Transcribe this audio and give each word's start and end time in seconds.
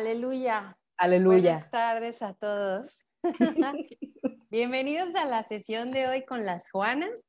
Aleluya. 0.00 0.78
Aleluya. 0.96 1.52
Buenas 1.52 1.70
tardes 1.70 2.22
a 2.22 2.32
todos. 2.32 3.04
Bienvenidos 4.50 5.14
a 5.14 5.26
la 5.26 5.44
sesión 5.44 5.90
de 5.90 6.08
hoy 6.08 6.24
con 6.24 6.46
las 6.46 6.70
Juanas. 6.70 7.28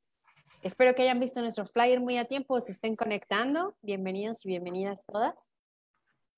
Espero 0.62 0.94
que 0.94 1.02
hayan 1.02 1.20
visto 1.20 1.42
nuestro 1.42 1.66
flyer 1.66 2.00
muy 2.00 2.16
a 2.16 2.24
tiempo, 2.24 2.58
se 2.62 2.72
estén 2.72 2.96
conectando. 2.96 3.76
Bienvenidos 3.82 4.46
y 4.46 4.48
bienvenidas 4.48 5.04
todas. 5.04 5.50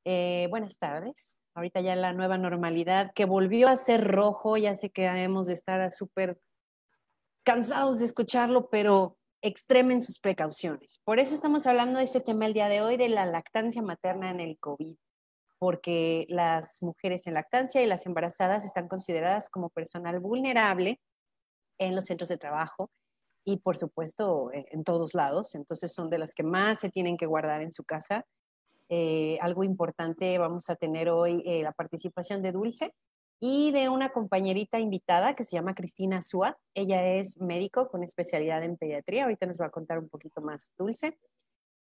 Eh, 0.04 0.48
buenas 0.50 0.76
tardes. 0.80 1.38
Ahorita 1.54 1.80
ya 1.80 1.94
la 1.94 2.12
nueva 2.12 2.36
normalidad 2.36 3.12
que 3.14 3.26
volvió 3.26 3.68
a 3.68 3.76
ser 3.76 4.02
rojo, 4.02 4.56
ya 4.56 4.74
sé 4.74 4.90
que 4.90 5.02
debemos 5.02 5.46
de 5.46 5.54
estar 5.54 5.92
súper 5.92 6.40
cansados 7.44 8.00
de 8.00 8.06
escucharlo, 8.06 8.68
pero 8.70 9.16
extremen 9.40 10.00
sus 10.00 10.18
precauciones. 10.18 11.00
Por 11.04 11.20
eso 11.20 11.32
estamos 11.32 11.64
hablando 11.68 11.98
de 11.98 12.04
este 12.04 12.20
tema 12.20 12.46
el 12.46 12.54
día 12.54 12.68
de 12.68 12.80
hoy, 12.80 12.96
de 12.96 13.08
la 13.08 13.24
lactancia 13.24 13.82
materna 13.82 14.30
en 14.30 14.40
el 14.40 14.58
COVID, 14.58 14.96
porque 15.64 16.26
las 16.28 16.82
mujeres 16.82 17.26
en 17.26 17.32
lactancia 17.32 17.80
y 17.80 17.86
las 17.86 18.04
embarazadas 18.04 18.66
están 18.66 18.86
consideradas 18.86 19.48
como 19.48 19.70
personal 19.70 20.20
vulnerable 20.20 21.00
en 21.78 21.94
los 21.94 22.04
centros 22.04 22.28
de 22.28 22.36
trabajo 22.36 22.90
y 23.46 23.56
por 23.56 23.78
supuesto 23.78 24.52
eh, 24.52 24.66
en 24.72 24.84
todos 24.84 25.14
lados, 25.14 25.54
entonces 25.54 25.90
son 25.90 26.10
de 26.10 26.18
las 26.18 26.34
que 26.34 26.42
más 26.42 26.80
se 26.80 26.90
tienen 26.90 27.16
que 27.16 27.24
guardar 27.24 27.62
en 27.62 27.72
su 27.72 27.82
casa. 27.82 28.26
Eh, 28.90 29.38
algo 29.40 29.64
importante, 29.64 30.36
vamos 30.36 30.68
a 30.68 30.76
tener 30.76 31.08
hoy 31.08 31.42
eh, 31.46 31.62
la 31.62 31.72
participación 31.72 32.42
de 32.42 32.52
Dulce, 32.52 32.92
y 33.40 33.72
de 33.72 33.88
una 33.88 34.10
compañerita 34.10 34.78
invitada 34.78 35.34
que 35.34 35.44
se 35.44 35.56
llama 35.56 35.74
Cristina 35.74 36.20
Súa. 36.20 36.58
Ella 36.74 37.06
es 37.06 37.40
médico 37.40 37.88
con 37.88 38.02
especialidad 38.02 38.62
en 38.62 38.76
pediatría. 38.76 39.24
Ahorita 39.24 39.46
nos 39.46 39.58
va 39.58 39.66
a 39.66 39.70
contar 39.70 39.98
un 39.98 40.10
poquito 40.10 40.42
más 40.42 40.72
dulce. 40.78 41.18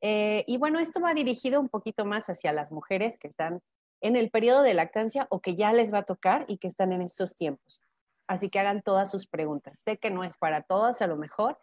Eh, 0.01 0.45
y 0.47 0.57
bueno, 0.57 0.79
esto 0.79 1.01
va 1.01 1.15
dirigido 1.15 1.61
un 1.61 1.69
poquito 1.69 2.05
más 2.05 2.29
hacia 2.29 2.53
las 2.53 2.73
mujeres 2.73 3.19
que 3.19 3.29
están 3.29 3.61
en 4.01 4.17
el 4.17 4.31
periodo 4.31 4.63
de 4.63 4.75
lactancia 4.75 5.27
o 5.31 5.41
que 5.41 5.55
ya 5.55 5.73
les 5.73 5.93
va 5.93 5.99
a 5.99 6.05
tocar 6.05 6.45
y 6.49 6.57
que 6.57 6.69
están 6.69 6.93
en 6.93 7.03
estos 7.03 7.35
tiempos. 7.35 7.83
Así 8.27 8.49
que 8.49 8.59
hagan 8.59 8.83
todas 8.83 9.11
sus 9.11 9.27
preguntas. 9.27 9.83
Sé 9.85 9.99
que 9.99 10.11
no 10.11 10.25
es 10.25 10.39
para 10.39 10.63
todas, 10.63 11.03
a 11.03 11.07
lo 11.07 11.17
mejor. 11.17 11.59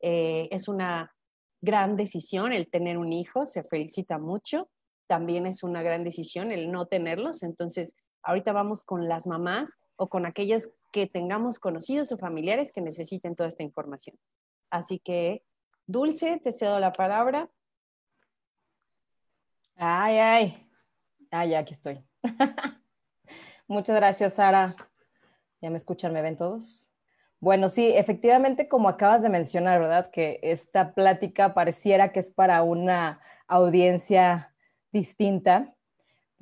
Eh, 0.00 0.48
es 0.52 0.68
una 0.68 1.14
gran 1.60 1.96
decisión 1.96 2.52
el 2.52 2.68
tener 2.68 2.96
un 2.96 3.12
hijo, 3.12 3.44
se 3.44 3.64
felicita 3.64 4.18
mucho. 4.18 4.68
También 5.06 5.46
es 5.46 5.62
una 5.62 5.82
gran 5.82 6.04
decisión 6.04 6.52
el 6.52 6.70
no 6.70 6.86
tenerlos. 6.86 7.42
Entonces, 7.42 7.96
Ahorita 8.22 8.52
vamos 8.52 8.84
con 8.84 9.08
las 9.08 9.26
mamás 9.26 9.78
o 9.96 10.08
con 10.08 10.26
aquellas 10.26 10.72
que 10.92 11.06
tengamos 11.06 11.58
conocidos 11.58 12.12
o 12.12 12.18
familiares 12.18 12.72
que 12.72 12.80
necesiten 12.80 13.34
toda 13.34 13.48
esta 13.48 13.62
información. 13.62 14.16
Así 14.70 14.98
que, 14.98 15.42
Dulce, 15.86 16.38
te 16.38 16.52
cedo 16.52 16.78
la 16.80 16.92
palabra. 16.92 17.50
Ay, 19.82 20.18
ay. 20.18 20.68
Ay, 21.30 21.54
aquí 21.54 21.72
estoy. 21.72 22.04
Muchas 23.66 23.96
gracias, 23.96 24.34
Sara. 24.34 24.76
¿Ya 25.62 25.70
me 25.70 25.78
escuchan? 25.78 26.12
¿Me 26.12 26.20
ven 26.20 26.36
todos? 26.36 26.92
Bueno, 27.40 27.70
sí, 27.70 27.90
efectivamente, 27.90 28.68
como 28.68 28.90
acabas 28.90 29.22
de 29.22 29.30
mencionar, 29.30 29.80
¿verdad? 29.80 30.10
Que 30.10 30.38
esta 30.42 30.92
plática 30.92 31.54
pareciera 31.54 32.12
que 32.12 32.20
es 32.20 32.30
para 32.30 32.62
una 32.62 33.20
audiencia 33.48 34.54
distinta. 34.92 35.74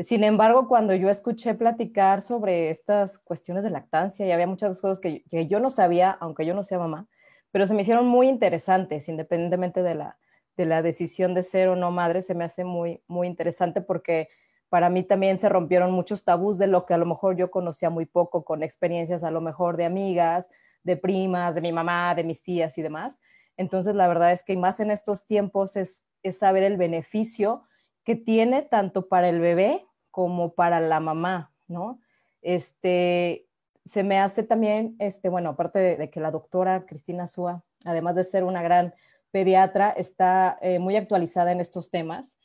Sin 0.01 0.25
embargo, 0.25 0.67
cuando 0.67 0.93
yo 0.97 1.09
escuché 1.09 1.55
platicar 1.55 2.23
sobre 2.23 2.71
estas 2.71 3.21
cuestiones 3.21 3.63
de 3.63 3.71
lactancia, 3.71 4.27
y 4.27 4.33
había 4.33 4.49
muchas 4.49 4.81
cosas 4.81 4.99
que, 4.99 5.23
yo 5.47 5.61
no 5.61 5.71
sabía, 5.71 6.11
aunque 6.11 6.45
yo 6.45 6.55
no 6.55 6.65
sea 6.65 6.81
mamá, 6.81 7.07
pero 7.53 7.69
se 7.69 7.75
me 7.75 7.83
hicieron 7.83 8.09
muy 8.09 8.27
interesantes, 8.29 9.09
independientemente 9.09 9.85
de 9.85 9.95
la, 9.95 10.19
de 10.59 10.67
la 10.67 10.83
decisión 10.83 11.33
de 11.33 11.43
ser 11.43 11.69
o 11.69 11.77
no 11.77 11.91
madre, 11.91 12.21
se 12.21 12.35
me 12.35 12.45
hace 12.45 12.65
muy, 12.65 13.01
muy 13.07 13.27
interesante 13.29 13.81
porque 13.81 14.29
para 14.69 14.91
mí 14.91 15.05
también 15.05 15.39
se 15.39 15.49
rompieron 15.49 15.93
muchos 15.93 16.25
tabús 16.25 16.59
de 16.59 16.67
lo 16.67 16.85
que 16.85 16.93
a 16.93 16.99
lo 16.99 17.07
mejor 17.07 17.37
yo 17.37 17.51
conocía 17.51 17.89
muy 17.89 18.05
poco, 18.05 18.45
con 18.45 18.63
experiencias 18.63 19.25
a 19.25 19.31
lo 19.31 19.41
mejor 19.41 19.77
de 19.77 19.87
amigas, 19.87 20.51
de 20.83 20.97
primas, 20.97 21.55
de 21.55 21.61
mi 21.61 21.73
mamá, 21.73 22.15
de 22.15 22.25
mis 22.25 22.43
tías 22.43 22.77
y 22.77 22.83
demás. 22.83 23.21
Entonces, 23.57 23.95
la 23.95 24.09
verdad 24.09 24.33
es 24.33 24.43
que 24.43 24.57
más 24.57 24.81
en 24.81 24.91
estos 24.91 25.27
tiempos 25.27 25.77
es, 25.77 26.05
es 26.23 26.39
saber 26.39 26.65
el 26.65 26.77
beneficio 26.77 27.63
que 28.05 28.17
tiene 28.17 28.63
tanto 28.63 29.09
para 29.09 29.29
el 29.29 29.41
bebé 29.41 29.87
como 30.11 30.55
para 30.55 30.81
la 30.81 30.99
mamá, 30.99 31.53
¿no? 31.69 32.01
Este, 32.43 33.47
se 33.85 34.03
me 34.03 34.19
hace 34.19 34.43
también, 34.43 34.97
este, 34.99 35.29
bueno, 35.29 35.51
aparte 35.51 35.79
de, 35.79 36.11
que 36.11 36.21
la 36.21 36.31
doctora 36.31 36.85
Cristina 36.85 37.27
Súa, 37.27 37.63
además 37.85 38.17
de 38.17 38.25
ser 38.25 38.45
una 38.45 38.63
gran 38.63 38.95
pediatra, 39.31 39.91
está 39.91 40.59
eh, 40.61 40.79
muy 40.79 40.97
actualizada 40.97 41.53
en 41.53 41.61
estos 41.61 41.91
temas. 41.91 42.39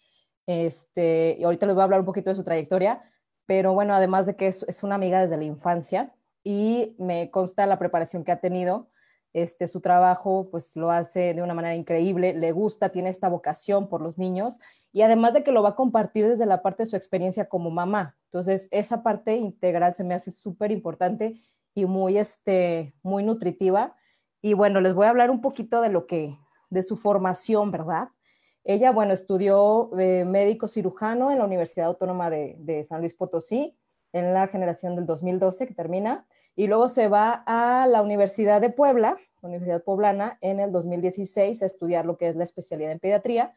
Este, 0.45 1.38
y 1.39 1.44
ahorita 1.44 1.66
les 1.66 1.75
voy 1.75 1.81
a 1.81 1.85
hablar 1.85 2.01
un 2.01 2.05
poquito 2.05 2.29
de 2.29 2.35
su 2.35 2.44
trayectoria, 2.44 3.01
pero 3.45 3.73
bueno, 3.73 3.94
además 3.94 4.25
de 4.25 4.35
que 4.35 4.47
es, 4.47 4.63
es 4.67 4.83
una 4.83 4.95
amiga 4.95 5.21
desde 5.21 5.38
la 5.38 5.44
infancia 5.45 6.13
y 6.44 6.95
me 6.99 7.31
consta 7.31 7.66
la 7.66 7.79
preparación 7.79 8.23
que 8.23 8.31
ha 8.31 8.39
tenido 8.41 8.89
este, 9.33 9.67
su 9.67 9.81
trabajo 9.81 10.47
pues 10.51 10.75
lo 10.75 10.91
hace 10.91 11.33
de 11.33 11.41
una 11.41 11.55
manera 11.55 11.75
increíble, 11.75 12.33
le 12.33 12.51
gusta, 12.51 12.89
tiene 12.89 13.09
esta 13.09 13.29
vocación 13.29 13.89
por 13.89 14.00
los 14.01 14.17
niños 14.17 14.59
y 14.91 15.01
además 15.01 15.33
de 15.33 15.44
que 15.44 15.51
lo 15.51 15.63
va 15.63 15.69
a 15.69 15.75
compartir 15.75 16.27
desde 16.27 16.45
la 16.45 16.61
parte 16.61 16.83
de 16.83 16.88
su 16.88 16.95
experiencia 16.95 17.50
como 17.50 17.71
mamá. 17.71 18.15
Entonces, 18.25 18.67
esa 18.71 19.01
parte 19.01 19.35
integral 19.35 19.95
se 19.95 20.03
me 20.03 20.13
hace 20.13 20.29
súper 20.31 20.71
importante 20.71 21.41
y 21.73 21.85
muy, 21.85 22.19
este, 22.19 22.94
muy 23.01 23.23
nutritiva. 23.23 23.95
Y 24.39 24.53
bueno, 24.53 24.81
les 24.81 24.94
voy 24.94 25.07
a 25.07 25.09
hablar 25.09 25.31
un 25.31 25.41
poquito 25.41 25.81
de 25.81 25.89
lo 25.89 26.05
que, 26.05 26.38
de 26.73 26.84
su 26.84 26.97
formación, 26.97 27.72
¿verdad? 27.72 28.09
Ella, 28.63 28.91
bueno, 28.91 29.13
estudió 29.13 29.91
eh, 30.00 30.25
médico 30.25 30.67
cirujano 30.67 31.31
en 31.31 31.39
la 31.39 31.45
Universidad 31.45 31.88
Autónoma 31.88 32.29
de, 32.29 32.85
San 32.88 33.01
Luis 33.01 33.13
Potosí 33.13 33.78
en 34.13 34.34
la 34.34 34.47
generación 34.47 34.95
del 34.95 35.06
2012 35.06 35.67
que 35.67 35.73
termina 35.73 36.25
y 36.56 36.67
luego 36.67 36.88
se 36.88 37.07
va 37.07 37.44
a 37.45 37.88
la 37.88 38.01
Universidad 38.01 38.62
de 38.62 38.69
Puebla, 38.69 39.17
Universidad 39.41 39.83
Poblana, 39.83 40.38
en 40.41 40.59
el 40.59 40.72
2016 40.72 41.62
a 41.62 41.66
estudiar 41.66 42.06
lo 42.06 42.17
que 42.17 42.29
es 42.29 42.35
la 42.35 42.44
especialidad 42.44 42.91
en 42.91 43.00
pediatría. 43.00 43.53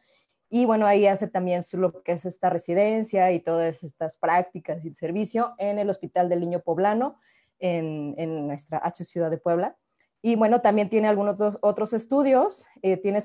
Y 0.49 0.65
bueno, 0.65 0.85
ahí 0.87 1.07
hace 1.07 1.27
también 1.27 1.61
lo 1.73 2.01
que 2.03 2.13
es 2.13 2.25
esta 2.25 2.49
residencia 2.49 3.31
y 3.31 3.39
todas 3.39 3.83
estas 3.83 4.17
prácticas 4.17 4.83
y 4.83 4.93
servicio 4.93 5.53
en 5.57 5.79
el 5.79 5.89
Hospital 5.89 6.27
del 6.27 6.39
Niño 6.41 6.61
Poblano, 6.61 7.17
en, 7.59 8.47
nuestra 8.47 8.77
H 8.79 9.03
Ciudad 9.03 9.29
de 9.29 9.37
Puebla. 9.37 9.77
Y 10.21 10.35
bueno, 10.35 10.61
también 10.61 10.89
tiene 10.89 11.07
algunos 11.07 11.37
otros, 11.61 11.93
estudios. 11.93 12.67
Eh, 12.81 12.97
tiene 12.97 13.19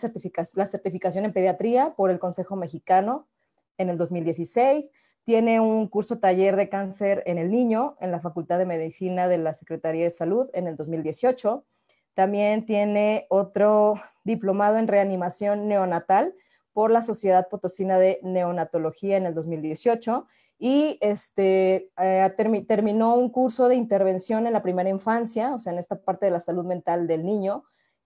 la 0.54 0.66
certificación 0.66 1.25
en 1.25 1.32
pediatría 1.32 1.94
por 1.97 2.10
el 2.10 2.19
Consejo 2.19 2.56
Mexicano 2.56 3.26
en 3.78 3.88
el 3.88 3.98
2016 3.98 4.92
tiene 5.25 5.60
un 5.60 5.86
curso 5.88 6.19
taller 6.19 6.56
de 6.56 6.69
cáncer 6.69 7.22
en 7.26 7.38
el 7.38 7.50
niño 7.50 7.97
en 8.00 8.10
la 8.10 8.20
Facultad 8.20 8.58
de 8.58 8.66
Medicina 8.66 9.28
de 9.28 9.38
la 9.38 9.54
Secretaría 9.54 10.04
de 10.04 10.10
Salud 10.10 10.50
en 10.52 10.66
el 10.66 10.76
2018. 10.76 11.64
También 12.14 12.66
tiene 12.66 13.26
otro 13.28 14.00
diplomado 14.25 14.78
en 14.78 14.88
reanimación 14.88 15.69
neonatal 15.69 16.34
por 16.72 16.91
la 16.91 17.02
Sociedad 17.02 17.48
Potosina 17.48 17.98
de 17.98 18.19
Neonatología 18.22 19.16
en 19.16 19.26
el 19.26 19.34
2018 19.34 20.26
y 20.65 20.97
este, 21.00 21.91
eh, 21.99 22.65
terminó 22.69 23.17
un 23.17 23.31
curso 23.31 23.69
de 23.69 23.75
intervención 23.75 24.47
en 24.47 24.53
la 24.53 24.62
primera 24.62 24.89
infancia, 24.89 25.56
o 25.56 25.59
sea, 25.59 25.73
en 25.73 25.81
esta 25.81 26.00
parte 26.00 26.27
de 26.27 26.31
la 26.31 26.41
salud 26.41 26.65
mental 26.65 27.09
del 27.09 27.25
niño, 27.25 27.65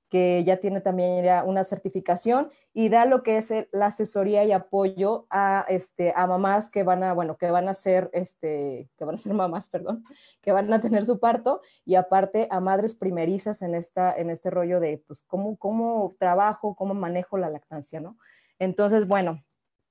que 0.09 0.43
ya 0.43 0.57
tiene 0.57 0.81
también 0.81 1.23
una 1.45 1.65
certificación 1.65 2.49
y 2.73 2.89
da 2.89 3.05
lo 3.05 3.23
que 3.23 3.37
es 3.37 3.53
la 3.73 3.89
asesoría 3.89 4.43
y 4.45 4.53
apoyo 4.53 5.27
a, 5.29 5.67
este, 5.69 6.15
a 6.17 6.27
mamás 6.27 6.71
que 6.71 6.83
van 6.83 7.03
a, 7.03 7.13
bueno, 7.13 7.37
que 7.37 7.51
van 7.51 7.69
a 7.69 7.75
ser, 7.75 8.09
este, 8.15 8.89
que 8.97 9.05
van 9.05 9.17
a 9.17 9.19
ser 9.19 9.35
mamás, 9.35 9.69
perdón, 9.69 10.03
que 10.41 10.53
van 10.53 10.73
a 10.73 10.81
tener 10.81 11.05
su 11.05 11.21
parto 11.21 11.61
y 11.85 11.97
aparte 11.97 12.49
a 12.51 12.61
madres 12.61 12.95
primerizas 12.95 13.61
en, 13.61 13.75
esta, 13.75 14.17
en 14.17 14.31
este 14.31 14.49
rollo 14.49 14.81
de, 14.81 15.05
pues, 15.07 15.23
cómo, 15.27 15.59
cómo 15.59 16.15
trabajo, 16.19 16.75
cómo 16.75 16.95
manejo 16.95 17.37
la 17.37 17.51
lactancia, 17.51 18.01
¿no? 18.01 18.17
Entonces, 18.59 19.07
bueno, 19.07 19.43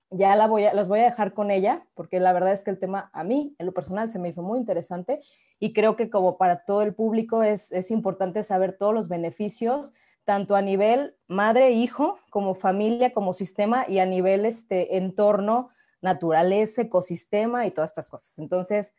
ya 0.09 0.35
la 0.35 0.47
voy 0.47 0.65
a, 0.65 0.73
las 0.73 0.87
voy 0.87 0.99
a 0.99 1.05
dejar 1.05 1.33
con 1.33 1.51
ella, 1.51 1.85
porque 1.93 2.19
la 2.19 2.33
verdad 2.33 2.53
es 2.53 2.63
que 2.63 2.71
el 2.71 2.79
tema 2.79 3.09
a 3.13 3.23
mí, 3.23 3.55
en 3.57 3.65
lo 3.65 3.73
personal, 3.73 4.09
se 4.09 4.19
me 4.19 4.29
hizo 4.29 4.41
muy 4.41 4.59
interesante 4.59 5.21
y 5.59 5.73
creo 5.73 5.95
que 5.95 6.09
como 6.09 6.37
para 6.37 6.63
todo 6.65 6.81
el 6.81 6.93
público 6.93 7.43
es, 7.43 7.71
es 7.71 7.91
importante 7.91 8.43
saber 8.43 8.77
todos 8.77 8.93
los 8.93 9.07
beneficios 9.07 9.93
tanto 10.25 10.55
a 10.55 10.61
nivel 10.61 11.15
madre-hijo, 11.27 12.17
como 12.31 12.55
familia, 12.55 13.13
como 13.13 13.31
sistema 13.31 13.85
y 13.87 13.99
a 13.99 14.05
nivel 14.05 14.45
este, 14.45 14.97
entorno, 14.97 15.69
naturaleza, 16.01 16.81
ecosistema 16.81 17.65
y 17.65 17.71
todas 17.71 17.91
estas 17.91 18.09
cosas. 18.09 18.37
Entonces, 18.39 18.93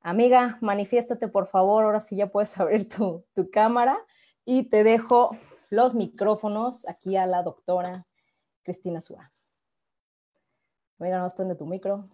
amiga, 0.00 0.58
manifiéstate 0.60 1.28
por 1.28 1.48
favor, 1.48 1.84
ahora 1.84 2.00
sí 2.00 2.16
ya 2.16 2.30
puedes 2.30 2.56
abrir 2.60 2.88
tu, 2.88 3.24
tu 3.34 3.50
cámara 3.50 3.98
y 4.44 4.64
te 4.64 4.84
dejo 4.84 5.36
los 5.70 5.94
micrófonos 5.94 6.88
aquí 6.88 7.16
a 7.16 7.26
la 7.26 7.42
doctora 7.42 8.06
Cristina 8.62 9.00
Súa. 9.00 9.32
Amiga, 11.00 11.18
nos 11.18 11.32
prende 11.32 11.54
tu 11.54 11.64
micro. 11.64 12.10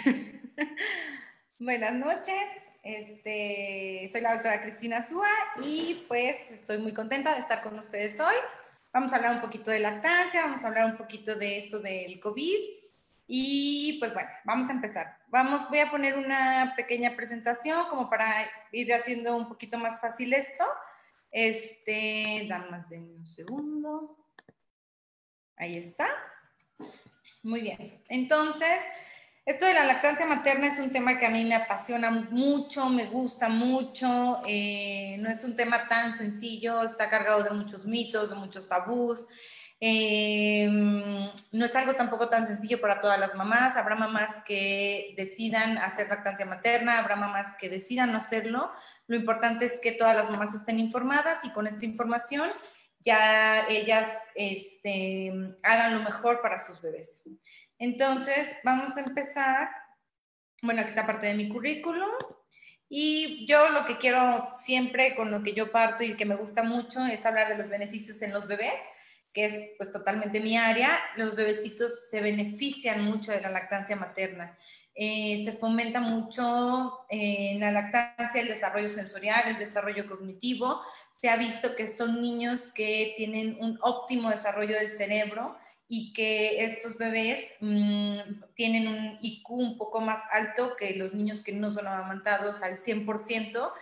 Buenas 1.60 1.92
noches. 1.92 2.48
Este, 2.82 4.08
soy 4.10 4.20
la 4.22 4.32
doctora 4.32 4.60
Cristina 4.62 5.06
Súa 5.06 5.28
y 5.62 6.04
pues 6.08 6.34
estoy 6.50 6.78
muy 6.78 6.92
contenta 6.92 7.32
de 7.32 7.42
estar 7.42 7.62
con 7.62 7.78
ustedes 7.78 8.18
hoy. 8.18 8.34
Vamos 8.92 9.12
a 9.12 9.16
hablar 9.16 9.36
un 9.36 9.40
poquito 9.40 9.70
de 9.70 9.78
lactancia, 9.78 10.42
vamos 10.42 10.64
a 10.64 10.66
hablar 10.66 10.86
un 10.86 10.96
poquito 10.96 11.36
de 11.36 11.58
esto 11.58 11.78
del 11.78 12.18
COVID 12.18 12.58
Y 13.28 14.00
pues 14.00 14.12
bueno, 14.12 14.30
vamos 14.44 14.68
a 14.68 14.72
empezar. 14.72 15.18
Vamos, 15.28 15.68
voy 15.68 15.78
a 15.78 15.88
poner 15.88 16.18
una 16.18 16.74
pequeña 16.76 17.14
presentación 17.14 17.86
como 17.88 18.10
para 18.10 18.26
ir 18.72 18.92
haciendo 18.92 19.36
un 19.36 19.46
poquito 19.46 19.78
más 19.78 20.00
fácil 20.00 20.32
esto. 20.32 20.64
Este, 21.30 22.48
más 22.68 22.88
de 22.88 22.98
un 22.98 23.24
segundo. 23.28 24.26
Ahí 25.56 25.76
está. 25.76 26.08
Muy 27.46 27.60
bien. 27.60 28.02
Entonces, 28.08 28.76
esto 29.44 29.66
de 29.66 29.74
la 29.74 29.84
lactancia 29.84 30.26
materna 30.26 30.66
es 30.66 30.80
un 30.80 30.90
tema 30.90 31.16
que 31.16 31.26
a 31.26 31.30
mí 31.30 31.44
me 31.44 31.54
apasiona 31.54 32.10
mucho, 32.10 32.88
me 32.88 33.06
gusta 33.06 33.48
mucho. 33.48 34.42
Eh, 34.48 35.16
no 35.20 35.30
es 35.30 35.44
un 35.44 35.54
tema 35.54 35.86
tan 35.86 36.18
sencillo, 36.18 36.82
está 36.82 37.08
cargado 37.08 37.44
de 37.44 37.50
muchos 37.50 37.84
mitos, 37.84 38.30
de 38.30 38.34
muchos 38.34 38.68
tabús. 38.68 39.26
Eh, 39.80 40.66
no 40.68 41.64
es 41.64 41.76
algo 41.76 41.94
tampoco 41.94 42.28
tan 42.28 42.48
sencillo 42.48 42.80
para 42.80 42.98
todas 42.98 43.20
las 43.20 43.36
mamás. 43.36 43.76
Habrá 43.76 43.94
mamás 43.94 44.42
que 44.44 45.14
decidan 45.16 45.78
hacer 45.78 46.08
lactancia 46.08 46.46
materna, 46.46 46.98
habrá 46.98 47.14
mamás 47.14 47.54
que 47.60 47.68
decidan 47.68 48.10
no 48.10 48.18
hacerlo. 48.18 48.72
Lo 49.06 49.14
importante 49.14 49.66
es 49.66 49.78
que 49.78 49.92
todas 49.92 50.16
las 50.16 50.28
mamás 50.30 50.52
estén 50.52 50.80
informadas 50.80 51.44
y 51.44 51.50
con 51.50 51.68
esta 51.68 51.84
información 51.84 52.50
ya 53.00 53.66
ellas 53.68 54.08
este, 54.34 55.32
hagan 55.62 55.94
lo 55.94 56.00
mejor 56.00 56.40
para 56.42 56.64
sus 56.64 56.80
bebés. 56.80 57.22
Entonces, 57.78 58.56
vamos 58.64 58.96
a 58.96 59.00
empezar. 59.00 59.68
Bueno, 60.62 60.80
aquí 60.80 60.90
está 60.90 61.06
parte 61.06 61.26
de 61.26 61.34
mi 61.34 61.48
currículum. 61.48 62.10
Y 62.88 63.46
yo 63.46 63.70
lo 63.70 63.84
que 63.84 63.98
quiero 63.98 64.50
siempre, 64.52 65.14
con 65.14 65.30
lo 65.30 65.42
que 65.42 65.54
yo 65.54 65.72
parto 65.72 66.04
y 66.04 66.16
que 66.16 66.24
me 66.24 66.36
gusta 66.36 66.62
mucho, 66.62 67.04
es 67.04 67.24
hablar 67.26 67.48
de 67.48 67.58
los 67.58 67.68
beneficios 67.68 68.22
en 68.22 68.32
los 68.32 68.46
bebés, 68.46 68.80
que 69.32 69.46
es 69.46 69.70
pues 69.76 69.90
totalmente 69.90 70.40
mi 70.40 70.56
área. 70.56 70.90
Los 71.16 71.34
bebecitos 71.34 72.08
se 72.10 72.20
benefician 72.20 73.04
mucho 73.04 73.32
de 73.32 73.40
la 73.40 73.50
lactancia 73.50 73.96
materna. 73.96 74.56
Eh, 74.94 75.42
se 75.44 75.52
fomenta 75.52 76.00
mucho 76.00 77.04
eh, 77.10 77.50
en 77.52 77.60
la 77.60 77.70
lactancia 77.70 78.40
el 78.40 78.48
desarrollo 78.48 78.88
sensorial, 78.88 79.42
el 79.46 79.58
desarrollo 79.58 80.08
cognitivo. 80.08 80.80
Se 81.20 81.28
ha 81.28 81.36
visto 81.36 81.74
que 81.76 81.88
son 81.88 82.20
niños 82.20 82.72
que 82.72 83.14
tienen 83.16 83.56
un 83.60 83.78
óptimo 83.82 84.30
desarrollo 84.30 84.76
del 84.76 84.90
cerebro 84.90 85.56
y 85.88 86.12
que 86.12 86.64
estos 86.64 86.98
bebés 86.98 87.44
mm, 87.60 88.18
tienen 88.54 88.88
un 88.88 89.18
IQ 89.22 89.50
un 89.50 89.78
poco 89.78 90.00
más 90.00 90.22
alto 90.32 90.76
que 90.76 90.94
los 90.94 91.14
niños 91.14 91.42
que 91.42 91.52
no 91.52 91.70
son 91.70 91.86
amamantados 91.86 92.62
al 92.62 92.78
100% 92.78 93.72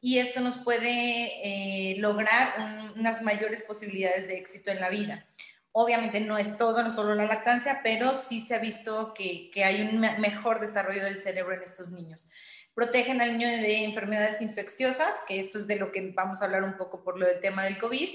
y 0.00 0.18
esto 0.18 0.40
nos 0.40 0.56
puede 0.58 1.92
eh, 1.92 1.96
lograr 1.98 2.92
unas 2.96 3.22
mayores 3.22 3.62
posibilidades 3.62 4.28
de 4.28 4.38
éxito 4.38 4.70
en 4.70 4.80
la 4.80 4.90
vida. 4.90 5.26
Obviamente 5.72 6.20
no 6.20 6.38
es 6.38 6.56
todo, 6.56 6.82
no 6.82 6.90
solo 6.90 7.14
la 7.14 7.26
lactancia, 7.26 7.80
pero 7.82 8.14
sí 8.14 8.40
se 8.40 8.54
ha 8.54 8.58
visto 8.58 9.12
que, 9.12 9.50
que 9.52 9.64
hay 9.64 9.82
un 9.82 10.00
mejor 10.00 10.60
desarrollo 10.60 11.04
del 11.04 11.20
cerebro 11.20 11.54
en 11.54 11.62
estos 11.62 11.90
niños. 11.90 12.30
Protegen 12.78 13.20
al 13.20 13.36
niño 13.36 13.48
de 13.48 13.82
enfermedades 13.82 14.40
infecciosas, 14.40 15.12
que 15.26 15.40
esto 15.40 15.58
es 15.58 15.66
de 15.66 15.74
lo 15.74 15.90
que 15.90 16.12
vamos 16.14 16.40
a 16.40 16.44
hablar 16.44 16.62
un 16.62 16.76
poco 16.76 17.02
por 17.02 17.18
lo 17.18 17.26
del 17.26 17.40
tema 17.40 17.64
del 17.64 17.76
COVID, 17.76 18.08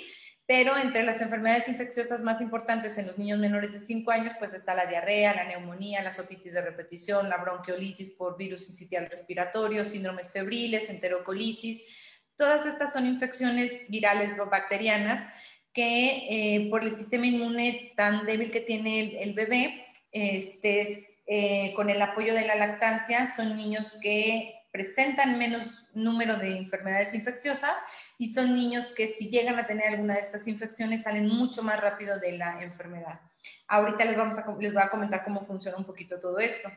pero 0.45 0.77
entre 0.77 1.04
las 1.04 1.19
enfermedades 1.19 1.68
infecciosas 1.68 2.21
más 2.21 2.39
importantes 2.39 2.98
en 2.98 3.07
los 3.07 3.18
niños 3.18 3.39
menores 3.39 3.74
de 3.74 3.81
5 3.81 4.10
años, 4.10 4.36
pues 4.39 4.54
está 4.54 4.74
la 4.74 4.86
diarrea, 4.86 5.36
la 5.36 5.44
neumonía, 5.44 6.01
la 6.01 6.12
otitis 6.18 6.54
de 6.54 6.62
repetición, 6.62 7.27
la 7.27 7.39
bronquiolitis 7.39 8.12
por 8.12 8.38
virus 8.38 8.69
incitial 8.69 9.10
respiratorio, 9.10 9.83
síndromes 9.83 10.30
febriles, 10.30 10.89
enterocolitis. 10.89 11.83
Todas 12.38 12.65
estas 12.65 12.94
son 12.94 13.06
infecciones 13.06 13.69
virales 13.89 14.31
o 14.39 14.45
bacterianas 14.45 15.27
que 15.74 16.27
eh, 16.30 16.69
por 16.69 16.86
el 16.86 16.95
sistema 16.95 17.27
inmune 17.27 17.92
tan 17.98 18.25
débil 18.25 18.50
que 18.50 18.62
tiene 18.62 19.21
el, 19.21 19.33
bebé, 19.33 19.88
este, 20.13 21.12
eh, 21.36 21.74
con 21.76 21.90
el 21.90 22.00
apoyo 22.00 22.36
de 22.36 22.46
la 22.46 22.54
lactancia, 22.54 23.34
son 23.36 23.56
niños 23.56 23.98
que 24.00 24.54
presentan 24.72 25.40
menos 25.40 25.88
número 25.96 26.36
de 26.36 26.56
enfermedades 26.58 27.16
infecciosas 27.16 27.74
y 28.20 28.32
son 28.36 28.54
niños 28.54 28.94
que 28.96 29.08
si 29.08 29.32
llegan 29.32 29.58
a 29.58 29.66
tener 29.66 29.88
alguna 29.88 30.14
de 30.14 30.20
estas 30.20 30.48
infecciones 30.48 31.02
salen 31.02 31.28
mucho 31.28 31.64
más 31.64 31.82
rápido 31.82 32.20
de 32.20 32.34
la 32.34 32.62
enfermedad. 32.62 33.20
Ahorita 33.68 34.06
les, 34.06 34.16
vamos 34.16 34.38
a, 34.38 34.46
les 34.60 34.74
voy 34.76 34.84
a 34.84 34.92
comentar 34.92 35.24
cómo 35.24 35.44
funciona 35.44 35.76
un 35.76 35.86
poquito 35.86 36.20
todo 36.20 36.38
esto. 36.38 36.70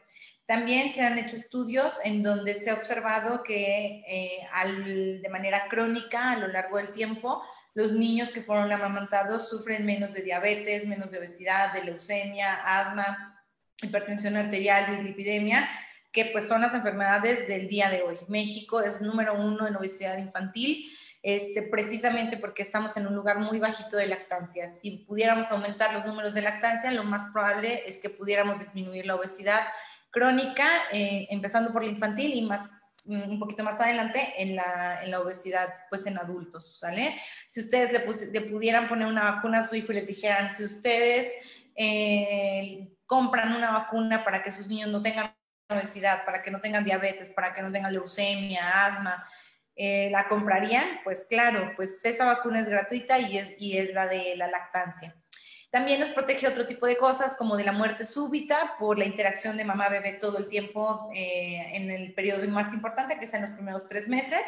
También 0.46 0.90
se 0.90 1.02
han 1.02 1.18
hecho 1.18 1.36
estudios 1.36 1.98
en 2.02 2.22
donde 2.22 2.54
se 2.54 2.70
ha 2.70 2.74
observado 2.76 3.42
que 3.42 4.04
eh, 4.08 4.38
al, 4.54 5.20
de 5.20 5.28
manera 5.28 5.68
crónica 5.68 6.30
a 6.30 6.38
lo 6.38 6.48
largo 6.48 6.78
del 6.78 6.92
tiempo 6.92 7.42
los 7.74 7.92
niños 7.92 8.32
que 8.32 8.40
fueron 8.40 8.72
amamantados 8.72 9.50
sufren 9.50 9.84
menos 9.84 10.14
de 10.14 10.22
diabetes, 10.22 10.86
menos 10.86 11.10
de 11.10 11.18
obesidad, 11.18 11.74
de 11.74 11.84
leucemia, 11.84 12.54
asma, 12.54 13.35
hipertensión 13.82 14.36
arterial, 14.36 14.86
dislipidemia 14.90 15.68
que 16.16 16.24
pues 16.32 16.48
son 16.48 16.62
las 16.62 16.72
enfermedades 16.72 17.46
del 17.46 17.68
día 17.68 17.90
de 17.90 18.00
hoy. 18.00 18.16
México 18.26 18.80
es 18.80 19.02
número 19.02 19.34
uno 19.34 19.68
en 19.68 19.76
obesidad 19.76 20.16
infantil, 20.16 20.90
este, 21.22 21.60
precisamente 21.60 22.38
porque 22.38 22.62
estamos 22.62 22.96
en 22.96 23.06
un 23.06 23.14
lugar 23.14 23.38
muy 23.38 23.58
bajito 23.58 23.98
de 23.98 24.06
lactancia. 24.06 24.70
Si 24.70 25.04
pudiéramos 25.06 25.50
aumentar 25.50 25.92
los 25.92 26.06
números 26.06 26.32
de 26.32 26.40
lactancia, 26.40 26.90
lo 26.90 27.04
más 27.04 27.26
probable 27.34 27.82
es 27.86 27.98
que 27.98 28.08
pudiéramos 28.08 28.58
disminuir 28.58 29.04
la 29.04 29.16
obesidad 29.16 29.60
crónica, 30.10 30.66
eh, 30.90 31.26
empezando 31.28 31.70
por 31.70 31.84
la 31.84 31.90
infantil 31.90 32.32
y 32.32 32.40
más 32.40 33.02
mm, 33.04 33.32
un 33.32 33.38
poquito 33.38 33.62
más 33.62 33.78
adelante 33.78 34.32
en 34.38 34.56
la, 34.56 35.04
en 35.04 35.10
la 35.10 35.20
obesidad 35.20 35.68
pues 35.90 36.06
en 36.06 36.16
adultos, 36.16 36.78
¿sale? 36.78 37.14
Si 37.50 37.60
ustedes 37.60 37.92
le, 37.92 38.32
le, 38.32 38.40
pudieran 38.48 38.88
poner 38.88 39.06
una 39.06 39.32
vacuna 39.32 39.58
a 39.58 39.68
su 39.68 39.76
hijo 39.76 39.92
y 39.92 39.96
les 39.96 40.06
dijeran, 40.06 40.50
si 40.50 40.64
ustedes 40.64 41.30
eh, 41.74 42.88
compran 43.06 43.54
una 43.54 43.72
vacuna 43.72 44.24
para 44.24 44.42
que 44.42 44.52
sus 44.52 44.68
niños 44.68 44.90
no 44.90 45.02
tengan 45.02 45.34
obesidad, 45.68 46.24
para 46.24 46.42
que 46.42 46.50
no 46.50 46.60
tengan 46.60 46.84
diabetes, 46.84 47.30
para 47.30 47.54
que 47.54 47.62
no 47.62 47.72
tengan 47.72 47.92
leucemia, 47.92 48.86
asma, 48.86 49.26
eh, 49.74 50.08
¿la 50.10 50.28
comprarían? 50.28 51.00
Pues 51.04 51.26
claro, 51.28 51.72
pues 51.76 52.04
esa 52.04 52.24
vacuna 52.24 52.60
es 52.60 52.68
gratuita 52.68 53.18
y 53.18 53.38
es, 53.38 53.54
y 53.58 53.78
es 53.78 53.92
la 53.92 54.06
de 54.06 54.36
la 54.36 54.48
lactancia. 54.48 55.14
También 55.70 56.00
nos 56.00 56.10
protege 56.10 56.46
otro 56.46 56.66
tipo 56.66 56.86
de 56.86 56.96
cosas 56.96 57.34
como 57.34 57.56
de 57.56 57.64
la 57.64 57.72
muerte 57.72 58.04
súbita 58.04 58.76
por 58.78 58.98
la 58.98 59.04
interacción 59.04 59.56
de 59.56 59.64
mamá-bebé 59.64 60.14
todo 60.14 60.38
el 60.38 60.48
tiempo 60.48 61.10
eh, 61.14 61.70
en 61.74 61.90
el 61.90 62.14
periodo 62.14 62.48
más 62.48 62.72
importante, 62.72 63.18
que 63.18 63.26
es 63.26 63.34
en 63.34 63.42
los 63.42 63.50
primeros 63.50 63.86
tres 63.86 64.08
meses, 64.08 64.40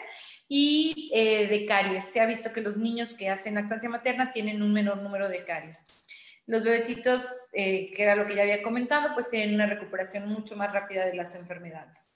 y 0.49 1.11
eh, 1.13 1.47
de 1.49 1.67
caries. 1.67 2.07
Se 2.07 2.21
ha 2.21 2.27
visto 2.27 2.53
que 2.53 2.63
los 2.63 2.77
niños 2.77 3.13
que 3.13 3.29
hacen 3.29 3.57
lactancia 3.57 3.91
materna 3.91 4.33
tienen 4.33 4.63
un 4.63 4.73
menor 4.73 4.99
número 4.99 5.29
de 5.29 5.45
caries. 5.45 5.87
Los 6.49 6.65
bebecitos, 6.65 7.23
eh, 7.53 7.93
que 7.95 8.03
era 8.03 8.17
lo 8.17 8.27
que 8.27 8.35
ya 8.35 8.41
había 8.41 8.63
comentado, 8.63 9.11
pues 9.13 9.29
tienen 9.29 9.55
una 9.55 9.67
recuperación 9.67 10.27
mucho 10.31 10.57
más 10.57 10.73
rápida 10.73 11.05
de 11.05 11.15
las 11.15 11.35
enfermedades. 11.35 12.09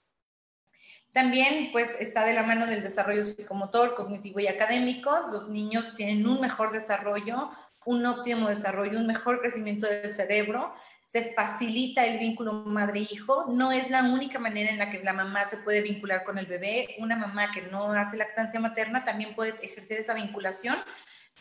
También, 1.12 1.68
pues, 1.70 1.90
está 2.00 2.24
de 2.24 2.32
la 2.32 2.42
mano 2.42 2.64
del 2.64 2.82
desarrollo 2.82 3.24
psicomotor, 3.24 3.94
cognitivo 3.94 4.40
y 4.40 4.46
académico. 4.46 5.26
Los 5.30 5.50
niños 5.50 5.94
tienen 5.96 6.26
un 6.26 6.40
mejor 6.40 6.72
desarrollo, 6.72 7.50
un 7.84 8.06
óptimo 8.06 8.48
desarrollo, 8.48 8.98
un 8.98 9.06
mejor 9.06 9.42
crecimiento 9.42 9.86
del 9.86 10.14
cerebro. 10.14 10.72
Se 11.02 11.34
facilita 11.34 12.06
el 12.06 12.18
vínculo 12.18 12.54
madre-hijo. 12.54 13.48
No 13.52 13.70
es 13.70 13.90
la 13.90 14.02
única 14.02 14.38
manera 14.38 14.70
en 14.70 14.78
la 14.78 14.90
que 14.90 15.04
la 15.04 15.12
mamá 15.12 15.46
se 15.50 15.58
puede 15.58 15.82
vincular 15.82 16.24
con 16.24 16.38
el 16.38 16.46
bebé. 16.46 16.96
Una 17.00 17.16
mamá 17.16 17.52
que 17.52 17.60
no 17.60 17.92
hace 17.92 18.16
lactancia 18.16 18.58
materna 18.60 19.04
también 19.04 19.34
puede 19.34 19.62
ejercer 19.62 19.98
esa 19.98 20.14
vinculación 20.14 20.78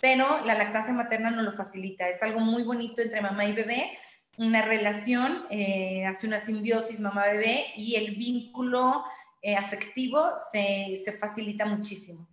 pero 0.01 0.43
la 0.46 0.55
lactancia 0.55 0.93
materna 0.93 1.29
no 1.29 1.43
lo 1.43 1.53
facilita. 1.53 2.10
Es 2.10 2.22
algo 2.24 2.39
muy 2.39 2.63
bonito 2.63 3.01
entre 3.01 3.22
mamá 3.22 3.46
y 3.46 3.53
bebé, 3.53 3.98
una 4.38 4.63
relación, 4.63 5.46
eh, 5.51 6.05
hace 6.05 6.25
una 6.25 6.39
simbiosis 6.39 7.00
mamá-bebé 7.00 7.65
y 7.75 7.96
el 7.96 8.15
vínculo 8.15 9.03
eh, 9.41 9.55
afectivo 9.55 10.31
se, 10.51 11.00
se, 11.05 11.13
facilita 11.13 11.65
muchísimo. 11.65 12.27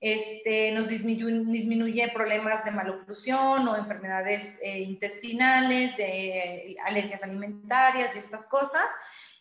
Este, 0.00 0.72
nos 0.72 0.88
disminuye, 0.88 2.10
problemas 2.12 2.64
de 2.64 2.72
maloclusión 2.72 3.66
o 3.68 3.76
enfermedades 3.76 4.58
eh, 4.62 4.80
intestinales, 4.80 5.96
de 5.96 6.76
alergias 6.84 7.22
alimentarias 7.22 8.14
y 8.14 8.18
estas 8.18 8.46
cosas 8.46 8.84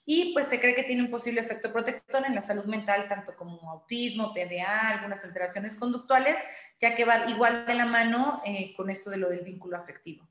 y 0.06 0.34
pues 0.34 0.48
se 0.48 0.60
cree 0.60 0.76
que 0.76 0.84
tiene 0.84 1.04
un 1.04 1.12
posible 1.12 1.42
efecto 1.42 1.72
protector 1.72 2.26
en 2.26 2.36
la 2.36 2.42
salud 2.42 2.66
mental, 2.66 3.08
tanto 3.08 3.36
como 3.36 3.72
autismo, 3.72 4.34
TDA, 4.34 4.90
algunas 4.90 5.24
alteraciones 5.24 5.76
conductuales, 5.78 6.36
ya 6.80 6.96
que 6.96 7.06
va 7.06 7.30
igual 7.30 7.66
de 7.66 7.76
la 7.76 7.86
mano 7.86 8.42
eh, 8.46 8.74
con 8.76 8.90
esto 8.90 9.10
de 9.10 9.18
lo 9.18 9.30
del 9.30 9.42
vínculo 9.42 9.78
afectivo. 9.78 10.28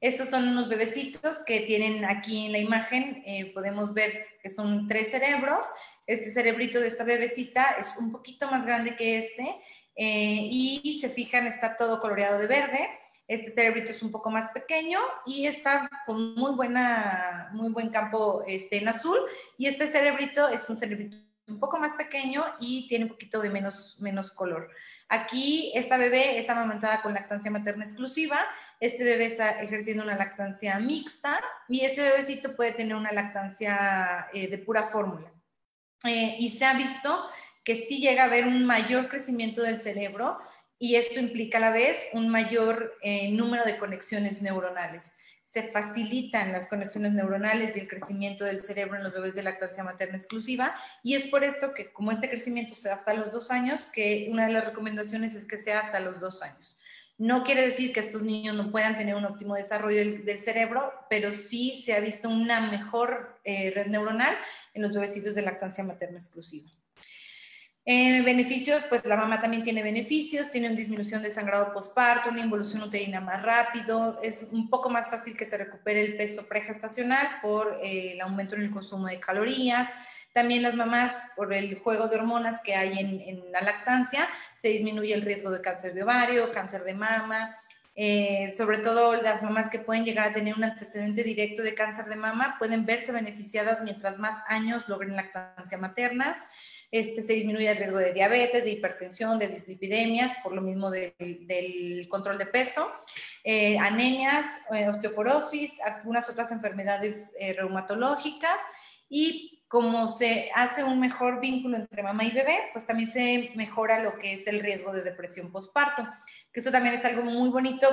Estos 0.00 0.28
son 0.28 0.48
unos 0.48 0.68
bebecitos 0.68 1.38
que 1.46 1.60
tienen 1.60 2.04
aquí 2.04 2.46
en 2.46 2.52
la 2.52 2.58
imagen, 2.58 3.22
eh, 3.24 3.52
podemos 3.54 3.94
ver 3.94 4.26
que 4.42 4.50
son 4.50 4.88
tres 4.88 5.10
cerebros. 5.10 5.66
Este 6.06 6.32
cerebrito 6.32 6.80
de 6.80 6.88
esta 6.88 7.04
bebecita 7.04 7.76
es 7.78 7.96
un 7.96 8.12
poquito 8.12 8.50
más 8.50 8.64
grande 8.66 8.94
que 8.96 9.18
este 9.18 9.56
eh, 9.96 10.48
y 10.50 10.98
se 11.00 11.08
fijan, 11.08 11.46
está 11.46 11.76
todo 11.76 12.00
coloreado 12.00 12.38
de 12.38 12.46
verde. 12.46 12.88
Este 13.28 13.50
cerebrito 13.50 13.90
es 13.90 14.02
un 14.02 14.12
poco 14.12 14.30
más 14.30 14.50
pequeño 14.50 15.00
y 15.24 15.46
está 15.46 15.88
con 16.06 16.34
muy, 16.34 16.52
buena, 16.52 17.50
muy 17.52 17.70
buen 17.70 17.90
campo 17.90 18.44
este, 18.46 18.78
en 18.78 18.88
azul. 18.88 19.18
Y 19.58 19.66
este 19.66 19.88
cerebrito 19.88 20.48
es 20.48 20.68
un 20.68 20.76
cerebrito 20.76 21.16
un 21.48 21.60
poco 21.60 21.78
más 21.78 21.94
pequeño 21.94 22.44
y 22.58 22.88
tiene 22.88 23.04
un 23.04 23.10
poquito 23.12 23.40
de 23.40 23.50
menos, 23.50 23.96
menos 24.00 24.32
color. 24.32 24.70
Aquí 25.08 25.72
esta 25.74 25.96
bebé 25.96 26.38
es 26.38 26.48
amamantada 26.48 27.02
con 27.02 27.14
lactancia 27.14 27.50
materna 27.50 27.84
exclusiva, 27.84 28.40
este 28.80 29.04
bebé 29.04 29.26
está 29.26 29.62
ejerciendo 29.62 30.02
una 30.02 30.16
lactancia 30.16 30.78
mixta 30.80 31.40
y 31.68 31.82
este 31.82 32.02
bebecito 32.02 32.56
puede 32.56 32.72
tener 32.72 32.96
una 32.96 33.12
lactancia 33.12 34.28
eh, 34.32 34.48
de 34.48 34.58
pura 34.58 34.88
fórmula. 34.88 35.32
Eh, 36.04 36.36
y 36.38 36.50
se 36.50 36.64
ha 36.64 36.74
visto 36.74 37.26
que 37.64 37.76
sí 37.76 38.00
llega 38.00 38.24
a 38.24 38.26
haber 38.26 38.46
un 38.46 38.64
mayor 38.64 39.08
crecimiento 39.08 39.62
del 39.62 39.82
cerebro 39.82 40.38
y 40.78 40.96
esto 40.96 41.20
implica 41.20 41.58
a 41.58 41.62
la 41.62 41.70
vez 41.70 42.08
un 42.12 42.28
mayor 42.28 42.94
eh, 43.02 43.30
número 43.32 43.64
de 43.64 43.78
conexiones 43.78 44.42
neuronales 44.42 45.18
se 45.56 45.62
facilitan 45.62 46.52
las 46.52 46.68
conexiones 46.68 47.12
neuronales 47.12 47.76
y 47.76 47.80
el 47.80 47.88
crecimiento 47.88 48.44
del 48.44 48.60
cerebro 48.60 48.96
en 48.96 49.04
los 49.04 49.14
bebés 49.14 49.34
de 49.34 49.42
lactancia 49.42 49.82
materna 49.82 50.18
exclusiva. 50.18 50.74
Y 51.02 51.14
es 51.14 51.24
por 51.24 51.44
esto 51.44 51.72
que 51.72 51.94
como 51.94 52.12
este 52.12 52.28
crecimiento 52.28 52.74
se 52.74 52.90
da 52.90 52.96
hasta 52.96 53.14
los 53.14 53.32
dos 53.32 53.50
años, 53.50 53.86
que 53.86 54.28
una 54.30 54.48
de 54.48 54.52
las 54.52 54.66
recomendaciones 54.66 55.34
es 55.34 55.46
que 55.46 55.58
sea 55.58 55.80
hasta 55.80 56.00
los 56.00 56.20
dos 56.20 56.42
años. 56.42 56.76
No 57.16 57.42
quiere 57.42 57.62
decir 57.66 57.94
que 57.94 58.00
estos 58.00 58.20
niños 58.20 58.54
no 58.54 58.70
puedan 58.70 58.98
tener 58.98 59.14
un 59.14 59.24
óptimo 59.24 59.54
desarrollo 59.54 59.96
del, 59.96 60.38
cerebro, 60.40 60.92
pero 61.08 61.32
sí 61.32 61.82
se 61.86 61.94
ha 61.94 62.00
visto 62.00 62.28
una 62.28 62.60
mejor 62.70 63.40
eh, 63.44 63.72
red 63.74 63.86
neuronal 63.86 64.36
en 64.74 64.82
los 64.82 64.92
bebecitos 64.92 65.34
de 65.34 65.40
lactancia 65.40 65.82
materna 65.82 66.18
exclusiva. 66.18 66.68
Eh, 67.88 68.20
beneficios, 68.22 68.82
pues 68.88 69.04
la 69.04 69.16
mamá 69.16 69.40
también 69.40 69.62
tiene 69.62 69.80
beneficios, 69.80 70.50
tiene 70.50 70.66
una 70.66 70.76
disminución 70.76 71.22
del 71.22 71.32
sangrado 71.32 71.72
postparto, 71.72 72.30
una 72.30 72.40
involución 72.40 72.82
uterina 72.82 73.20
más 73.20 73.40
rápido, 73.44 74.18
es 74.24 74.48
un 74.50 74.68
poco 74.68 74.90
más 74.90 75.08
fácil 75.08 75.36
que 75.36 75.46
se 75.46 75.56
recupere 75.56 76.00
el 76.00 76.16
peso 76.16 76.48
pregestacional 76.48 77.24
por 77.40 77.78
eh, 77.84 78.14
el 78.14 78.20
aumento 78.22 78.56
en 78.56 78.62
el 78.62 78.72
consumo 78.72 79.06
de 79.06 79.20
calorías. 79.20 79.88
También 80.32 80.62
las 80.62 80.74
mamás, 80.74 81.12
por 81.36 81.54
el 81.54 81.78
juego 81.78 82.08
de 82.08 82.16
hormonas 82.16 82.60
que 82.60 82.74
hay 82.74 82.98
en, 82.98 83.52
la 83.52 83.60
lactancia, 83.60 84.26
se 84.56 84.66
disminuye 84.66 85.14
el 85.14 85.22
riesgo 85.22 85.52
de 85.52 85.60
cáncer 85.60 85.94
de 85.94 86.02
ovario, 86.02 86.50
cáncer 86.50 86.82
de 86.82 86.94
mama, 86.94 87.56
eh, 87.94 88.52
sobre 88.56 88.78
todo 88.78 89.22
las 89.22 89.42
mamás 89.42 89.70
que 89.70 89.78
pueden 89.78 90.04
llegar 90.04 90.26
a 90.26 90.34
tener 90.34 90.56
un 90.56 90.64
antecedente 90.64 91.22
directo 91.22 91.62
de 91.62 91.74
cáncer 91.74 92.06
de 92.06 92.16
mama 92.16 92.56
pueden 92.58 92.84
verse 92.84 93.12
beneficiadas 93.12 93.80
mientras 93.82 94.18
más 94.18 94.42
años 94.48 94.88
logren 94.88 95.14
lactancia 95.14 95.78
materna. 95.78 96.44
Este, 96.90 97.22
se 97.22 97.32
disminuye 97.32 97.68
el 97.68 97.76
riesgo 97.76 97.98
de 97.98 98.12
diabetes, 98.12 98.64
de 98.64 98.70
hipertensión, 98.70 99.38
de 99.38 99.48
dislipidemias, 99.48 100.36
por 100.42 100.52
lo 100.52 100.62
mismo 100.62 100.90
del 100.90 102.06
control 102.08 102.38
de 102.38 102.46
peso, 102.46 102.90
eh, 103.42 103.78
anemias, 103.78 104.46
eh, 104.72 104.88
osteoporosis, 104.88 105.80
algunas 105.80 106.30
otras 106.30 106.52
enfermedades 106.52 107.34
eh, 107.40 107.54
reumatológicas 107.54 108.58
y 109.08 109.64
como 109.68 110.08
se 110.08 110.48
hace 110.54 110.84
un 110.84 111.00
mejor 111.00 111.40
vínculo 111.40 111.76
entre 111.76 112.04
mamá 112.04 112.24
y 112.24 112.30
bebé, 112.30 112.56
pues 112.72 112.86
también 112.86 113.10
se 113.10 113.50
mejora 113.56 114.02
lo 114.02 114.16
que 114.16 114.32
es 114.34 114.46
el 114.46 114.60
riesgo 114.60 114.92
de 114.92 115.02
depresión 115.02 115.50
postparto, 115.50 116.06
que 116.52 116.60
esto 116.60 116.70
también 116.70 116.94
es 116.94 117.04
algo 117.04 117.24
muy 117.24 117.48
bonito 117.48 117.88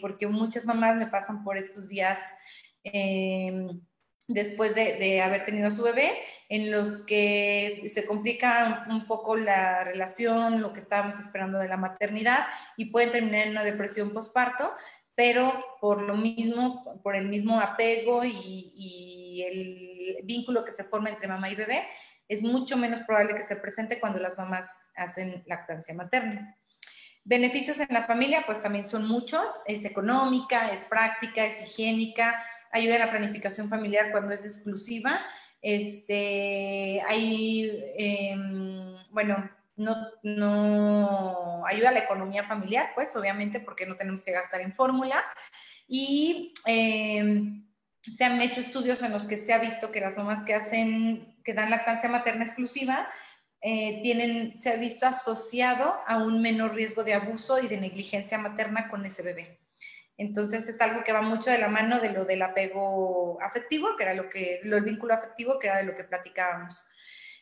porque 0.00 0.26
muchas 0.26 0.64
mamás 0.64 0.96
me 0.96 1.06
pasan 1.06 1.44
por 1.44 1.56
estos 1.56 1.88
días 1.88 2.18
después 4.32 4.74
de, 4.74 5.20
haber 5.20 5.44
tenido 5.44 5.68
a 5.68 5.70
su 5.70 5.82
bebé, 5.82 6.12
en 6.48 6.70
los 6.70 7.04
que 7.06 7.84
se 7.88 8.06
complica 8.06 8.86
un 8.90 9.06
poco 9.06 9.36
la 9.36 9.84
relación, 9.84 10.60
lo 10.60 10.72
que 10.72 10.80
estábamos 10.80 11.18
esperando 11.18 11.58
de 11.58 11.68
la 11.68 11.76
maternidad 11.76 12.46
y 12.76 12.86
pueden 12.86 13.12
terminar 13.12 13.46
en 13.46 13.50
una 13.52 13.64
depresión 13.64 14.12
postparto, 14.12 14.72
pero 15.14 15.64
por 15.80 16.02
lo 16.02 16.14
mismo, 16.14 17.00
por 17.02 17.16
el 17.16 17.28
mismo 17.28 17.60
apego 17.60 18.22
y, 18.24 19.42
el 19.46 20.24
vínculo 20.24 20.64
que 20.64 20.72
se 20.72 20.84
forma 20.84 21.08
entre 21.08 21.26
mamá 21.26 21.50
y 21.50 21.54
bebé, 21.54 21.82
es 22.28 22.42
mucho 22.42 22.76
menos 22.76 23.00
probable 23.00 23.34
que 23.34 23.42
se 23.42 23.56
presente 23.56 23.98
cuando 23.98 24.20
las 24.20 24.36
mamás 24.38 24.68
hacen 24.94 25.42
lactancia 25.46 25.94
materna. 25.94 26.56
Beneficios 27.24 27.78
en 27.80 27.88
la 27.90 28.02
familia, 28.02 28.42
pues 28.46 28.60
también 28.62 28.88
son 28.88 29.06
muchos, 29.06 29.46
es 29.66 29.84
económica, 29.84 30.68
es 30.68 30.84
práctica, 30.84 31.44
es 31.44 31.62
higiénica, 31.62 32.44
ayuda 32.72 32.96
a 32.96 33.06
la 33.06 33.10
planificación 33.10 33.68
familiar 33.68 34.10
cuando 34.10 34.32
es 34.32 34.44
exclusiva. 34.44 35.20
Este, 35.60 37.02
hay, 37.06 37.70
em, 37.96 38.96
bueno, 39.10 39.48
no, 39.76 39.96
no 40.22 41.64
ayuda 41.66 41.90
a 41.90 41.92
la 41.92 42.00
economía 42.00 42.44
familiar, 42.44 42.90
pues 42.94 43.14
obviamente 43.14 43.60
porque 43.60 43.86
no 43.86 43.96
tenemos 43.96 44.24
que 44.24 44.32
gastar 44.32 44.60
en 44.60 44.74
fórmula. 44.74 45.22
Y 45.86 46.54
em, 46.66 47.68
se 48.16 48.24
han 48.24 48.40
hecho 48.40 48.60
estudios 48.60 49.02
en 49.02 49.12
los 49.12 49.26
que 49.26 49.36
se 49.36 49.52
ha 49.52 49.58
visto 49.58 49.92
que 49.92 50.00
las 50.00 50.16
mamás 50.16 50.44
que 50.44 50.54
hacen, 50.54 51.36
que 51.44 51.54
dan 51.54 51.70
lactancia 51.70 52.08
materna 52.08 52.44
exclusiva, 52.44 53.08
eh, 53.60 54.00
tienen, 54.02 54.58
se 54.58 54.70
ha 54.70 54.76
visto 54.76 55.06
asociado 55.06 55.94
a 56.06 56.16
un 56.16 56.42
menor 56.42 56.74
riesgo 56.74 57.04
de 57.04 57.14
abuso 57.14 57.62
y 57.62 57.68
de 57.68 57.76
negligencia 57.76 58.36
materna 58.38 58.88
con 58.88 59.06
ese 59.06 59.22
bebé. 59.22 59.61
Entonces 60.22 60.68
es 60.68 60.80
algo 60.80 61.02
que 61.02 61.12
va 61.12 61.20
mucho 61.20 61.50
de 61.50 61.58
la 61.58 61.68
mano 61.68 61.98
de 61.98 62.10
lo 62.10 62.24
del 62.24 62.42
apego 62.42 63.38
afectivo, 63.42 63.96
que 63.96 64.04
era 64.04 64.14
lo 64.14 64.28
que, 64.28 64.60
lo, 64.62 64.76
el 64.76 64.84
vínculo 64.84 65.14
afectivo, 65.14 65.58
que 65.58 65.66
era 65.66 65.78
de 65.78 65.84
lo 65.84 65.96
que 65.96 66.04
platicábamos. 66.04 66.86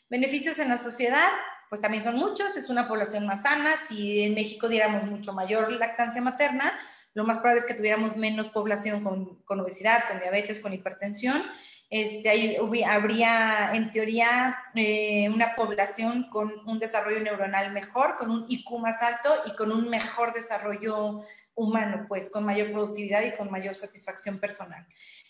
Beneficios 0.08 0.58
en 0.58 0.70
la 0.70 0.78
sociedad, 0.78 1.28
pues 1.68 1.82
también 1.82 2.02
son 2.02 2.16
muchos, 2.16 2.56
es 2.56 2.70
una 2.70 2.88
población 2.88 3.26
más 3.26 3.42
sana, 3.42 3.75
si 3.87 4.22
en 4.22 4.34
México 4.34 4.66
diéramos 4.66 5.04
mucho 5.04 5.34
mayor 5.34 5.70
lactancia 5.72 6.22
materna, 6.22 6.72
lo 7.12 7.25
más 7.25 7.38
probable 7.38 7.60
es 7.60 7.66
que 7.66 7.75
tuviéramos 7.75 8.16
menos 8.16 8.49
población 8.49 9.04
con, 9.04 9.60
obesidad, 9.60 10.04
con 10.08 10.18
diabetes, 10.20 10.60
con 10.60 10.72
hipertensión. 10.72 11.42
Este, 11.90 12.56
habría, 12.87 13.72
en 13.75 13.90
teoría, 13.90 14.56
eh, 14.75 15.28
una 15.28 15.54
población 15.54 16.30
con 16.30 16.66
un 16.66 16.78
desarrollo 16.78 17.20
neuronal 17.20 17.72
mejor, 17.72 18.16
con 18.16 18.30
un 18.30 18.46
IQ 18.49 18.78
más 18.78 19.02
alto 19.02 19.34
y 19.44 19.56
con 19.56 19.70
un 19.70 19.90
mejor 19.90 20.32
desarrollo 20.32 21.25
humano, 21.60 22.06
pues 22.08 22.30
con 22.30 22.44
mayor 22.44 22.72
productividad 22.72 23.22
y 23.22 23.36
con 23.36 23.50
mayor 23.50 23.74
satisfacción 23.74 24.38
personal. 24.38 24.86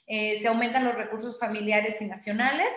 Eh, 0.06 0.38
se 0.40 0.48
aumentan 0.48 0.84
los 0.84 0.94
recursos 0.94 1.38
familiares 1.38 2.00
y 2.00 2.04
nacionales, 2.04 2.68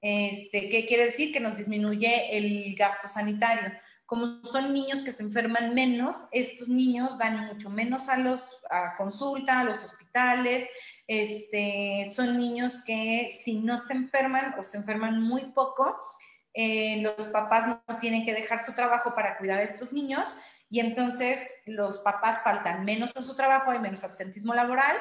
este, 0.00 0.68
¿qué 0.68 0.84
quiere 0.86 1.06
decir? 1.06 1.32
Que 1.32 1.40
nos 1.40 1.56
disminuye 1.56 2.36
el 2.36 2.74
gasto 2.76 3.08
sanitario. 3.08 3.72
Como 4.04 4.44
son 4.44 4.74
niños 4.74 5.02
que 5.02 5.12
se 5.12 5.22
enferman 5.22 5.72
menos, 5.72 6.16
estos 6.30 6.68
niños 6.68 7.16
van 7.16 7.46
mucho 7.46 7.70
menos 7.70 8.10
a 8.10 8.18
los 8.18 8.60
a 8.70 8.96
consulta, 8.96 9.60
a 9.60 9.64
los 9.64 9.82
hospitales. 9.82 10.68
Este, 11.06 12.10
son 12.14 12.38
niños 12.38 12.82
que 12.84 13.38
si 13.42 13.60
no 13.60 13.86
se 13.86 13.94
enferman 13.94 14.54
o 14.58 14.62
se 14.62 14.76
enferman 14.76 15.22
muy 15.22 15.46
poco, 15.52 15.96
eh, 16.52 17.00
los 17.00 17.26
papás 17.32 17.66
no 17.66 17.98
tienen 17.98 18.26
que 18.26 18.34
dejar 18.34 18.64
su 18.64 18.72
trabajo 18.74 19.14
para 19.14 19.38
cuidar 19.38 19.58
a 19.58 19.64
estos 19.64 19.92
niños 19.92 20.36
y 20.74 20.80
entonces 20.80 21.54
los 21.66 21.98
papás 21.98 22.42
faltan 22.42 22.84
menos 22.84 23.12
a 23.14 23.22
su 23.22 23.36
trabajo, 23.36 23.70
hay 23.70 23.78
menos 23.78 24.02
absentismo 24.02 24.54
laboral 24.54 24.96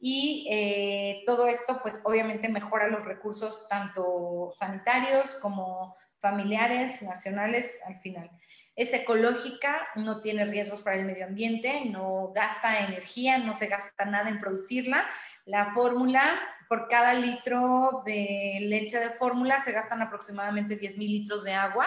y 0.00 0.48
eh, 0.50 1.22
todo 1.26 1.46
esto 1.46 1.80
pues 1.82 2.00
obviamente 2.04 2.48
mejora 2.48 2.88
los 2.88 3.04
recursos 3.04 3.68
tanto 3.68 4.54
sanitarios 4.58 5.34
como 5.42 5.94
familiares, 6.18 7.02
nacionales 7.02 7.78
al 7.84 8.00
final. 8.00 8.30
Es 8.74 8.94
ecológica, 8.94 9.86
no 9.96 10.22
tiene 10.22 10.46
riesgos 10.46 10.80
para 10.80 10.96
el 10.96 11.04
medio 11.04 11.26
ambiente, 11.26 11.84
no 11.84 12.32
gasta 12.34 12.86
energía, 12.86 13.36
no 13.36 13.54
se 13.54 13.66
gasta 13.66 14.06
nada 14.06 14.30
en 14.30 14.40
producirla. 14.40 15.04
La 15.44 15.74
fórmula, 15.74 16.40
por 16.70 16.88
cada 16.88 17.12
litro 17.12 18.02
de 18.06 18.60
leche 18.62 18.98
de 18.98 19.10
fórmula 19.10 19.62
se 19.62 19.72
gastan 19.72 20.00
aproximadamente 20.00 20.76
10 20.76 20.96
mil 20.96 21.10
litros 21.10 21.44
de 21.44 21.52
agua 21.52 21.86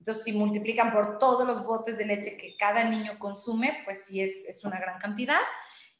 entonces, 0.00 0.24
si 0.24 0.32
multiplican 0.32 0.92
por 0.92 1.18
todos 1.18 1.46
los 1.46 1.64
botes 1.64 1.96
de 1.98 2.06
leche 2.06 2.38
que 2.38 2.56
cada 2.56 2.84
niño 2.84 3.18
consume, 3.18 3.82
pues 3.84 4.06
sí 4.06 4.22
es, 4.22 4.44
es 4.48 4.64
una 4.64 4.80
gran 4.80 4.98
cantidad. 4.98 5.40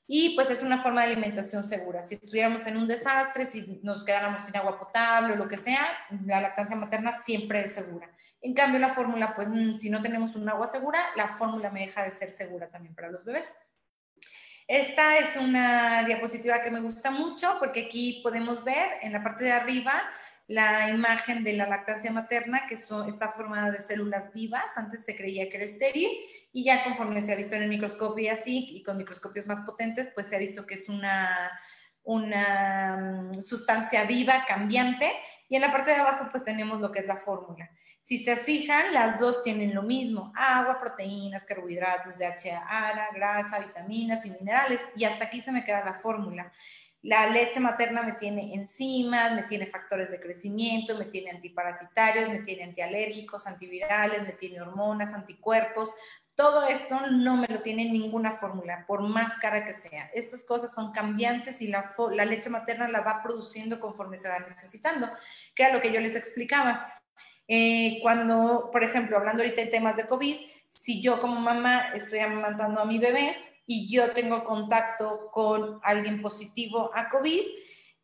Y 0.07 0.35
pues 0.35 0.51
es 0.51 0.63
una 0.63 0.83
forma 0.83 1.03
de 1.03 1.13
alimentación 1.13 1.63
segura. 1.63 2.03
Si 2.03 2.15
estuviéramos 2.15 2.67
en 2.67 2.79
un 2.79 2.89
desastre, 2.89 3.45
si 3.45 3.79
nos 3.83 4.03
quedáramos 4.03 4.45
sin 4.45 4.57
agua 4.57 4.79
potable 4.79 5.35
o 5.35 5.37
lo 5.37 5.47
que 5.47 5.59
sea, 5.59 5.87
la 6.25 6.41
lactancia 6.41 6.75
materna 6.77 7.19
siempre 7.19 7.61
es 7.61 7.75
segura. 7.75 8.11
En 8.41 8.55
cambio, 8.55 8.81
la 8.81 8.95
fórmula, 8.95 9.35
pues 9.37 9.49
mm, 9.49 9.75
si 9.75 9.91
no 9.91 10.01
tenemos 10.01 10.35
un 10.35 10.49
agua 10.49 10.67
segura, 10.67 10.99
la 11.15 11.37
fórmula 11.37 11.71
me 11.71 11.87
deja 11.87 12.03
de 12.03 12.11
ser 12.11 12.31
segura 12.31 12.71
también 12.71 12.95
para 12.95 13.11
los 13.11 13.25
bebés. 13.25 13.55
Esta 14.67 15.19
es 15.19 15.37
una 15.37 16.05
diapositiva 16.05 16.63
que 16.63 16.71
me 16.71 16.81
gusta 16.81 17.11
mucho 17.11 17.57
porque 17.59 17.87
aquí 17.87 18.21
podemos 18.23 18.65
ver 18.65 18.99
en 19.03 19.13
la 19.13 19.23
parte 19.23 19.45
de 19.45 19.53
arriba 19.53 20.03
la 20.51 20.91
imagen 20.91 21.45
de 21.45 21.53
la 21.53 21.69
lactancia 21.69 22.11
materna, 22.11 22.67
que 22.67 22.75
está 22.75 23.33
formada 23.37 23.71
de 23.71 23.81
células 23.81 24.33
vivas. 24.33 24.65
Antes 24.75 25.05
se 25.05 25.15
creía 25.15 25.49
que 25.49 25.59
era 25.59 25.65
estéril 25.65 26.11
y 26.53 26.65
ya 26.65 26.83
conforme 26.83 27.21
se 27.21 27.33
ha 27.33 27.37
visto 27.37 27.55
en 27.55 27.63
el 27.63 27.69
microscopio 27.69 28.25
y 28.25 28.29
así, 28.29 28.71
y 28.75 28.83
con 28.83 28.97
microscopios 28.97 29.47
más 29.47 29.61
potentes, 29.61 30.09
pues 30.13 30.27
se 30.27 30.35
ha 30.35 30.41
visto 30.41 30.67
que 30.67 30.75
es 30.75 30.89
una, 30.89 31.53
una 32.03 33.31
mm, 33.33 33.35
sustancia 33.43 34.03
viva, 34.07 34.45
cambiante. 34.45 35.09
Y 35.49 35.55
en 35.55 35.63
la 35.63 35.71
parte 35.71 35.93
de 35.93 35.99
abajo 35.99 36.27
pues 36.33 36.43
tenemos 36.43 36.81
lo 36.81 36.91
que 36.91 36.99
es 36.99 37.07
la 37.07 37.19
fórmula. 37.19 37.71
Si 38.03 38.19
se 38.19 38.35
fijan, 38.35 38.93
las 38.93 39.21
dos 39.21 39.45
tienen 39.45 39.73
lo 39.73 39.83
mismo, 39.83 40.33
agua, 40.35 40.81
proteínas, 40.81 41.45
carbohidratos, 41.45 42.19
DHA, 42.19 43.11
grasa, 43.15 43.61
vitaminas 43.61 44.27
y 44.27 44.31
minerales. 44.31 44.81
Y 44.97 45.05
hasta 45.05 45.27
aquí 45.27 45.41
se 45.41 45.53
me 45.53 45.63
queda 45.63 45.85
la 45.85 46.01
fórmula. 46.01 46.53
La 47.03 47.29
leche 47.29 47.61
materna 47.61 48.03
me 48.03 48.13
tiene 48.13 48.55
enzimas, 48.55 49.33
me 49.35 49.45
tiene 49.45 49.67
factores 49.67 50.11
de 50.11 50.21
crecimiento, 50.21 50.99
me 50.99 51.07
tiene 51.07 51.31
antiparasitarios, 51.31 52.29
me 52.29 52.41
tiene 52.41 52.65
antialérgicos, 52.65 53.47
antivirales, 53.47 54.23
me 54.23 54.33
tiene 54.33 54.61
hormonas, 54.61 55.15
anticuerpos. 55.15 55.95
Todo 56.35 56.67
esto 56.69 57.01
no 57.11 57.37
me 57.39 57.49
lo 57.49 57.61
tiene 57.63 57.91
ninguna 57.91 58.33
fórmula, 58.37 58.85
por 58.87 59.01
más 59.01 59.39
cara 59.39 59.65
que 59.65 59.73
sea. 59.73 60.11
Estas 60.15 60.45
cosas 60.45 60.75
son 60.75 60.93
cambiantes 60.93 61.63
y 61.63 61.69
la, 61.69 61.95
leche 62.27 62.51
materna 62.51 62.87
la 62.89 63.01
va 63.01 63.23
produciendo 63.23 63.81
conforme 63.81 64.19
se 64.19 64.29
va 64.29 64.39
necesitando, 64.39 65.11
que 65.55 65.63
era 65.63 65.73
lo 65.73 65.81
que 65.81 65.93
yo 65.93 66.01
les 66.01 66.17
explicaba. 66.17 66.95
Eh, 67.49 67.99
cuando, 68.03 68.69
por 68.71 68.85
ejemplo, 68.85 69.17
hablando 69.17 69.43
ahorita 69.43 69.63
de 69.63 69.69
temas 69.69 69.97
de 69.97 70.07
COVID, 70.07 70.37
si 70.71 71.03
yo 71.03 71.19
como 71.19 71.41
mamá 71.41 71.93
estoy 71.95 72.21
amamantando 72.21 72.81
a 72.81 72.85
mi 72.85 72.99
bebé, 72.99 73.37
y 73.71 73.87
yo 73.87 74.11
tengo 74.11 74.43
contacto 74.43 75.31
con 75.31 75.79
alguien 75.85 76.21
positivo 76.21 76.91
a 76.93 77.09
COVID, 77.09 77.41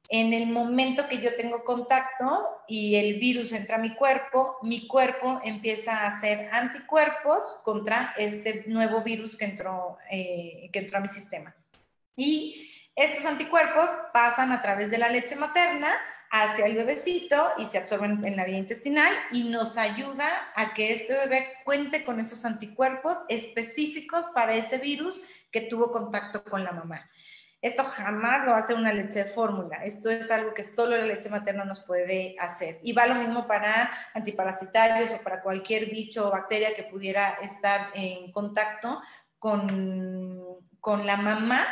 en 0.09 0.33
el 0.33 0.47
momento 0.47 1.09
que 1.09 1.19
yo 1.21 1.35
tengo 1.35 1.65
contacto 1.65 2.63
y 2.69 2.95
el 2.95 3.19
virus 3.19 3.51
entra 3.51 3.75
a 3.75 3.81
mi 3.81 3.93
cuerpo, 3.97 4.59
mi 4.63 4.87
cuerpo 4.87 5.41
empieza 5.43 6.05
a 6.05 6.07
hacer 6.07 6.49
anticuerpos 6.53 7.43
contra 7.65 8.15
este 8.17 8.63
nuevo 8.69 9.03
virus 9.03 9.37
que 9.37 9.47
entró, 9.47 9.99
eh, 10.09 10.71
que 10.73 10.79
entró 10.79 10.99
a 10.99 11.01
mi 11.01 11.09
sistema. 11.09 11.53
Y 12.15 12.71
estos 12.95 13.25
anticuerpos 13.25 13.89
pasan 14.13 14.53
a 14.53 14.63
través 14.63 14.89
de 14.89 14.99
la 14.99 15.09
leche 15.09 15.35
materna 15.35 15.91
hacia 16.43 16.67
el 16.67 16.75
bebecito 16.75 17.53
y 17.59 17.67
se 17.67 17.79
absorben 17.79 18.25
en 18.25 18.37
la 18.37 18.45
vía 18.45 18.59
intestinal 18.59 19.13
y 19.33 19.45
nos 19.45 19.79
ayuda 19.79 20.27
a 20.55 20.75
que 20.75 20.93
este 20.93 21.15
bebé 21.15 21.47
cuente 21.65 22.05
con 22.05 22.21
esos 22.21 22.45
anticuerpos 22.45 23.19
específicos 23.29 24.27
para 24.35 24.55
ese 24.55 24.79
virus 24.79 25.21
que 25.51 25.63
tuvo 25.63 25.91
contacto 25.91 26.45
con 26.45 26.65
la 26.65 26.73
mamá. 26.73 27.09
Esto 27.63 27.85
jamás 27.85 28.45
lo 28.45 28.55
hace 28.55 28.75
una 28.75 28.93
leche 28.93 29.25
de 29.25 29.31
fórmula. 29.31 29.83
Esto 29.85 30.11
es 30.11 30.31
algo 30.31 30.53
que 30.53 30.63
solo 30.63 30.97
la 30.97 31.05
leche 31.05 31.31
materna 31.31 31.65
nos 31.65 31.81
puede 31.81 32.37
hacer. 32.39 32.79
Y 32.83 32.93
va 32.93 33.07
lo 33.07 33.15
mismo 33.15 33.47
para 33.47 33.91
antiparasitarios 34.15 35.11
o 35.13 35.23
para 35.25 35.43
cualquier 35.43 35.87
bicho 35.87 36.29
o 36.29 36.31
bacteria 36.31 36.75
que 36.75 36.85
pudiera 36.85 37.39
estar 37.43 37.91
en 37.95 38.31
contacto 38.31 39.01
con, 39.39 40.61
con 40.81 41.07
la 41.07 41.17
mamá 41.17 41.67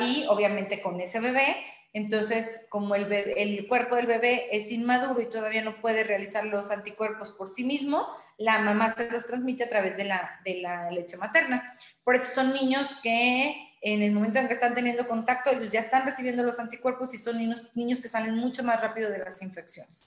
y 0.00 0.26
obviamente 0.28 0.80
con 0.80 1.00
ese 1.00 1.20
bebé. 1.20 1.56
Entonces, 1.94 2.66
como 2.70 2.96
el, 2.96 3.66
cuerpo 3.68 3.94
del 3.94 4.08
bebé 4.08 4.48
es 4.50 4.68
inmaduro 4.72 5.20
y 5.20 5.28
todavía 5.28 5.62
no 5.62 5.80
puede 5.80 6.02
realizar 6.02 6.44
los 6.44 6.72
anticuerpos 6.72 7.30
por 7.30 7.48
sí 7.48 7.62
mismo, 7.62 8.08
la 8.36 8.58
mamá 8.58 8.96
se 8.96 9.08
los 9.08 9.24
transmite 9.24 9.62
a 9.62 9.68
través 9.68 9.96
de 9.96 10.04
la, 10.04 10.40
de 10.44 10.60
la 10.60 10.90
leche 10.90 11.16
materna. 11.16 11.78
Por 12.02 12.16
eso 12.16 12.34
son 12.34 12.52
niños 12.52 12.96
que 13.00 13.74
en 13.80 14.02
el 14.02 14.10
momento 14.10 14.40
en 14.40 14.48
que 14.48 14.54
están 14.54 14.74
teniendo 14.74 15.06
contacto, 15.06 15.50
ellos 15.50 15.70
ya 15.70 15.80
están 15.80 16.04
recibiendo 16.04 16.42
los 16.42 16.58
anticuerpos 16.58 17.14
y 17.14 17.18
son 17.18 17.38
niños, 17.38 17.70
niños 17.74 18.00
que 18.00 18.08
salen 18.08 18.34
mucho 18.34 18.64
más 18.64 18.80
rápido 18.80 19.08
de 19.08 19.18
las 19.18 19.40
infecciones. 19.40 20.04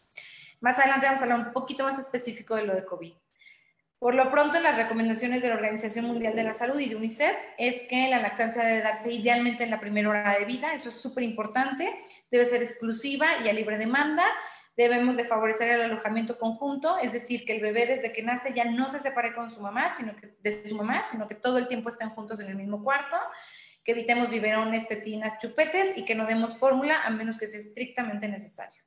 Más 0.59 0.77
adelante 0.77 1.05
vamos 1.05 1.21
a 1.21 1.23
hablar 1.23 1.39
un 1.39 1.53
poquito 1.53 1.85
más 1.85 1.97
específico 1.97 2.55
de 2.55 2.63
lo 2.63 2.75
de 2.75 2.83
COVID. 2.83 3.13
Por 3.99 4.13
lo 4.13 4.29
pronto, 4.29 4.59
las 4.59 4.77
recomendaciones 4.77 5.41
de 5.41 5.49
la 5.49 5.55
Organización 5.55 6.05
Mundial 6.05 6.35
de 6.35 6.43
la 6.43 6.53
Salud 6.53 6.79
y 6.79 6.87
de 6.87 6.95
UNICEF 6.95 7.35
es 7.57 7.81
que 7.89 8.09
la 8.09 8.19
lactancia 8.19 8.63
debe 8.63 8.81
darse 8.81 9.11
idealmente 9.11 9.63
en 9.63 9.71
la 9.71 9.79
primera 9.79 10.09
hora 10.09 10.37
de 10.37 10.45
vida, 10.45 10.75
eso 10.75 10.89
es 10.89 11.01
súper 11.01 11.23
importante, 11.23 12.05
debe 12.29 12.45
ser 12.45 12.61
exclusiva 12.61 13.25
y 13.43 13.49
a 13.49 13.53
libre 13.53 13.79
demanda. 13.79 14.23
Debemos 14.75 15.17
de 15.17 15.25
favorecer 15.25 15.71
el 15.71 15.81
alojamiento 15.81 16.37
conjunto, 16.37 16.99
es 16.99 17.11
decir, 17.11 17.43
que 17.43 17.55
el 17.55 17.61
bebé 17.63 17.87
desde 17.87 18.13
que 18.13 18.21
nace 18.21 18.53
ya 18.53 18.65
no 18.65 18.91
se 18.91 18.99
separe 18.99 19.33
con 19.33 19.49
su 19.49 19.59
mamá, 19.59 19.95
sino 19.97 20.15
que 20.15 20.35
de 20.43 20.63
su 20.63 20.75
mamá, 20.75 21.07
sino 21.09 21.27
que 21.27 21.33
todo 21.33 21.57
el 21.57 21.67
tiempo 21.67 21.89
estén 21.89 22.11
juntos 22.11 22.39
en 22.39 22.49
el 22.49 22.55
mismo 22.55 22.83
cuarto, 22.83 23.17
que 23.83 23.93
evitemos 23.93 24.29
biberones, 24.29 24.85
tetinas, 24.85 25.39
chupetes 25.41 25.97
y 25.97 26.05
que 26.05 26.13
no 26.13 26.27
demos 26.27 26.55
fórmula 26.55 27.01
a 27.03 27.09
menos 27.09 27.39
que 27.39 27.47
sea 27.47 27.61
estrictamente 27.61 28.27
necesario. 28.27 28.86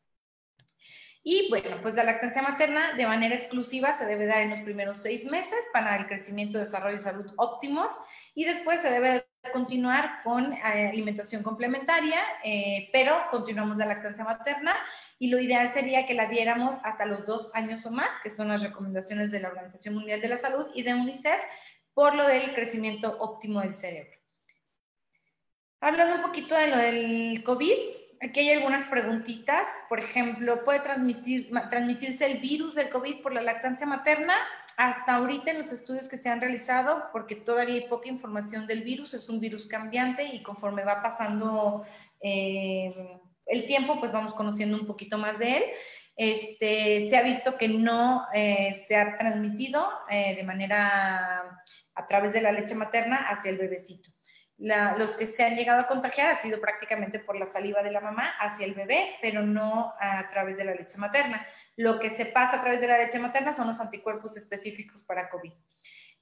Y 1.22 1.48
bueno, 1.50 1.76
pues 1.82 1.94
la 1.94 2.04
lactancia 2.04 2.40
materna 2.40 2.94
de 2.94 3.06
manera 3.06 3.34
exclusiva 3.34 3.96
se 3.98 4.06
debe 4.06 4.24
dar 4.24 4.40
en 4.40 4.50
los 4.50 4.60
primeros 4.60 4.98
seis 4.98 5.26
meses 5.26 5.58
para 5.72 5.96
el 5.96 6.06
crecimiento, 6.06 6.58
desarrollo 6.58 6.96
y 6.96 7.02
salud 7.02 7.30
óptimos 7.36 7.92
y 8.34 8.46
después 8.46 8.80
se 8.80 8.90
debe 8.90 9.26
continuar 9.52 10.22
con 10.22 10.54
eh, 10.54 10.88
alimentación 10.90 11.42
complementaria, 11.42 12.18
eh, 12.42 12.88
pero 12.92 13.14
continuamos 13.30 13.76
la 13.76 13.84
lactancia 13.84 14.24
materna 14.24 14.74
y 15.18 15.28
lo 15.28 15.38
ideal 15.38 15.70
sería 15.72 16.06
que 16.06 16.14
la 16.14 16.26
diéramos 16.26 16.76
hasta 16.84 17.04
los 17.04 17.26
dos 17.26 17.54
años 17.54 17.84
o 17.84 17.90
más, 17.90 18.08
que 18.22 18.34
son 18.34 18.48
las 18.48 18.62
recomendaciones 18.62 19.30
de 19.30 19.40
la 19.40 19.48
Organización 19.48 19.94
Mundial 19.96 20.22
de 20.22 20.28
la 20.28 20.38
Salud 20.38 20.68
y 20.74 20.82
de 20.82 20.94
UNICEF, 20.94 21.40
por 21.92 22.14
lo 22.14 22.26
del 22.26 22.54
crecimiento 22.54 23.18
óptimo 23.20 23.60
del 23.60 23.74
cerebro. 23.74 24.16
Hablando 25.80 26.16
un 26.16 26.22
poquito 26.22 26.54
de 26.54 26.68
lo 26.68 26.78
del 26.78 27.42
COVID, 27.42 27.99
aquí 28.20 28.40
hay 28.40 28.50
algunas 28.50 28.84
preguntitas. 28.84 29.66
Por 29.88 29.98
ejemplo, 29.98 30.64
¿puede 30.64 30.80
transmitir, 30.80 31.50
transmitirse 31.70 32.30
el 32.30 32.40
virus 32.40 32.74
del 32.74 32.90
COVID 32.90 33.22
por 33.22 33.32
la 33.32 33.40
lactancia 33.40 33.86
materna? 33.86 34.34
Hasta 34.76 35.16
ahorita 35.16 35.50
en 35.50 35.58
los 35.58 35.72
estudios 35.72 36.08
que 36.08 36.16
se 36.16 36.28
han 36.28 36.40
realizado, 36.40 37.08
porque 37.12 37.36
todavía 37.36 37.74
hay 37.74 37.88
poca 37.88 38.08
información 38.08 38.66
del 38.66 38.82
virus, 38.82 39.14
es 39.14 39.28
un 39.28 39.40
virus 39.40 39.66
cambiante 39.66 40.24
y 40.24 40.42
conforme 40.42 40.84
va 40.84 41.02
pasando 41.02 41.84
eh, 42.22 42.94
el 43.46 43.66
tiempo, 43.66 43.98
pues 44.00 44.12
vamos 44.12 44.34
conociendo 44.34 44.78
un 44.78 44.86
poquito 44.86 45.18
más 45.18 45.38
de 45.38 45.56
él. 45.56 45.64
Este, 46.16 47.08
se 47.08 47.16
ha 47.16 47.22
visto 47.22 47.56
que 47.56 47.68
no 47.68 48.26
eh, 48.34 48.74
se 48.86 48.96
ha 48.96 49.16
transmitido 49.16 49.86
eh, 50.10 50.34
de 50.36 50.44
manera 50.44 51.62
a 51.94 52.06
través 52.06 52.32
de 52.32 52.42
la 52.42 52.52
leche 52.52 52.74
materna 52.74 53.26
hacia 53.28 53.50
el 53.50 53.58
bebecito 53.58 54.10
los 54.60 55.12
que 55.12 55.26
se 55.26 55.42
han 55.42 55.56
llegado 55.56 55.80
a 55.80 55.86
contagiar 55.86 56.28
ha 56.28 56.42
sido 56.42 56.60
prácticamente 56.60 57.18
por 57.18 57.38
la 57.38 57.46
saliva 57.46 57.82
de 57.82 57.90
la 57.90 58.00
mamá 58.00 58.28
hacia 58.38 58.66
el 58.66 58.74
bebé, 58.74 59.16
pero 59.22 59.42
no 59.42 59.94
a 59.98 60.28
través 60.28 60.56
de 60.56 60.64
la 60.64 60.74
leche 60.74 60.98
materna. 60.98 61.46
Lo 61.76 61.98
que 61.98 62.10
se 62.10 62.26
pasa 62.26 62.58
a 62.58 62.60
través 62.60 62.80
de 62.80 62.88
la 62.88 62.98
leche 62.98 63.18
materna 63.18 63.56
son 63.56 63.68
los 63.68 63.80
anticuerpos 63.80 64.36
específicos 64.36 65.02
para 65.02 65.30
COVID. 65.30 65.52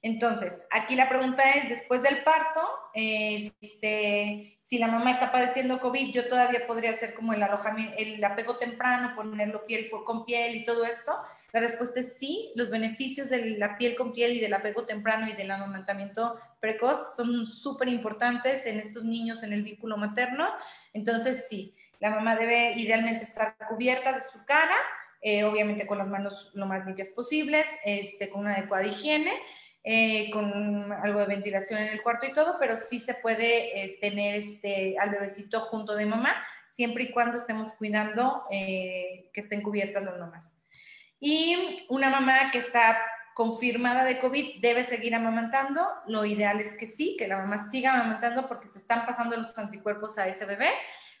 Entonces, 0.01 0.65
aquí 0.71 0.95
la 0.95 1.09
pregunta 1.09 1.43
es, 1.51 1.67
después 1.67 2.01
del 2.01 2.23
parto, 2.23 2.61
este, 2.93 4.57
si 4.63 4.77
la 4.77 4.87
mamá 4.87 5.11
está 5.11 5.31
padeciendo 5.31 5.81
COVID, 5.81 6.13
yo 6.13 6.29
todavía 6.29 6.65
podría 6.65 6.91
hacer 6.91 7.13
como 7.13 7.33
el 7.33 7.43
alojamiento, 7.43 7.97
el 7.97 8.23
apego 8.23 8.57
temprano, 8.57 9.13
ponerlo 9.15 9.65
piel 9.65 9.89
con 10.05 10.25
piel 10.25 10.55
y 10.55 10.63
todo 10.63 10.85
esto. 10.85 11.11
La 11.51 11.61
respuesta 11.61 11.99
es 11.99 12.17
sí, 12.17 12.51
los 12.55 12.69
beneficios 12.69 13.29
de 13.29 13.57
la 13.57 13.77
piel 13.77 13.95
con 13.95 14.13
piel 14.13 14.33
y 14.33 14.39
del 14.39 14.53
apego 14.53 14.85
temprano 14.85 15.27
y 15.27 15.33
del 15.33 15.49
amamantamiento 15.49 16.39
precoz 16.59 17.15
son 17.15 17.47
súper 17.47 17.87
importantes 17.87 18.65
en 18.67 18.77
estos 18.79 19.03
niños 19.03 19.41
en 19.41 19.53
el 19.53 19.63
vínculo 19.63 19.97
materno. 19.97 20.47
Entonces, 20.93 21.47
sí, 21.49 21.75
la 21.99 22.11
mamá 22.11 22.35
debe 22.35 22.73
idealmente 22.77 23.23
estar 23.23 23.55
cubierta 23.67 24.13
de 24.13 24.21
su 24.21 24.45
cara, 24.45 24.75
eh, 25.21 25.43
obviamente 25.43 25.87
con 25.87 25.97
las 25.97 26.07
manos 26.07 26.51
lo 26.53 26.65
más 26.67 26.85
limpias 26.85 27.09
posibles, 27.09 27.65
este, 27.83 28.29
con 28.29 28.41
una 28.41 28.55
adecuada 28.55 28.85
higiene. 28.85 29.33
Eh, 29.81 30.29
con 30.31 30.91
algo 30.91 31.21
de 31.21 31.25
ventilación 31.25 31.79
en 31.79 31.87
el 31.87 32.03
cuarto 32.03 32.27
y 32.27 32.33
todo, 32.33 32.57
pero 32.59 32.75
sí 32.75 32.99
se 32.99 33.13
puede 33.13 33.81
eh, 33.81 33.97
tener 34.01 34.35
este, 34.35 34.97
al 34.99 35.09
bebecito 35.09 35.61
junto 35.61 35.95
de 35.95 36.05
mamá, 36.05 36.35
siempre 36.67 37.05
y 37.05 37.11
cuando 37.11 37.37
estemos 37.37 37.71
cuidando 37.73 38.43
que 38.49 39.31
estén 39.33 39.61
cubiertas 39.61 40.03
las 40.03 40.19
mamás. 40.19 40.58
Y 41.19 41.85
una 41.89 42.09
mamá 42.09 42.51
que 42.51 42.59
está 42.59 42.97
confirmada 43.33 44.03
de 44.03 44.19
COVID 44.19 44.61
debe 44.61 44.85
seguir 44.85 45.15
amamantando. 45.15 45.87
Lo 46.07 46.25
ideal 46.25 46.59
es 46.59 46.75
que 46.75 46.87
sí, 46.87 47.15
que 47.17 47.27
la 47.27 47.37
mamá 47.37 47.69
siga 47.69 47.93
amamantando 47.93 48.47
porque 48.47 48.67
se 48.67 48.79
están 48.79 49.05
pasando 49.05 49.37
los 49.37 49.57
anticuerpos 49.57 50.17
a 50.17 50.27
ese 50.27 50.45
bebé 50.45 50.69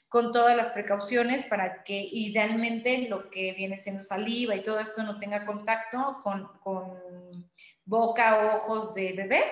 con 0.09 0.33
todas 0.33 0.57
las 0.57 0.69
precauciones 0.69 1.45
para 1.45 1.83
que 1.83 2.09
idealmente 2.11 3.07
lo 3.07 3.29
que 3.29 3.53
viene 3.53 3.77
siendo 3.77 4.03
saliva 4.03 4.55
y 4.55 4.63
todo 4.63 4.79
esto 4.79 5.03
no 5.03 5.19
tenga 5.19 5.45
contacto 5.45 6.19
con, 6.23 6.47
con 6.59 7.49
boca 7.85 8.53
ojos 8.55 8.95
de 8.95 9.13
bebé, 9.13 9.43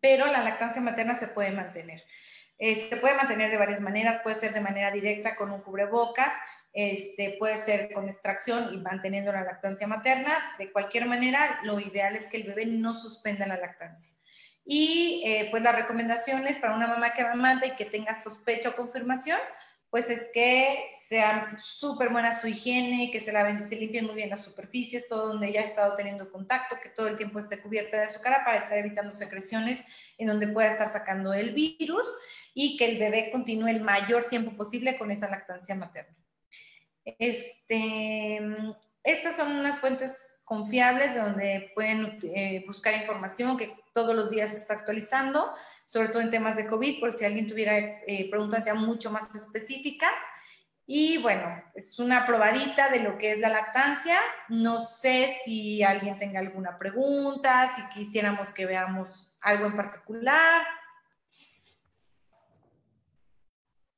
pero 0.00 0.26
la 0.26 0.42
lactancia 0.42 0.80
materna 0.80 1.18
se 1.18 1.28
puede 1.28 1.50
mantener. 1.50 2.02
Eh, 2.58 2.88
se 2.88 2.96
puede 2.96 3.16
mantener 3.16 3.50
de 3.50 3.56
varias 3.56 3.80
maneras, 3.80 4.22
puede 4.22 4.38
ser 4.38 4.54
de 4.54 4.60
manera 4.60 4.92
directa 4.92 5.34
con 5.34 5.50
un 5.50 5.62
cubrebocas, 5.62 6.32
este, 6.72 7.36
puede 7.38 7.62
ser 7.64 7.92
con 7.92 8.08
extracción 8.08 8.72
y 8.72 8.78
manteniendo 8.78 9.32
la 9.32 9.44
lactancia 9.44 9.86
materna. 9.86 10.32
De 10.58 10.72
cualquier 10.72 11.06
manera, 11.06 11.60
lo 11.64 11.78
ideal 11.80 12.16
es 12.16 12.28
que 12.28 12.38
el 12.38 12.44
bebé 12.44 12.66
no 12.66 12.94
suspenda 12.94 13.46
la 13.46 13.56
lactancia. 13.56 14.12
Y 14.64 15.22
eh, 15.26 15.48
pues 15.50 15.62
las 15.62 15.74
recomendaciones 15.74 16.58
para 16.58 16.76
una 16.76 16.86
mamá 16.86 17.12
que 17.12 17.22
amamanta 17.22 17.66
y 17.66 17.72
que 17.72 17.84
tenga 17.84 18.22
sospecha 18.22 18.70
o 18.70 18.76
confirmación, 18.76 19.38
pues 19.90 20.08
es 20.08 20.30
que 20.32 20.90
sea 21.06 21.54
súper 21.62 22.08
buena 22.08 22.38
su 22.38 22.48
higiene, 22.48 23.10
que 23.10 23.20
se, 23.20 23.30
laven, 23.30 23.62
se 23.66 23.76
limpien 23.76 24.06
muy 24.06 24.14
bien 24.14 24.30
las 24.30 24.42
superficies, 24.42 25.06
todo 25.06 25.28
donde 25.28 25.48
ella 25.48 25.60
ha 25.60 25.64
estado 25.64 25.96
teniendo 25.96 26.30
contacto, 26.32 26.78
que 26.82 26.88
todo 26.88 27.08
el 27.08 27.18
tiempo 27.18 27.38
esté 27.38 27.60
cubierta 27.60 28.00
de 28.00 28.08
su 28.08 28.22
cara 28.22 28.42
para 28.42 28.58
estar 28.58 28.78
evitando 28.78 29.10
secreciones 29.10 29.84
en 30.16 30.28
donde 30.28 30.48
pueda 30.48 30.72
estar 30.72 30.90
sacando 30.90 31.34
el 31.34 31.52
virus 31.52 32.06
y 32.54 32.78
que 32.78 32.86
el 32.90 32.98
bebé 32.98 33.30
continúe 33.30 33.68
el 33.68 33.82
mayor 33.82 34.30
tiempo 34.30 34.56
posible 34.56 34.96
con 34.96 35.10
esa 35.10 35.28
lactancia 35.28 35.74
materna. 35.74 36.21
Este, 37.04 38.40
estas 39.02 39.36
son 39.36 39.52
unas 39.52 39.78
fuentes 39.78 40.40
confiables 40.44 41.14
donde 41.14 41.72
pueden 41.74 42.18
eh, 42.22 42.64
buscar 42.66 42.94
información 42.94 43.56
que 43.56 43.74
todos 43.92 44.14
los 44.14 44.30
días 44.30 44.50
se 44.50 44.58
está 44.58 44.74
actualizando, 44.74 45.50
sobre 45.86 46.08
todo 46.08 46.22
en 46.22 46.30
temas 46.30 46.56
de 46.56 46.66
COVID, 46.66 47.00
por 47.00 47.12
si 47.12 47.24
alguien 47.24 47.46
tuviera 47.46 47.76
eh, 47.78 48.28
preguntas 48.30 48.64
ya 48.64 48.74
mucho 48.74 49.10
más 49.10 49.34
específicas. 49.34 50.12
Y 50.84 51.18
bueno, 51.18 51.62
es 51.74 51.98
una 51.98 52.26
probadita 52.26 52.90
de 52.90 53.00
lo 53.00 53.16
que 53.16 53.32
es 53.32 53.38
la 53.38 53.48
lactancia. 53.48 54.18
No 54.48 54.78
sé 54.78 55.36
si 55.44 55.82
alguien 55.82 56.18
tenga 56.18 56.40
alguna 56.40 56.78
pregunta, 56.78 57.72
si 57.74 57.82
quisiéramos 57.88 58.52
que 58.52 58.66
veamos 58.66 59.38
algo 59.40 59.66
en 59.66 59.76
particular. 59.76 60.66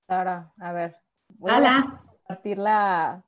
Sara, 0.07 0.53
a 0.61 0.73
ver. 0.73 0.97
Hola. 1.41 2.04
Compartir 2.27 2.59
la, 2.59 3.23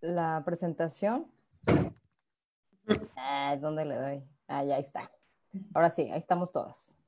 la 0.00 0.42
presentación. 0.44 1.30
Ah, 3.16 3.56
¿Dónde 3.60 3.84
le 3.84 3.94
doy? 3.94 4.22
Ah, 4.48 4.64
ya 4.64 4.78
está. 4.78 5.12
Ahora 5.72 5.90
sí, 5.90 6.10
ahí 6.10 6.18
estamos 6.18 6.50
todas. 6.50 6.98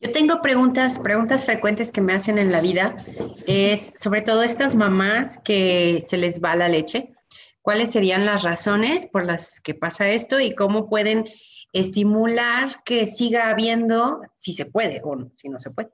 Yo 0.00 0.10
tengo 0.10 0.42
preguntas, 0.42 0.98
preguntas 0.98 1.44
frecuentes 1.44 1.92
que 1.92 2.00
me 2.00 2.12
hacen 2.12 2.38
en 2.38 2.50
la 2.50 2.60
vida. 2.60 2.96
Es 3.46 3.92
sobre 3.94 4.22
todo 4.22 4.42
estas 4.42 4.74
mamás 4.74 5.38
que 5.38 6.02
se 6.04 6.16
les 6.16 6.42
va 6.42 6.56
la 6.56 6.68
leche. 6.68 7.12
¿Cuáles 7.62 7.92
serían 7.92 8.24
las 8.24 8.42
razones 8.42 9.06
por 9.06 9.24
las 9.24 9.60
que 9.60 9.74
pasa 9.74 10.08
esto 10.08 10.40
y 10.40 10.56
cómo 10.56 10.88
pueden 10.88 11.24
estimular 11.72 12.82
que 12.82 13.06
siga 13.06 13.48
habiendo, 13.48 14.22
si 14.34 14.54
se 14.54 14.66
puede 14.66 15.00
o 15.04 15.30
si 15.36 15.48
no 15.48 15.60
se 15.60 15.70
puede? 15.70 15.90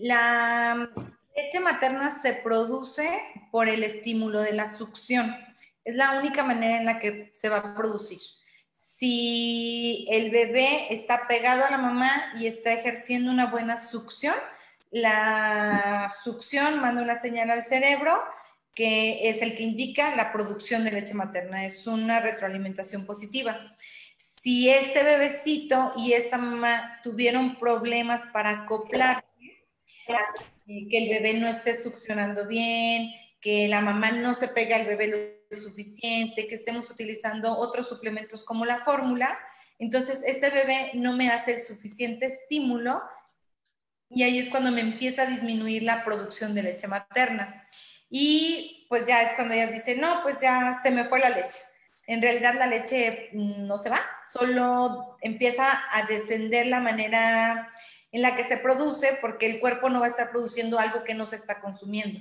La 0.00 0.90
leche 1.36 1.60
materna 1.60 2.20
se 2.22 2.34
produce 2.34 3.22
por 3.50 3.68
el 3.68 3.84
estímulo 3.84 4.40
de 4.40 4.52
la 4.52 4.76
succión. 4.76 5.36
Es 5.84 5.94
la 5.94 6.18
única 6.18 6.44
manera 6.44 6.78
en 6.78 6.86
la 6.86 6.98
que 6.98 7.30
se 7.32 7.48
va 7.48 7.58
a 7.58 7.74
producir 7.74 8.20
si 9.00 10.06
el 10.10 10.30
bebé 10.30 10.94
está 10.94 11.26
pegado 11.26 11.64
a 11.64 11.70
la 11.70 11.78
mamá 11.78 12.34
y 12.36 12.46
está 12.46 12.74
ejerciendo 12.74 13.30
una 13.30 13.46
buena 13.46 13.78
succión, 13.78 14.34
la 14.90 16.12
succión 16.22 16.80
manda 16.80 17.00
una 17.00 17.18
señal 17.18 17.48
al 17.48 17.64
cerebro 17.64 18.22
que 18.74 19.30
es 19.30 19.40
el 19.40 19.56
que 19.56 19.62
indica 19.62 20.14
la 20.16 20.32
producción 20.32 20.84
de 20.84 20.92
leche 20.92 21.14
materna. 21.14 21.64
Es 21.64 21.86
una 21.86 22.20
retroalimentación 22.20 23.06
positiva. 23.06 23.74
Si 24.18 24.68
este 24.68 25.02
bebecito 25.02 25.94
y 25.96 26.12
esta 26.12 26.36
mamá 26.36 27.00
tuvieron 27.02 27.58
problemas 27.58 28.26
para 28.34 28.50
acoplar, 28.50 29.24
que 30.90 30.98
el 30.98 31.08
bebé 31.08 31.34
no 31.34 31.48
esté 31.48 31.80
succionando 31.82 32.46
bien, 32.46 33.10
que 33.40 33.68
la 33.68 33.80
mamá 33.80 34.12
no 34.12 34.34
se 34.34 34.48
pegue 34.48 34.74
al 34.74 34.86
bebé 34.86 35.40
lo 35.50 35.58
suficiente, 35.58 36.46
que 36.46 36.54
estemos 36.54 36.90
utilizando 36.90 37.56
otros 37.58 37.88
suplementos 37.88 38.44
como 38.44 38.64
la 38.64 38.84
fórmula, 38.84 39.38
entonces 39.78 40.20
este 40.26 40.50
bebé 40.50 40.90
no 40.94 41.16
me 41.16 41.30
hace 41.30 41.54
el 41.54 41.62
suficiente 41.62 42.26
estímulo 42.26 43.02
y 44.10 44.24
ahí 44.24 44.38
es 44.38 44.50
cuando 44.50 44.70
me 44.70 44.82
empieza 44.82 45.22
a 45.22 45.26
disminuir 45.26 45.84
la 45.84 46.04
producción 46.04 46.54
de 46.54 46.64
leche 46.64 46.86
materna. 46.86 47.66
Y 48.10 48.86
pues 48.88 49.06
ya 49.06 49.22
es 49.22 49.32
cuando 49.34 49.54
ellas 49.54 49.72
dicen, 49.72 50.00
no, 50.00 50.22
pues 50.22 50.40
ya 50.40 50.80
se 50.82 50.90
me 50.90 51.04
fue 51.04 51.20
la 51.20 51.30
leche. 51.30 51.58
En 52.06 52.20
realidad 52.20 52.54
la 52.58 52.66
leche 52.66 53.30
mm, 53.32 53.66
no 53.66 53.78
se 53.78 53.88
va, 53.88 54.00
solo 54.28 55.16
empieza 55.22 55.64
a 55.92 56.06
descender 56.06 56.66
la 56.66 56.80
manera 56.80 57.72
en 58.12 58.22
la 58.22 58.36
que 58.36 58.44
se 58.44 58.56
produce 58.56 59.18
porque 59.20 59.46
el 59.46 59.60
cuerpo 59.60 59.88
no 59.88 60.00
va 60.00 60.06
a 60.06 60.10
estar 60.10 60.30
produciendo 60.30 60.78
algo 60.78 61.04
que 61.04 61.14
no 61.14 61.26
se 61.26 61.36
está 61.36 61.60
consumiendo. 61.60 62.20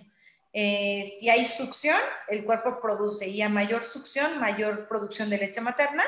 Eh, 0.52 1.12
si 1.20 1.30
hay 1.30 1.46
succión, 1.46 2.00
el 2.28 2.44
cuerpo 2.44 2.80
produce 2.82 3.28
y 3.28 3.42
a 3.42 3.50
mayor 3.50 3.84
succión, 3.84 4.40
mayor 4.40 4.88
producción 4.88 5.30
de 5.30 5.38
leche 5.38 5.62
materna, 5.62 6.04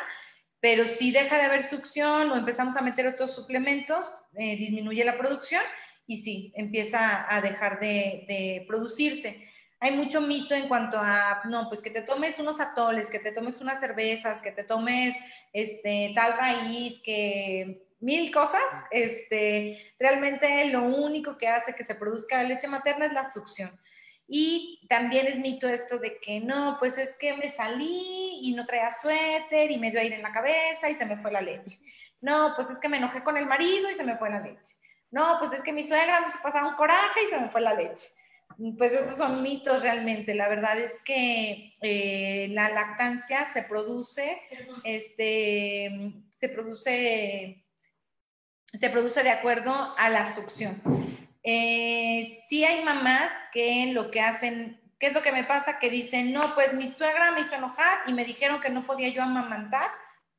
pero 0.59 0.85
si 0.85 1.11
deja 1.11 1.37
de 1.37 1.43
haber 1.43 1.69
succión 1.69 2.31
o 2.31 2.37
empezamos 2.37 2.75
a 2.75 2.81
meter 2.81 3.07
otros 3.07 3.33
suplementos, 3.33 4.05
eh, 4.35 4.55
disminuye 4.55 5.03
la 5.03 5.17
producción 5.17 5.61
y 6.07 6.17
sí, 6.17 6.53
empieza 6.55 7.25
a 7.33 7.41
dejar 7.41 7.79
de, 7.79 8.63
producirse. 8.67 9.47
Hay 9.79 9.91
mucho 9.95 10.21
mito 10.21 10.53
en 10.53 10.67
cuanto 10.67 10.97
a, 10.99 11.41
no, 11.45 11.67
pues 11.67 11.81
que 11.81 11.89
te 11.89 12.03
tomes 12.03 12.37
unos 12.37 12.59
atoles, 12.59 13.09
que 13.09 13.17
te 13.17 13.31
tomes 13.31 13.61
unas 13.61 13.79
cervezas, 13.79 14.41
que 14.41 14.51
te 14.51 14.63
tomes 14.63 15.15
este, 15.53 16.11
tal 16.15 16.37
raíz, 16.37 17.01
que 17.03 17.90
mil 18.01 18.31
cosas, 18.31 18.63
este, 18.91 19.93
realmente 19.99 20.65
lo 20.65 20.83
único 20.83 21.37
que 21.37 21.47
hace 21.47 21.73
que 21.73 21.83
se 21.83 21.95
produzca 21.95 22.43
leche 22.43 22.67
materna 22.67 23.05
es 23.05 23.13
la 23.13 23.29
succión. 23.29 23.79
Y 24.27 24.85
también 24.89 25.27
es 25.27 25.37
mito 25.37 25.67
esto 25.67 25.99
de 25.99 26.19
que 26.19 26.39
no, 26.39 26.77
pues 26.79 26.97
es 26.97 27.17
que 27.17 27.35
me 27.35 27.51
salí 27.51 28.39
y 28.43 28.53
no 28.55 28.65
traía 28.65 28.91
suéter 28.91 29.69
y 29.71 29.77
me 29.77 29.91
dio 29.91 29.99
aire 29.99 30.15
en 30.15 30.21
la 30.21 30.31
cabeza 30.31 30.89
y 30.89 30.95
se 30.95 31.05
me 31.05 31.17
fue 31.17 31.31
la 31.31 31.41
leche. 31.41 31.77
No, 32.21 32.53
pues 32.55 32.69
es 32.69 32.79
que 32.79 32.87
me 32.87 32.97
enojé 32.97 33.23
con 33.23 33.35
el 33.35 33.45
marido 33.45 33.89
y 33.89 33.95
se 33.95 34.03
me 34.03 34.17
fue 34.17 34.29
la 34.29 34.39
leche. 34.39 34.75
No, 35.11 35.37
pues 35.39 35.51
es 35.51 35.61
que 35.61 35.73
mi 35.73 35.83
suegra 35.83 36.21
me 36.21 36.27
pasar 36.41 36.63
un 36.63 36.75
coraje 36.75 37.23
y 37.25 37.29
se 37.29 37.39
me 37.39 37.49
fue 37.49 37.61
la 37.61 37.73
leche. 37.73 38.07
Pues 38.77 38.93
esos 38.93 39.17
son 39.17 39.43
mitos 39.43 39.81
realmente. 39.81 40.33
La 40.33 40.47
verdad 40.47 40.79
es 40.79 41.01
que 41.03 41.75
eh, 41.81 42.47
la 42.51 42.69
lactancia 42.69 43.51
se 43.53 43.63
produce, 43.63 44.41
este, 44.83 46.13
se 46.39 46.49
produce, 46.49 47.63
se 48.79 48.89
produce 48.89 49.23
de 49.23 49.31
acuerdo 49.31 49.95
a 49.97 50.09
la 50.09 50.33
succión. 50.33 50.81
Eh, 51.43 52.39
sí 52.47 52.63
hay 52.63 52.83
mamás 52.83 53.31
que 53.51 53.91
lo 53.93 54.11
que 54.11 54.21
hacen, 54.21 54.79
¿qué 54.99 55.07
es 55.07 55.13
lo 55.13 55.21
que 55.21 55.31
me 55.31 55.43
pasa? 55.43 55.79
Que 55.79 55.89
dicen, 55.89 56.31
no, 56.31 56.53
pues 56.55 56.73
mi 56.73 56.87
suegra 56.89 57.31
me 57.31 57.41
hizo 57.41 57.55
enojar 57.55 57.99
y 58.07 58.13
me 58.13 58.25
dijeron 58.25 58.61
que 58.61 58.69
no 58.69 58.85
podía 58.85 59.09
yo 59.09 59.23
amamantar 59.23 59.89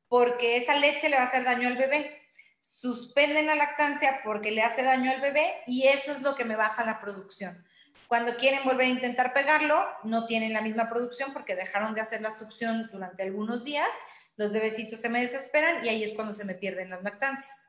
porque 0.07 0.57
esa 0.57 0.75
leche 0.75 1.09
le 1.09 1.17
va 1.17 1.23
a 1.23 1.27
hacer 1.27 1.43
daño 1.43 1.67
al 1.67 1.77
bebé. 1.77 2.21
Suspenden 2.59 3.47
la 3.47 3.55
lactancia 3.55 4.21
porque 4.23 4.51
le 4.51 4.61
hace 4.61 4.83
daño 4.83 5.11
al 5.11 5.21
bebé 5.21 5.53
y 5.67 5.87
eso 5.87 6.13
es 6.13 6.21
lo 6.21 6.35
que 6.35 6.45
me 6.45 6.55
baja 6.55 6.85
la 6.85 7.01
producción. 7.01 7.65
Cuando 8.07 8.35
quieren 8.35 8.63
volver 8.63 8.85
a 8.85 8.89
intentar 8.89 9.33
pegarlo, 9.33 9.85
no 10.03 10.25
tienen 10.25 10.53
la 10.53 10.61
misma 10.61 10.89
producción 10.89 11.33
porque 11.33 11.55
dejaron 11.55 11.93
de 11.95 12.01
hacer 12.01 12.21
la 12.21 12.31
succión 12.31 12.89
durante 12.91 13.23
algunos 13.23 13.63
días, 13.63 13.89
los 14.35 14.51
bebecitos 14.51 14.99
se 14.99 15.09
me 15.09 15.21
desesperan 15.21 15.83
y 15.85 15.89
ahí 15.89 16.03
es 16.03 16.13
cuando 16.13 16.33
se 16.33 16.45
me 16.45 16.53
pierden 16.53 16.89
las 16.89 17.03
lactancias. 17.03 17.62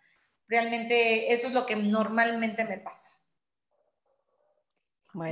Realmente 0.49 1.33
eso 1.33 1.49
es 1.49 1.55
lo 1.55 1.67
que 1.67 1.77
normalmente 1.77 2.65
me 2.65 2.79
pasa. 2.79 3.11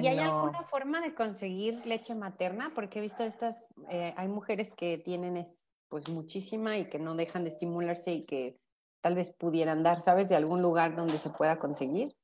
¿Y 0.01 0.07
hay 0.07 0.19
alguna 0.19 0.63
forma 0.63 1.01
de 1.01 1.15
conseguir 1.15 1.75
leche 1.87 2.15
materna? 2.15 2.71
Porque 2.75 3.01
he 3.01 3.03
visto 3.03 3.25
estas, 3.25 3.69
eh, 3.91 4.15
hay 4.17 4.29
mujeres 4.29 4.73
que 4.73 4.99
tienen 4.99 5.37
es, 5.37 5.67
pues 5.89 6.09
muchísima 6.09 6.79
y 6.79 6.89
que 6.89 6.99
no 6.99 7.17
dejan 7.17 7.43
de 7.45 7.51
estimularse 7.51 8.13
y 8.13 8.25
que 8.25 8.61
tal 9.01 9.17
vez 9.17 9.31
pudieran 9.31 9.83
dar, 9.83 10.01
¿sabes? 10.01 10.29
De 10.29 10.37
algún 10.37 10.63
lugar 10.63 10.95
donde 10.95 11.19
se 11.19 11.31
pueda 11.31 11.59
conseguir. 11.59 12.17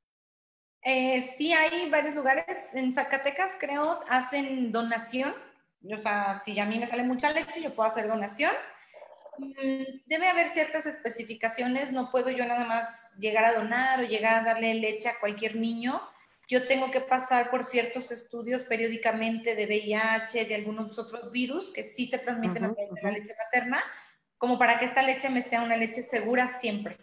Eh, 0.81 1.29
sí, 1.37 1.51
hay 1.51 1.89
varios 1.89 2.15
lugares. 2.15 2.69
En 2.73 2.93
Zacatecas, 2.93 3.51
creo, 3.59 3.99
hacen 4.07 4.71
donación. 4.71 5.35
O 5.83 6.01
sea, 6.01 6.41
si 6.43 6.57
a 6.59 6.65
mí 6.65 6.79
me 6.79 6.87
sale 6.87 7.03
mucha 7.03 7.31
leche, 7.31 7.61
yo 7.61 7.75
puedo 7.75 7.89
hacer 7.89 8.07
donación. 8.07 8.53
Mm, 9.39 10.01
debe 10.05 10.27
haber 10.27 10.49
ciertas 10.49 10.85
especificaciones. 10.85 11.91
No 11.91 12.11
puedo 12.11 12.29
yo 12.29 12.45
nada 12.45 12.65
más 12.65 13.13
llegar 13.17 13.45
a 13.45 13.53
donar 13.53 14.01
o 14.01 14.07
llegar 14.07 14.35
a 14.35 14.43
darle 14.43 14.73
leche 14.75 15.09
a 15.09 15.19
cualquier 15.19 15.55
niño 15.55 16.01
yo 16.49 16.65
tengo 16.65 16.89
que 16.89 16.99
pasar 16.99 17.51
por 17.51 17.63
ciertos 17.63 18.11
estudios 18.11 18.63
periódicamente 18.63 19.53
de 19.53 19.67
VIH, 19.67 20.45
de 20.45 20.55
algunos 20.55 20.97
otros 20.97 21.31
virus 21.31 21.69
que 21.69 21.83
sí 21.83 22.07
se 22.07 22.17
transmiten 22.17 22.65
a 22.65 22.73
través 22.73 22.91
de 22.91 23.01
la 23.03 23.11
leche 23.11 23.35
materna, 23.37 23.83
como 24.35 24.57
para 24.57 24.79
que 24.79 24.85
esta 24.85 25.03
leche 25.03 25.29
me 25.29 25.43
sea 25.43 25.61
una 25.61 25.77
leche 25.77 26.01
segura 26.01 26.57
siempre. 26.59 26.97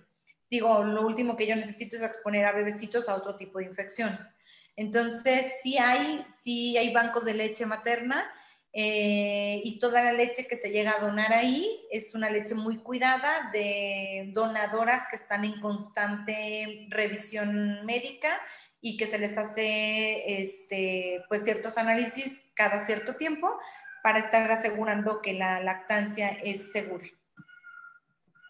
Digo, 0.51 0.83
lo 0.83 1.07
último 1.07 1.37
que 1.37 1.47
yo 1.47 1.55
necesito 1.55 1.95
es 1.95 2.03
exponer 2.03 2.45
a 2.45 2.53
bebecitos 2.53 3.09
a 3.09 3.15
otro 3.15 3.37
tipo 3.37 3.61
de 3.61 3.67
infecciones. 3.67 4.27
Entonces, 4.75 5.53
sí 5.63 5.79
hay, 5.79 6.27
sí 6.43 6.77
hay 6.77 6.93
bancos 6.93 7.25
de 7.25 7.35
leche 7.35 7.67
materna 7.67 8.29
eh, 8.79 9.63
y 9.65 9.79
toda 9.79 10.05
la 10.05 10.13
leche 10.13 10.47
que 10.47 10.55
se 10.55 10.71
llega 10.71 10.93
a 10.93 11.01
donar 11.01 11.33
ahí 11.33 11.81
es 11.91 12.15
una 12.15 12.29
leche 12.29 12.55
muy 12.55 12.77
cuidada 12.77 13.49
de 13.51 14.29
donadoras 14.35 15.09
que 15.09 15.17
están 15.17 15.47
en 15.47 15.63
constante 15.63 16.87
revisión 16.91 17.87
médica 17.87 18.39
y 18.83 18.99
que 18.99 19.07
se 19.07 19.19
les 19.19 19.39
hace 19.39 20.43
este, 20.43 21.25
pues 21.31 21.45
ciertos 21.45 21.79
análisis 21.79 22.39
cada 22.53 22.85
cierto 22.85 23.17
tiempo 23.17 23.49
para 24.03 24.19
estar 24.19 24.51
asegurando 24.51 25.23
que 25.23 25.33
la 25.33 25.63
lactancia 25.63 26.29
es 26.29 26.71
segura. 26.71 27.07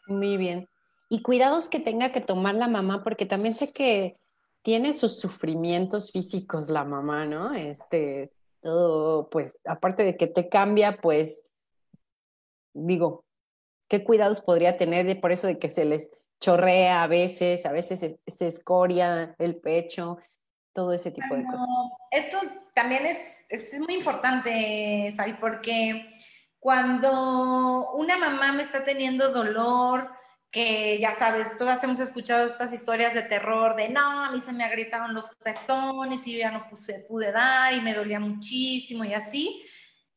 Muy 0.08 0.36
bien. 0.36 0.68
Y 1.08 1.22
cuidados 1.22 1.68
que 1.68 1.78
tenga 1.78 2.10
que 2.10 2.20
tomar 2.20 2.56
la 2.56 2.66
mamá, 2.66 3.04
porque 3.04 3.26
también 3.26 3.54
sé 3.54 3.72
que 3.72 4.16
tiene 4.62 4.92
sus 4.92 5.20
sufrimientos 5.20 6.10
físicos 6.10 6.68
la 6.68 6.82
mamá, 6.82 7.26
¿no? 7.26 7.54
Este, 7.54 8.32
todo, 8.66 9.30
pues, 9.30 9.60
aparte 9.64 10.02
de 10.02 10.16
que 10.16 10.26
te 10.26 10.48
cambia, 10.48 10.98
pues, 11.00 11.46
digo, 12.74 13.24
¿qué 13.88 14.02
cuidados 14.02 14.40
podría 14.40 14.76
tener 14.76 15.06
de 15.06 15.14
por 15.14 15.30
eso 15.30 15.46
de 15.46 15.60
que 15.60 15.70
se 15.70 15.84
les 15.84 16.10
chorrea 16.40 17.04
a 17.04 17.06
veces, 17.06 17.64
a 17.64 17.70
veces 17.70 18.18
se, 18.26 18.46
escoria 18.46 19.36
el 19.38 19.56
pecho, 19.60 20.18
todo 20.72 20.92
ese 20.92 21.12
tipo 21.12 21.36
de 21.36 21.44
cosas. 21.44 21.68
Esto 22.10 22.38
también 22.74 23.06
es, 23.06 23.18
es 23.48 23.80
muy 23.80 23.94
importante, 23.94 25.14
Sari, 25.16 25.34
porque 25.34 26.18
Cuando 26.58 27.92
una 27.92 28.18
mamá 28.18 28.50
me 28.52 28.64
está 28.64 28.84
teniendo 28.84 29.30
dolor, 29.30 30.10
que 30.56 30.98
ya 30.98 31.18
sabes, 31.18 31.54
todas 31.58 31.84
hemos 31.84 32.00
escuchado 32.00 32.46
estas 32.46 32.72
historias 32.72 33.12
de 33.12 33.20
terror, 33.20 33.76
de 33.76 33.90
no, 33.90 34.24
a 34.24 34.30
mí 34.30 34.40
se 34.40 34.54
me 34.54 34.64
agrietaron 34.64 35.12
los 35.12 35.28
pezones 35.44 36.26
y 36.26 36.32
yo 36.32 36.38
ya 36.38 36.50
no 36.50 36.66
pude 37.06 37.30
dar 37.30 37.74
y 37.74 37.82
me 37.82 37.92
dolía 37.92 38.18
muchísimo 38.20 39.04
y 39.04 39.12
así. 39.12 39.62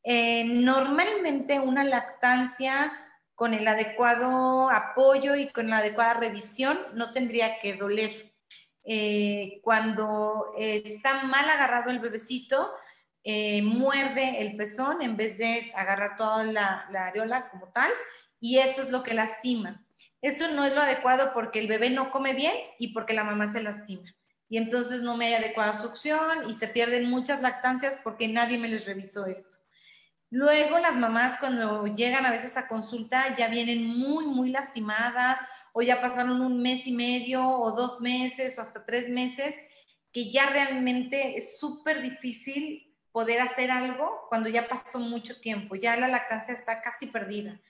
Eh, 0.02 0.44
normalmente 0.44 1.60
una 1.60 1.84
lactancia 1.84 2.90
con 3.34 3.52
el 3.52 3.68
adecuado 3.68 4.70
apoyo 4.70 5.36
y 5.36 5.50
con 5.50 5.68
la 5.68 5.76
adecuada 5.76 6.14
revisión 6.14 6.78
no 6.94 7.12
tendría 7.12 7.58
que 7.58 7.74
doler. 7.74 8.32
Eh, 8.82 9.60
cuando 9.62 10.54
está 10.56 11.22
mal 11.24 11.50
agarrado 11.50 11.90
el 11.90 11.98
bebecito, 11.98 12.72
eh, 13.24 13.60
muerde 13.60 14.40
el 14.40 14.56
pezón 14.56 15.02
en 15.02 15.18
vez 15.18 15.36
de 15.36 15.70
agarrar 15.76 16.16
toda 16.16 16.44
la 16.44 17.08
areola 17.08 17.50
como 17.50 17.68
tal, 17.72 17.92
y 18.40 18.56
eso 18.56 18.80
es 18.80 18.90
lo 18.90 19.02
que 19.02 19.12
lastima. 19.12 19.84
Eso 20.22 20.52
no 20.52 20.64
es 20.64 20.74
lo 20.74 20.82
adecuado 20.82 21.32
porque 21.32 21.58
el 21.58 21.66
bebé 21.66 21.90
no 21.90 22.10
come 22.10 22.34
bien 22.34 22.54
y 22.78 22.88
porque 22.88 23.14
la 23.14 23.24
mamá 23.24 23.52
se 23.52 23.62
lastima. 23.62 24.14
Y 24.48 24.58
entonces 24.58 25.02
no 25.02 25.16
me 25.16 25.26
hay 25.26 25.34
adecuada 25.34 25.72
succión 25.72 26.50
y 26.50 26.54
se 26.54 26.68
pierden 26.68 27.08
muchas 27.08 27.40
lactancias 27.40 27.96
porque 28.02 28.28
nadie 28.28 28.58
me 28.58 28.68
les 28.68 28.84
revisó 28.84 29.26
esto. 29.26 29.58
Luego 30.28 30.78
las 30.78 30.96
mamás 30.96 31.38
cuando 31.38 31.86
llegan 31.86 32.26
a 32.26 32.30
veces 32.30 32.56
a 32.56 32.68
consulta 32.68 33.34
ya 33.36 33.48
vienen 33.48 33.84
muy, 33.84 34.26
muy 34.26 34.50
lastimadas 34.50 35.40
o 35.72 35.82
ya 35.82 36.00
pasaron 36.00 36.40
un 36.40 36.60
mes 36.62 36.86
y 36.86 36.92
medio 36.92 37.48
o 37.48 37.72
dos 37.72 38.00
meses 38.00 38.58
o 38.58 38.62
hasta 38.62 38.84
tres 38.84 39.08
meses, 39.08 39.54
que 40.12 40.30
ya 40.30 40.50
realmente 40.50 41.36
es 41.36 41.58
súper 41.58 42.02
difícil 42.02 42.96
poder 43.12 43.40
hacer 43.40 43.70
algo 43.70 44.26
cuando 44.28 44.48
ya 44.48 44.68
pasó 44.68 44.98
mucho 44.98 45.40
tiempo, 45.40 45.74
ya 45.74 45.96
la 45.96 46.08
lactancia 46.08 46.54
está 46.54 46.80
casi 46.80 47.06
perdida. 47.06 47.60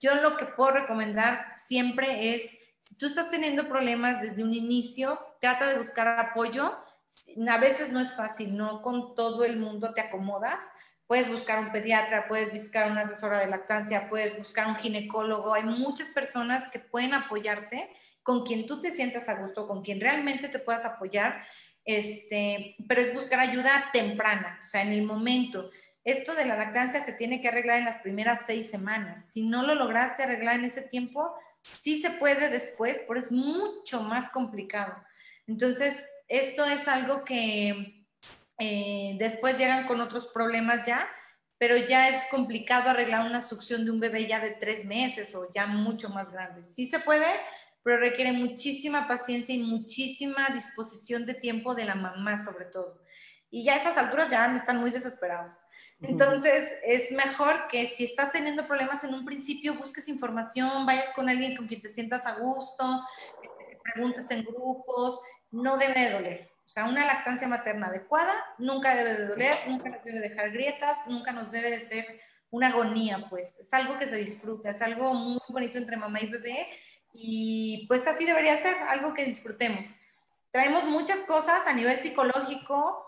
Yo 0.00 0.14
lo 0.16 0.36
que 0.36 0.46
puedo 0.46 0.72
recomendar 0.72 1.46
siempre 1.56 2.34
es, 2.34 2.50
si 2.80 2.96
tú 2.98 3.06
estás 3.06 3.30
teniendo 3.30 3.68
problemas 3.68 4.20
desde 4.20 4.42
un 4.42 4.54
inicio, 4.54 5.18
trata 5.40 5.68
de 5.68 5.78
buscar 5.78 6.06
apoyo. 6.08 6.76
A 7.48 7.58
veces 7.58 7.90
no 7.90 8.00
es 8.00 8.14
fácil, 8.14 8.56
no 8.56 8.82
con 8.82 9.14
todo 9.14 9.44
el 9.44 9.56
mundo 9.56 9.94
te 9.94 10.02
acomodas. 10.02 10.60
Puedes 11.06 11.30
buscar 11.30 11.60
un 11.60 11.72
pediatra, 11.72 12.26
puedes 12.28 12.52
buscar 12.52 12.90
una 12.90 13.02
asesora 13.02 13.38
de 13.38 13.46
lactancia, 13.46 14.08
puedes 14.08 14.36
buscar 14.38 14.66
un 14.66 14.76
ginecólogo. 14.76 15.54
Hay 15.54 15.62
muchas 15.62 16.08
personas 16.08 16.68
que 16.70 16.80
pueden 16.80 17.14
apoyarte 17.14 17.90
con 18.22 18.44
quien 18.44 18.66
tú 18.66 18.80
te 18.80 18.90
sientas 18.90 19.28
a 19.28 19.34
gusto, 19.34 19.68
con 19.68 19.82
quien 19.82 20.00
realmente 20.00 20.48
te 20.48 20.58
puedas 20.58 20.84
apoyar. 20.84 21.44
Este, 21.84 22.74
pero 22.88 23.00
es 23.00 23.14
buscar 23.14 23.38
ayuda 23.38 23.90
temprana, 23.92 24.58
o 24.60 24.66
sea, 24.66 24.82
en 24.82 24.92
el 24.92 25.04
momento. 25.04 25.70
Esto 26.06 26.36
de 26.36 26.44
la 26.44 26.54
lactancia 26.54 27.04
se 27.04 27.12
tiene 27.14 27.40
que 27.40 27.48
arreglar 27.48 27.78
en 27.78 27.84
las 27.84 27.98
primeras 27.98 28.42
seis 28.46 28.70
semanas. 28.70 29.28
Si 29.28 29.42
no 29.42 29.64
lo 29.64 29.74
lograste 29.74 30.22
arreglar 30.22 30.54
en 30.54 30.66
ese 30.66 30.82
tiempo, 30.82 31.34
sí 31.62 32.00
se 32.00 32.10
puede 32.10 32.48
después, 32.48 33.00
pero 33.08 33.18
es 33.18 33.32
mucho 33.32 34.00
más 34.02 34.30
complicado. 34.30 34.94
Entonces, 35.48 36.08
esto 36.28 36.64
es 36.64 36.86
algo 36.86 37.24
que 37.24 38.06
eh, 38.60 39.16
después 39.18 39.58
llegan 39.58 39.88
con 39.88 40.00
otros 40.00 40.28
problemas 40.32 40.86
ya, 40.86 41.10
pero 41.58 41.76
ya 41.76 42.08
es 42.08 42.28
complicado 42.30 42.90
arreglar 42.90 43.26
una 43.26 43.42
succión 43.42 43.84
de 43.84 43.90
un 43.90 43.98
bebé 43.98 44.28
ya 44.28 44.38
de 44.38 44.52
tres 44.52 44.84
meses 44.84 45.34
o 45.34 45.52
ya 45.52 45.66
mucho 45.66 46.08
más 46.10 46.30
grande. 46.30 46.62
Sí 46.62 46.86
se 46.86 47.00
puede, 47.00 47.26
pero 47.82 47.98
requiere 47.98 48.30
muchísima 48.30 49.08
paciencia 49.08 49.56
y 49.56 49.58
muchísima 49.58 50.50
disposición 50.54 51.26
de 51.26 51.34
tiempo 51.34 51.74
de 51.74 51.84
la 51.84 51.96
mamá 51.96 52.44
sobre 52.44 52.66
todo. 52.66 53.02
Y 53.50 53.64
ya 53.64 53.74
a 53.74 53.78
esas 53.78 53.98
alturas 53.98 54.30
ya 54.30 54.54
están 54.54 54.76
muy 54.76 54.92
desesperadas. 54.92 55.66
Entonces, 56.02 56.70
es 56.84 57.10
mejor 57.12 57.68
que 57.68 57.86
si 57.86 58.04
estás 58.04 58.30
teniendo 58.32 58.66
problemas 58.66 59.02
en 59.04 59.14
un 59.14 59.24
principio, 59.24 59.74
busques 59.74 60.08
información, 60.08 60.84
vayas 60.84 61.12
con 61.14 61.28
alguien 61.28 61.56
con 61.56 61.66
quien 61.66 61.80
te 61.80 61.92
sientas 61.92 62.26
a 62.26 62.34
gusto, 62.34 63.02
preguntes 63.82 64.30
en 64.30 64.44
grupos, 64.44 65.20
no 65.50 65.78
debe 65.78 65.98
de 66.00 66.10
doler. 66.10 66.50
O 66.64 66.68
sea, 66.68 66.84
una 66.84 67.06
lactancia 67.06 67.46
materna 67.48 67.86
adecuada 67.86 68.34
nunca 68.58 68.94
debe 68.94 69.14
de 69.14 69.26
doler, 69.28 69.54
nunca 69.68 69.88
nos 69.88 70.04
debe 70.04 70.18
dejar 70.18 70.50
grietas, 70.50 70.98
nunca 71.06 71.32
nos 71.32 71.52
debe 71.52 71.70
de 71.70 71.80
ser 71.80 72.20
una 72.50 72.68
agonía, 72.68 73.24
pues 73.30 73.56
es 73.58 73.72
algo 73.72 73.98
que 73.98 74.08
se 74.08 74.16
disfruta, 74.16 74.70
es 74.70 74.82
algo 74.82 75.14
muy 75.14 75.40
bonito 75.48 75.78
entre 75.78 75.96
mamá 75.96 76.20
y 76.20 76.26
bebé 76.28 76.66
y 77.12 77.86
pues 77.86 78.06
así 78.06 78.24
debería 78.24 78.56
ser, 78.58 78.74
algo 78.88 79.14
que 79.14 79.24
disfrutemos. 79.24 79.86
Traemos 80.50 80.84
muchas 80.84 81.20
cosas 81.20 81.66
a 81.66 81.72
nivel 81.72 82.00
psicológico, 82.00 83.05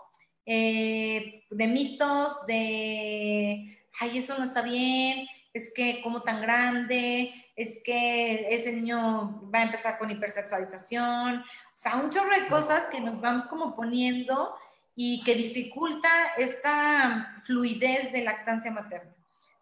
eh, 0.50 1.44
de 1.50 1.66
mitos, 1.66 2.46
de, 2.46 3.78
ay, 4.00 4.16
eso 4.16 4.38
no 4.38 4.44
está 4.44 4.62
bien, 4.62 5.26
es 5.52 5.74
que 5.74 6.00
como 6.00 6.22
tan 6.22 6.40
grande, 6.40 7.34
es 7.54 7.82
que 7.84 8.46
ese 8.48 8.72
niño 8.72 9.50
va 9.54 9.58
a 9.58 9.64
empezar 9.64 9.98
con 9.98 10.10
hipersexualización, 10.10 11.40
o 11.40 11.44
sea, 11.74 11.96
un 11.96 12.08
chorro 12.08 12.34
de 12.34 12.48
cosas 12.48 12.84
que 12.90 12.98
nos 12.98 13.20
van 13.20 13.46
como 13.48 13.76
poniendo 13.76 14.54
y 14.96 15.22
que 15.22 15.34
dificulta 15.34 16.08
esta 16.38 17.42
fluidez 17.44 18.10
de 18.12 18.24
lactancia 18.24 18.70
materna. 18.70 19.14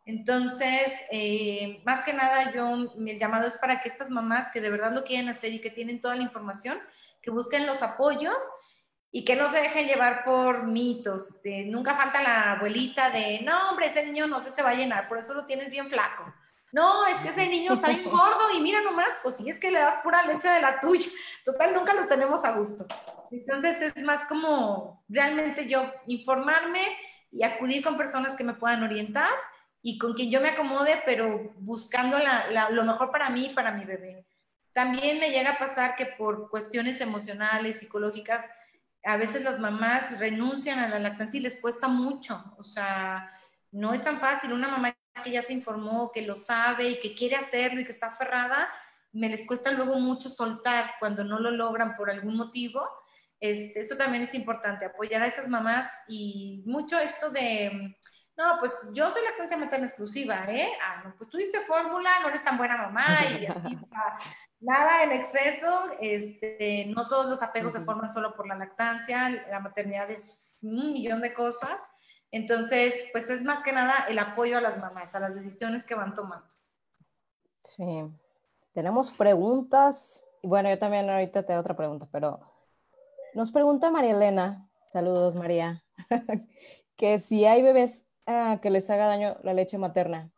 Entonces, 0.05 0.87
eh, 1.11 1.83
más 1.85 2.05
que 2.05 2.13
nada, 2.13 2.53
yo, 2.55 2.95
mi 2.95 3.19
llamado 3.19 3.49
es 3.49 3.57
para 3.57 3.83
que 3.83 3.89
estas 3.89 4.09
mamás 4.09 4.53
que 4.53 4.61
de 4.61 4.71
verdad 4.71 4.93
lo 4.93 5.03
quieren 5.03 5.29
hacer 5.31 5.53
y 5.53 5.61
que 5.61 5.71
tienen 5.71 6.01
toda 6.01 6.15
la 6.15 6.23
información, 6.23 6.79
que 7.23 7.33
busquen 7.33 7.67
los 7.67 7.83
apoyos 7.83 8.37
y 9.17 9.25
que 9.25 9.35
no 9.35 9.51
se 9.51 9.63
dejen 9.63 9.87
llevar 9.87 10.25
por 10.25 10.65
mitos. 10.65 11.29
nunca 11.69 11.95
falta 11.95 12.23
la 12.23 12.53
abuelita 12.53 13.09
de, 13.09 13.41
no, 13.41 13.71
hombre, 13.71 13.87
ese 13.87 14.05
niño 14.05 14.27
no 14.27 14.45
se 14.45 14.51
te 14.51 14.63
va 14.63 14.69
a 14.69 14.75
llenar, 14.75 15.09
por 15.09 15.17
eso 15.17 15.33
lo 15.33 15.47
tienes 15.47 15.71
bien 15.71 15.89
flaco. 15.89 16.31
No, 16.71 17.07
es 17.07 17.17
que 17.23 17.31
ese 17.31 17.49
niño 17.49 17.73
está 17.73 17.89
bien 17.89 18.05
gordo 18.05 18.51
y 18.55 18.61
mira 18.61 18.83
nomás, 18.83 19.09
pues 19.23 19.39
si 19.39 19.49
es 19.49 19.59
que 19.59 19.71
le 19.71 19.79
das 19.79 19.97
pura 20.03 20.23
leche 20.25 20.51
de 20.51 20.61
la 20.61 20.83
tuya. 20.83 21.09
Total, 21.47 21.73
nunca 21.73 21.95
lo 21.95 22.07
tenemos 22.07 22.45
a 22.45 22.53
gusto. 22.59 22.87
Entonces 23.31 23.95
es 23.97 24.03
más 24.03 24.27
como 24.27 25.03
realmente 25.09 25.67
yo 25.67 25.91
informarme 26.07 26.83
y 27.31 27.43
acudir 27.43 27.83
con 27.83 27.97
personas 27.97 28.37
que 28.37 28.45
me 28.45 28.53
puedan 28.53 28.83
orientar 28.83 29.31
y 29.81 29.97
con 29.97 30.13
quien 30.13 30.31
yo 30.31 30.43
me 30.43 30.51
acomode, 30.51 31.01
pero 31.07 31.55
buscando 31.61 32.19
lo 32.69 32.85
mejor 32.85 33.11
para 33.11 33.31
mí 33.31 33.47
y 33.47 33.55
para 33.55 33.73
mi 33.73 33.87
bebé. 33.87 34.27
También 34.75 35.19
me 35.19 35.31
llega 35.31 35.53
a 35.53 35.59
pasar 35.59 35.97
que 35.97 36.05
por 36.05 36.51
cuestiones 36.51 37.01
emocionales, 37.01 37.79
psicológicas, 37.79 38.45
a 39.07 39.17
veces 39.17 39.43
las 39.43 39.61
mamás 39.61 40.19
renuncian 40.19 40.81
a 40.81 40.89
la 40.89 40.99
lactancia 40.99 41.39
y 41.39 41.43
les 41.43 41.61
cuesta 41.61 41.87
mucho, 41.87 42.43
o 42.59 42.65
sea, 42.65 43.31
no 43.71 43.95
es 43.95 44.03
tan 44.03 44.19
fácil. 44.19 44.53
Una 44.53 44.69
mamá 44.69 44.97
que 45.23 45.31
ya 45.31 45.43
se 45.43 45.53
informó, 45.53 46.11
que 46.13 46.23
lo 46.23 46.35
sabe 46.35 46.91
y 46.91 47.01
que 47.01 47.15
quiere 47.15 47.37
hacerlo 47.37 47.81
y 47.81 47.85
que 47.85 47.93
está 47.93 48.09
aferrada, 48.09 48.69
me 49.13 49.29
les 49.29 49.47
cuesta 49.47 49.71
luego 49.71 49.99
mucho 49.99 50.29
soltar 50.29 50.95
cuando 50.99 51.25
no 51.25 51.39
lo 51.39 51.51
logran 51.51 51.97
por 51.97 52.11
algún 52.11 52.37
motivo. 52.37 52.87
Este, 53.39 53.81
eso 53.81 53.97
también 53.97 54.25
es 54.25 54.35
importante, 54.35 54.87
apoyar 54.87 55.23
a 55.23 55.27
esas 55.27 55.49
mamás 55.49 55.91
y 56.09 56.63
mucho 56.67 56.99
esto 56.99 57.31
de, 57.31 57.97
no, 58.37 58.59
pues 58.59 58.91
yo 58.95 59.11
soy 59.11 59.23
lactancia 59.25 59.57
materna 59.57 59.87
exclusiva, 59.87 60.47
¿eh? 60.49 60.69
Ah, 60.83 61.15
pues 61.17 61.31
tú 61.31 61.37
diste 61.37 61.61
fórmula, 61.61 62.21
no 62.21 62.29
eres 62.29 62.43
tan 62.45 62.59
buena 62.59 62.77
mamá 62.77 63.05
y 63.31 63.47
así, 63.47 63.77
o 63.77 63.89
sea, 63.89 64.19
nada 64.61 65.05
en 65.05 65.13
exceso, 65.13 65.91
este, 66.01 66.87
no 66.95 67.07
todos 67.09 67.27
los 67.27 67.43
apegos 67.43 67.73
se 67.73 67.81
forman 67.81 68.13
solo 68.13 68.35
por 68.35 68.47
la 68.47 68.57
lactancia, 68.57 69.29
la 69.51 69.61
maternidad 69.61 70.11
es 70.11 70.59
un 70.63 70.93
millón 70.93 71.21
de 71.21 71.35
cosas. 71.35 71.79
Entonces, 72.31 72.93
pues 73.13 73.31
es 73.31 73.43
más 73.43 73.63
que 73.63 73.73
nada 73.73 74.07
el 74.09 74.19
apoyo 74.19 74.59
a 74.59 74.61
las 74.61 74.79
mamás, 74.79 75.15
a 75.15 75.21
las 75.21 75.35
decisiones 75.35 75.85
que 75.85 75.95
van 75.95 76.15
tomando. 76.15 76.49
Sí. 77.63 78.11
Tenemos 78.73 79.11
preguntas. 79.13 80.23
Y 80.43 80.49
bueno, 80.49 80.69
yo 80.69 80.79
también 80.79 81.09
ahorita 81.09 81.45
te 81.45 81.57
otra 81.57 81.77
pregunta, 81.77 82.09
pero 82.13 82.41
nos 83.35 83.51
pregunta 83.51 83.91
María 83.91 84.13
Elena, 84.13 84.69
saludos 84.93 85.35
María, 85.35 85.83
que 86.97 87.19
si 87.19 87.45
hay 87.45 87.63
bebés 87.63 88.07
ah, 88.27 88.59
que 88.61 88.71
les 88.71 88.89
haga 88.91 89.07
daño 89.07 89.37
la 89.43 89.55
leche 89.55 89.79
materna. 89.79 90.31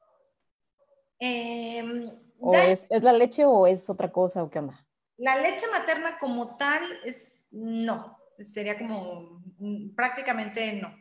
Eh, 1.21 2.13
¿O 2.41 2.55
es, 2.55 2.87
la 2.91 3.13
leche 3.13 3.45
o 3.45 3.67
es 3.67 3.91
otra 3.91 4.11
cosa 4.11 4.43
o 4.43 4.51
qué 4.51 4.59
onda? 4.61 4.85
La 5.17 5.37
leche 5.37 5.67
materna 5.73 6.19
como 6.19 6.57
tal 6.57 6.83
es 7.05 7.47
no, 7.51 8.19
sería 8.39 8.79
como 8.79 9.43
mm, 9.59 9.95
prácticamente 9.95 10.73
no. 10.75 10.95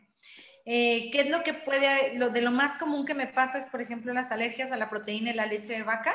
Eh, 0.64 1.10
¿Qué 1.10 1.20
es 1.20 1.30
lo 1.30 1.42
que 1.42 1.54
puede, 1.54 2.18
lo 2.18 2.30
de 2.30 2.42
lo 2.42 2.50
más 2.50 2.76
común 2.76 3.06
que 3.06 3.14
me 3.14 3.26
pasa 3.26 3.58
es, 3.58 3.66
por 3.66 3.80
ejemplo, 3.80 4.12
las 4.12 4.30
alergias 4.30 4.70
a 4.70 4.76
la 4.76 4.90
proteína 4.90 5.30
de 5.30 5.36
la 5.36 5.46
leche 5.46 5.72
de 5.74 5.82
vaca? 5.82 6.14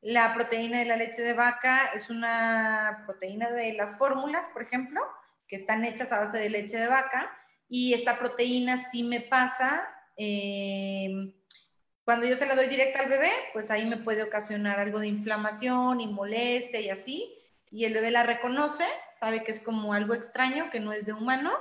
La 0.00 0.34
proteína 0.34 0.78
de 0.78 0.84
la 0.84 0.96
leche 0.96 1.22
de 1.22 1.32
vaca 1.32 1.90
es 1.94 2.10
una 2.10 3.02
proteína 3.06 3.50
de 3.50 3.72
las 3.72 3.98
fórmulas, 3.98 4.46
por 4.52 4.62
ejemplo, 4.62 5.00
que 5.48 5.56
están 5.56 5.84
hechas 5.84 6.12
a 6.12 6.18
base 6.18 6.38
de 6.38 6.50
leche 6.50 6.76
de 6.76 6.86
vaca, 6.86 7.30
y 7.68 7.94
esta 7.94 8.18
proteína 8.18 8.88
sí 8.90 9.02
me 9.02 9.20
pasa 9.20 9.88
eh, 10.16 11.08
cuando 12.06 12.24
yo 12.24 12.36
se 12.36 12.46
la 12.46 12.54
doy 12.54 12.68
directa 12.68 13.00
al 13.00 13.08
bebé, 13.10 13.30
pues 13.52 13.68
ahí 13.70 13.84
me 13.84 13.96
puede 13.96 14.22
ocasionar 14.22 14.78
algo 14.78 15.00
de 15.00 15.08
inflamación 15.08 16.00
y 16.00 16.06
molestia 16.06 16.78
y 16.80 16.88
así. 16.88 17.36
Y 17.68 17.84
el 17.84 17.94
bebé 17.94 18.12
la 18.12 18.22
reconoce, 18.22 18.84
sabe 19.18 19.42
que 19.42 19.50
es 19.50 19.60
como 19.62 19.92
algo 19.92 20.14
extraño, 20.14 20.70
que 20.70 20.78
no 20.80 20.92
es 20.92 21.04
de 21.04 21.12
humano. 21.12 21.52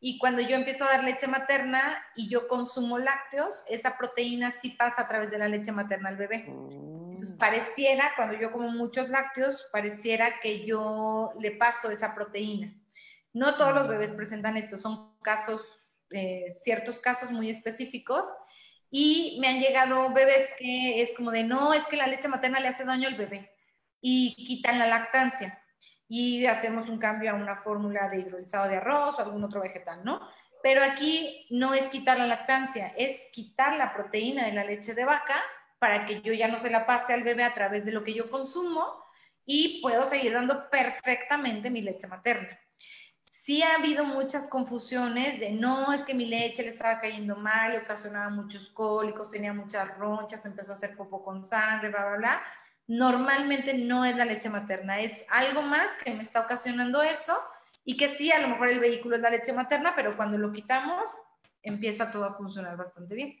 y 0.00 0.16
cuando 0.18 0.40
yo 0.40 0.54
empiezo 0.54 0.84
a 0.84 0.90
dar 0.90 1.02
leche 1.02 1.26
materna 1.26 2.00
y 2.14 2.28
yo 2.28 2.46
consumo 2.46 2.98
lácteos, 3.00 3.64
esa 3.68 3.98
proteína 3.98 4.54
sí 4.62 4.70
pasa 4.70 5.02
a 5.02 5.08
través 5.08 5.28
de 5.28 5.38
la 5.38 5.48
leche 5.48 5.72
materna 5.72 6.10
al 6.10 6.16
bebé. 6.16 6.44
Entonces, 6.46 7.34
Mm. 7.34 7.38
pareciera, 7.38 8.12
cuando 8.14 8.38
yo 8.38 8.52
como 8.52 8.68
muchos 8.68 9.08
lácteos, 9.08 9.68
pareciera 9.72 10.38
que 10.40 10.64
yo 10.64 11.32
le 11.40 11.50
paso 11.50 11.90
esa 11.90 12.14
proteína. 12.14 12.72
No 13.32 13.56
todos 13.56 13.74
los 13.74 13.88
bebés 13.88 14.12
presentan 14.12 14.56
esto, 14.56 14.78
son 14.78 15.18
casos, 15.20 15.62
eh, 16.10 16.54
ciertos 16.62 16.98
casos 17.00 17.32
muy 17.32 17.50
específicos. 17.50 18.22
Y 18.90 19.38
me 19.40 19.48
han 19.48 19.60
llegado 19.60 20.12
bebés 20.12 20.50
que 20.58 21.02
es 21.02 21.14
como 21.14 21.30
de, 21.30 21.44
no, 21.44 21.74
es 21.74 21.84
que 21.84 21.96
la 21.96 22.06
leche 22.06 22.28
materna 22.28 22.60
le 22.60 22.68
hace 22.68 22.84
daño 22.84 23.08
al 23.08 23.16
bebé 23.16 23.52
y 24.00 24.34
quitan 24.46 24.78
la 24.78 24.86
lactancia 24.86 25.62
y 26.08 26.46
hacemos 26.46 26.88
un 26.88 26.98
cambio 26.98 27.30
a 27.30 27.34
una 27.34 27.56
fórmula 27.56 28.08
de 28.08 28.20
hidrolizado 28.20 28.68
de 28.68 28.76
arroz 28.76 29.18
o 29.18 29.22
algún 29.22 29.44
otro 29.44 29.60
vegetal, 29.60 30.04
¿no? 30.04 30.20
Pero 30.62 30.82
aquí 30.82 31.46
no 31.50 31.74
es 31.74 31.88
quitar 31.88 32.18
la 32.18 32.26
lactancia, 32.26 32.94
es 32.96 33.20
quitar 33.30 33.76
la 33.76 33.92
proteína 33.92 34.46
de 34.46 34.52
la 34.52 34.64
leche 34.64 34.94
de 34.94 35.04
vaca 35.04 35.36
para 35.78 36.06
que 36.06 36.22
yo 36.22 36.32
ya 36.32 36.48
no 36.48 36.58
se 36.58 36.70
la 36.70 36.86
pase 36.86 37.12
al 37.12 37.22
bebé 37.22 37.44
a 37.44 37.54
través 37.54 37.84
de 37.84 37.92
lo 37.92 38.02
que 38.02 38.14
yo 38.14 38.30
consumo 38.30 39.04
y 39.44 39.80
puedo 39.82 40.04
seguir 40.06 40.32
dando 40.32 40.68
perfectamente 40.70 41.70
mi 41.70 41.82
leche 41.82 42.06
materna. 42.06 42.58
Sí 43.48 43.62
ha 43.62 43.76
habido 43.76 44.04
muchas 44.04 44.46
confusiones 44.46 45.40
de 45.40 45.52
no, 45.52 45.94
es 45.94 46.02
que 46.02 46.12
mi 46.12 46.26
leche 46.26 46.62
le 46.62 46.68
estaba 46.68 47.00
cayendo 47.00 47.34
mal, 47.34 47.72
le 47.72 47.78
ocasionaba 47.78 48.28
muchos 48.28 48.68
cólicos, 48.68 49.30
tenía 49.30 49.54
muchas 49.54 49.96
ronchas, 49.96 50.44
empezó 50.44 50.72
a 50.72 50.74
hacer 50.74 50.94
popo 50.94 51.24
con 51.24 51.46
sangre, 51.46 51.88
bla, 51.88 52.04
bla, 52.08 52.16
bla 52.18 52.42
normalmente 52.88 53.72
no 53.72 54.04
es 54.04 54.14
la 54.16 54.26
leche 54.26 54.50
materna, 54.50 55.00
es 55.00 55.24
algo 55.30 55.62
más 55.62 55.88
que 56.04 56.12
me 56.12 56.24
está 56.24 56.40
ocasionando 56.40 57.00
eso 57.00 57.32
y 57.86 57.96
que 57.96 58.10
sí, 58.10 58.30
a 58.30 58.38
lo 58.38 58.48
mejor 58.48 58.68
el 58.68 58.80
vehículo 58.80 59.16
es 59.16 59.22
la 59.22 59.30
leche 59.30 59.54
materna, 59.54 59.94
pero 59.96 60.14
cuando 60.14 60.36
lo 60.36 60.52
quitamos 60.52 61.04
empieza 61.62 62.10
todo 62.10 62.26
a 62.26 62.36
funcionar 62.36 62.76
bastante 62.76 63.14
bien. 63.14 63.34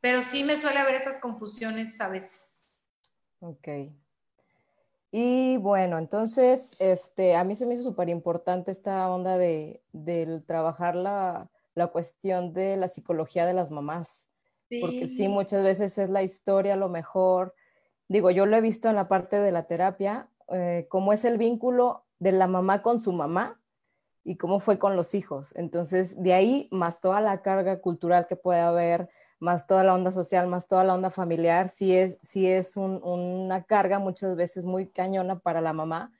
Pero 0.00 0.22
sí 0.22 0.44
me 0.44 0.56
suele 0.56 0.78
haber 0.78 0.94
esas 0.94 1.18
confusiones 1.18 2.00
a 2.00 2.06
veces. 2.06 2.48
Ok. 3.40 3.66
Y 5.12 5.58
bueno, 5.58 5.98
entonces, 5.98 6.80
este, 6.80 7.36
a 7.36 7.44
mí 7.44 7.54
se 7.54 7.66
me 7.66 7.74
hizo 7.74 7.84
súper 7.84 8.08
importante 8.08 8.72
esta 8.72 9.08
onda 9.08 9.38
de, 9.38 9.80
del 9.92 10.44
trabajar 10.44 10.96
la, 10.96 11.50
la 11.74 11.86
cuestión 11.88 12.52
de 12.52 12.76
la 12.76 12.88
psicología 12.88 13.46
de 13.46 13.52
las 13.52 13.70
mamás, 13.70 14.26
porque 14.80 15.06
sí, 15.06 15.28
muchas 15.28 15.62
veces 15.62 15.98
es 15.98 16.08
la 16.10 16.22
historia 16.22 16.72
a 16.72 16.76
lo 16.76 16.88
mejor 16.88 17.54
digo, 18.12 18.30
yo 18.30 18.46
lo 18.46 18.56
he 18.56 18.60
visto 18.60 18.88
en 18.88 18.94
la 18.94 19.08
parte 19.08 19.36
de 19.36 19.50
la 19.52 19.66
terapia, 19.66 20.28
eh, 20.52 20.86
cómo 20.90 21.12
es 21.12 21.24
el 21.24 21.38
vínculo 21.38 22.04
de 22.18 22.32
la 22.32 22.46
mamá 22.46 22.82
con 22.82 23.00
su 23.00 23.12
mamá 23.12 23.58
y 24.22 24.36
cómo 24.36 24.60
fue 24.60 24.78
con 24.78 24.96
los 24.96 25.14
hijos. 25.14 25.52
Entonces, 25.56 26.22
de 26.22 26.34
ahí, 26.34 26.68
más 26.70 27.00
toda 27.00 27.20
la 27.22 27.40
carga 27.40 27.80
cultural 27.80 28.26
que 28.26 28.36
puede 28.36 28.60
haber, 28.60 29.08
más 29.42 29.66
toda 29.66 29.82
la 29.82 29.92
onda 29.92 30.12
social, 30.12 30.46
más 30.46 30.68
toda 30.68 30.84
la 30.84 30.94
onda 30.94 31.10
familiar, 31.10 31.68
sí 31.68 31.96
es, 31.96 32.16
sí 32.22 32.46
es 32.46 32.76
un, 32.76 33.02
una 33.02 33.64
carga 33.64 33.98
muchas 33.98 34.36
veces 34.36 34.66
muy 34.66 34.86
cañona 34.86 35.40
para 35.40 35.60
la 35.60 35.72
mamá 35.72 36.12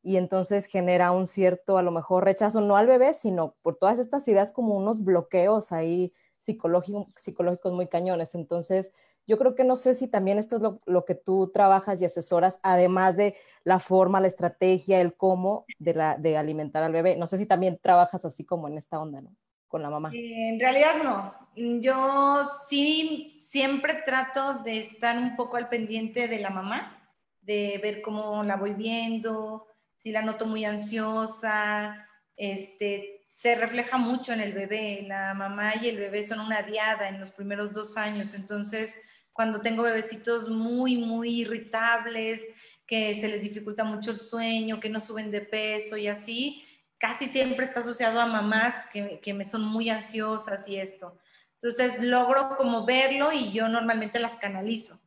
y 0.00 0.16
entonces 0.16 0.66
genera 0.66 1.10
un 1.10 1.26
cierto, 1.26 1.76
a 1.76 1.82
lo 1.82 1.90
mejor, 1.90 2.24
rechazo, 2.24 2.60
no 2.60 2.76
al 2.76 2.86
bebé, 2.86 3.14
sino 3.14 3.56
por 3.62 3.76
todas 3.76 3.98
estas 3.98 4.28
ideas 4.28 4.52
como 4.52 4.76
unos 4.76 5.02
bloqueos 5.02 5.72
ahí 5.72 6.12
psicológicos 6.40 7.72
muy 7.72 7.88
cañones. 7.88 8.36
Entonces, 8.36 8.92
yo 9.26 9.38
creo 9.38 9.56
que 9.56 9.64
no 9.64 9.74
sé 9.74 9.94
si 9.94 10.06
también 10.06 10.38
esto 10.38 10.54
es 10.54 10.62
lo, 10.62 10.80
lo, 10.86 11.04
que 11.04 11.16
tú 11.16 11.50
trabajas 11.52 12.00
y 12.00 12.04
asesoras, 12.04 12.60
además 12.62 13.16
de 13.16 13.34
la 13.64 13.80
forma, 13.80 14.20
la 14.20 14.28
estrategia, 14.28 15.00
el 15.00 15.16
cómo 15.16 15.66
de, 15.80 15.94
la, 15.94 16.16
de 16.16 16.36
alimentar 16.36 16.84
al 16.84 16.92
bebé. 16.92 17.16
No 17.16 17.26
sé 17.26 17.38
si 17.38 17.44
también 17.44 17.80
trabajas 17.82 18.24
así 18.24 18.44
como 18.44 18.68
en 18.68 18.78
esta 18.78 19.00
onda, 19.00 19.20
¿no? 19.20 19.34
Con 19.68 19.82
la 19.82 19.90
mamá. 19.90 20.10
Eh, 20.12 20.50
en 20.50 20.58
realidad 20.60 21.02
no. 21.02 21.34
Yo 21.54 22.48
sí 22.68 23.36
siempre 23.40 24.02
trato 24.06 24.60
de 24.64 24.78
estar 24.78 25.18
un 25.18 25.36
poco 25.36 25.56
al 25.56 25.68
pendiente 25.68 26.26
de 26.26 26.38
la 26.38 26.50
mamá, 26.50 27.10
de 27.40 27.78
ver 27.82 28.00
cómo 28.00 28.42
la 28.42 28.56
voy 28.56 28.74
viendo, 28.74 29.66
si 29.96 30.12
la 30.12 30.22
noto 30.22 30.46
muy 30.46 30.64
ansiosa, 30.64 32.08
este, 32.36 33.26
se 33.28 33.54
refleja 33.56 33.98
mucho 33.98 34.32
en 34.32 34.40
el 34.40 34.52
bebé. 34.52 35.04
La 35.06 35.34
mamá 35.34 35.74
y 35.80 35.88
el 35.88 35.98
bebé 35.98 36.22
son 36.22 36.40
una 36.40 36.62
diada 36.62 37.08
en 37.08 37.20
los 37.20 37.30
primeros 37.30 37.72
dos 37.72 37.96
años, 37.96 38.34
entonces 38.34 38.94
cuando 39.32 39.60
tengo 39.60 39.84
bebecitos 39.84 40.48
muy, 40.48 40.96
muy 40.96 41.42
irritables, 41.42 42.42
que 42.84 43.14
se 43.20 43.28
les 43.28 43.40
dificulta 43.40 43.84
mucho 43.84 44.10
el 44.10 44.18
sueño, 44.18 44.80
que 44.80 44.88
no 44.88 45.00
suben 45.00 45.30
de 45.30 45.42
peso 45.42 45.96
y 45.96 46.08
así, 46.08 46.64
casi 46.98 47.26
siempre 47.28 47.64
está 47.64 47.80
asociado 47.80 48.20
a 48.20 48.26
mamás 48.26 48.74
que, 48.92 49.20
que 49.20 49.34
me 49.34 49.44
son 49.44 49.62
muy 49.62 49.90
ansiosas 49.90 50.68
y 50.68 50.78
esto. 50.78 51.18
Entonces 51.54 52.02
logro 52.02 52.56
como 52.56 52.84
verlo 52.84 53.32
y 53.32 53.52
yo 53.52 53.68
normalmente 53.68 54.18
las 54.18 54.36
canalizo. 54.36 55.00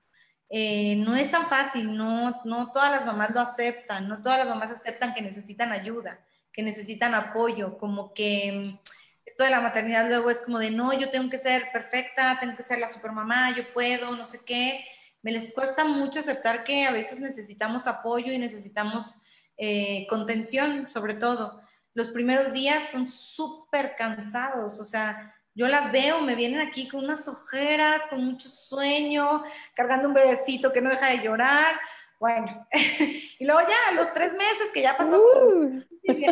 Eh, 0.49 0.97
no 0.97 1.15
es 1.15 1.32
tan 1.32 1.47
fácil, 1.47 1.95
no, 1.95 2.41
no 2.43 2.73
todas 2.73 2.91
las 2.91 3.06
mamás 3.06 3.32
lo 3.34 3.39
aceptan, 3.39 4.10
no 4.10 4.21
todas 4.21 4.39
las 4.39 4.49
mamás 4.49 4.69
aceptan 4.71 5.13
que 5.13 5.21
necesitan 5.21 5.71
ayuda, 5.71 6.19
que 6.51 6.62
necesitan 6.62 7.15
apoyo, 7.15 7.77
como 7.77 8.13
que 8.13 8.77
esto 9.25 9.45
de 9.45 9.49
la 9.49 9.62
maternidad 9.62 10.10
luego 10.10 10.30
es 10.30 10.41
como 10.41 10.60
de, 10.60 10.69
no, 10.69 10.91
yo 10.91 11.10
tengo 11.10 11.30
que 11.30 11.38
ser 11.38 11.71
perfecta, 11.71 12.38
tengo 12.41 12.58
que 12.58 12.63
ser 12.63 12.80
la 12.80 12.91
supermamá, 12.91 13.56
yo 13.56 13.71
puedo, 13.73 14.13
no 14.13 14.25
sé 14.25 14.41
qué. 14.45 14.84
Me 15.21 15.32
les 15.32 15.54
cuesta 15.54 15.86
mucho 15.86 16.19
aceptar 16.19 16.65
que 16.65 16.86
a 16.86 16.91
veces 16.91 17.21
necesitamos 17.21 17.88
apoyo 17.88 18.34
y 18.34 18.38
necesitamos 18.38 19.15
eh, 19.56 20.06
contención, 20.10 20.89
sobre 20.91 21.13
todo. 21.13 21.61
Los 21.93 22.10
primeros 22.10 22.54
días 22.54 22.89
son 22.91 23.10
súper 23.10 23.95
cansados, 23.97 24.80
o 24.80 24.84
sea, 24.84 25.36
yo 25.54 25.67
las 25.67 25.91
veo, 25.91 26.21
me 26.21 26.36
vienen 26.36 26.62
aquí 26.62 26.88
con 26.88 27.04
unas 27.04 27.27
ojeras, 27.27 28.04
con 28.10 28.23
mucho 28.23 28.47
sueño, 28.47 29.43
cargando 29.75 30.08
un 30.08 30.13
bebecito 30.13 30.71
que 30.71 30.82
no 30.82 30.89
deja 30.89 31.10
de 31.10 31.19
llorar. 31.19 31.75
Bueno, 32.19 32.67
y 33.39 33.43
luego 33.43 33.62
ya 33.62 33.75
a 33.89 33.95
los 33.95 34.13
tres 34.13 34.32
meses 34.34 34.69
que 34.73 34.82
ya 34.82 34.95
pasó. 34.95 35.21
Uh. 35.21 35.82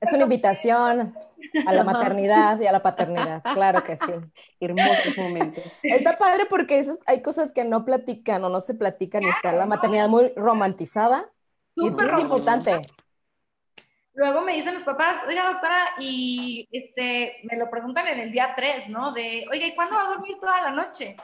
Es 0.00 0.12
una 0.12 0.24
invitación 0.24 1.14
a 1.66 1.72
la 1.72 1.84
maternidad 1.84 2.60
y 2.60 2.66
a 2.66 2.72
la 2.72 2.82
paternidad, 2.82 3.42
claro 3.54 3.82
que 3.84 3.96
sí. 3.96 4.12
Hermosos 4.60 5.16
momentos. 5.16 5.64
Está 5.82 6.18
padre 6.18 6.46
porque 6.46 6.78
esas, 6.78 6.98
hay 7.06 7.22
cosas 7.22 7.52
que 7.52 7.64
no 7.64 7.84
platican 7.84 8.44
o 8.44 8.48
no 8.48 8.60
se 8.60 8.74
platican 8.74 9.22
y 9.22 9.28
está 9.28 9.52
la 9.52 9.66
maternidad 9.66 10.08
muy 10.08 10.32
romantizada. 10.36 11.30
y 11.76 11.86
es 11.86 12.18
importante. 12.18 12.80
Luego 14.16 14.40
me 14.40 14.54
dicen 14.54 14.72
los 14.72 14.82
papás, 14.82 15.24
oiga 15.28 15.52
doctora, 15.52 15.78
y 16.00 16.66
este, 16.72 17.36
me 17.44 17.58
lo 17.58 17.68
preguntan 17.68 18.08
en 18.08 18.18
el 18.18 18.32
día 18.32 18.54
3, 18.56 18.88
¿no? 18.88 19.12
De, 19.12 19.46
oiga, 19.52 19.66
¿y 19.66 19.74
cuándo 19.74 19.94
va 19.94 20.04
a 20.04 20.08
dormir 20.14 20.38
toda 20.40 20.62
la 20.62 20.70
noche? 20.70 21.16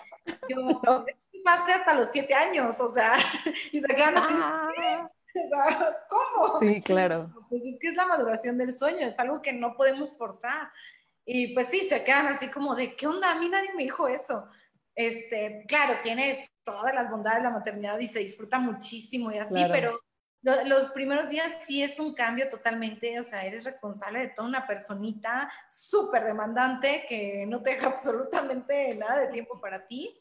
Yo, 0.47 0.57
no. 0.85 1.07
pasé 1.43 1.73
hasta 1.73 1.95
los 1.95 2.11
7 2.13 2.35
años, 2.35 2.79
o 2.79 2.91
sea, 2.91 3.15
y 3.73 3.81
se 3.81 3.87
quedan 3.87 4.19
así, 4.19 4.35
ah. 4.37 5.11
¿cómo? 6.07 6.59
Sí, 6.61 6.83
claro. 6.83 7.31
Pues 7.49 7.65
es 7.65 7.79
que 7.81 7.89
es 7.89 7.95
la 7.95 8.07
maduración 8.07 8.59
del 8.59 8.75
sueño, 8.75 9.07
es 9.07 9.19
algo 9.19 9.41
que 9.41 9.55
no 9.55 9.75
podemos 9.75 10.17
forzar. 10.19 10.71
Y 11.25 11.55
pues 11.55 11.69
sí, 11.69 11.81
se 11.89 12.05
quedan 12.05 12.27
así 12.27 12.49
como 12.49 12.75
de, 12.75 12.95
¿qué 12.95 13.07
onda? 13.07 13.31
A 13.31 13.39
mí 13.39 13.49
nadie 13.49 13.73
me 13.75 13.85
dijo 13.85 14.07
eso. 14.07 14.47
Este, 14.95 15.65
claro, 15.67 15.95
tiene 16.03 16.51
todas 16.63 16.95
las 16.95 17.11
bondades 17.11 17.39
de 17.39 17.49
la 17.49 17.55
maternidad 17.55 17.99
y 17.99 18.09
se 18.09 18.21
disfruta 18.21 18.59
muchísimo 18.59 19.31
y 19.33 19.39
así, 19.39 19.55
claro. 19.55 19.73
pero 19.73 20.01
lo, 20.43 20.65
los 20.65 20.91
primeros 20.91 21.31
días 21.31 21.53
sí 21.65 21.83
es 21.83 21.99
un 21.99 22.15
cambio 22.15 22.49
totalmente, 22.49 23.19
o 23.19 23.25
sea, 23.25 23.45
eres 23.45 23.65
responsable 23.65 24.21
de 24.21 24.29
toda 24.29 24.49
una 24.49 24.67
personita 24.67 25.51
súper 25.71 26.25
demandante 26.25 27.05
que 27.09 27.47
no 27.47 27.63
te 27.63 27.71
deja 27.71 27.87
absolutamente 27.89 28.95
nada 28.97 29.21
de 29.21 29.29
tiempo 29.29 29.61
para 29.61 29.87
ti, 29.87 30.21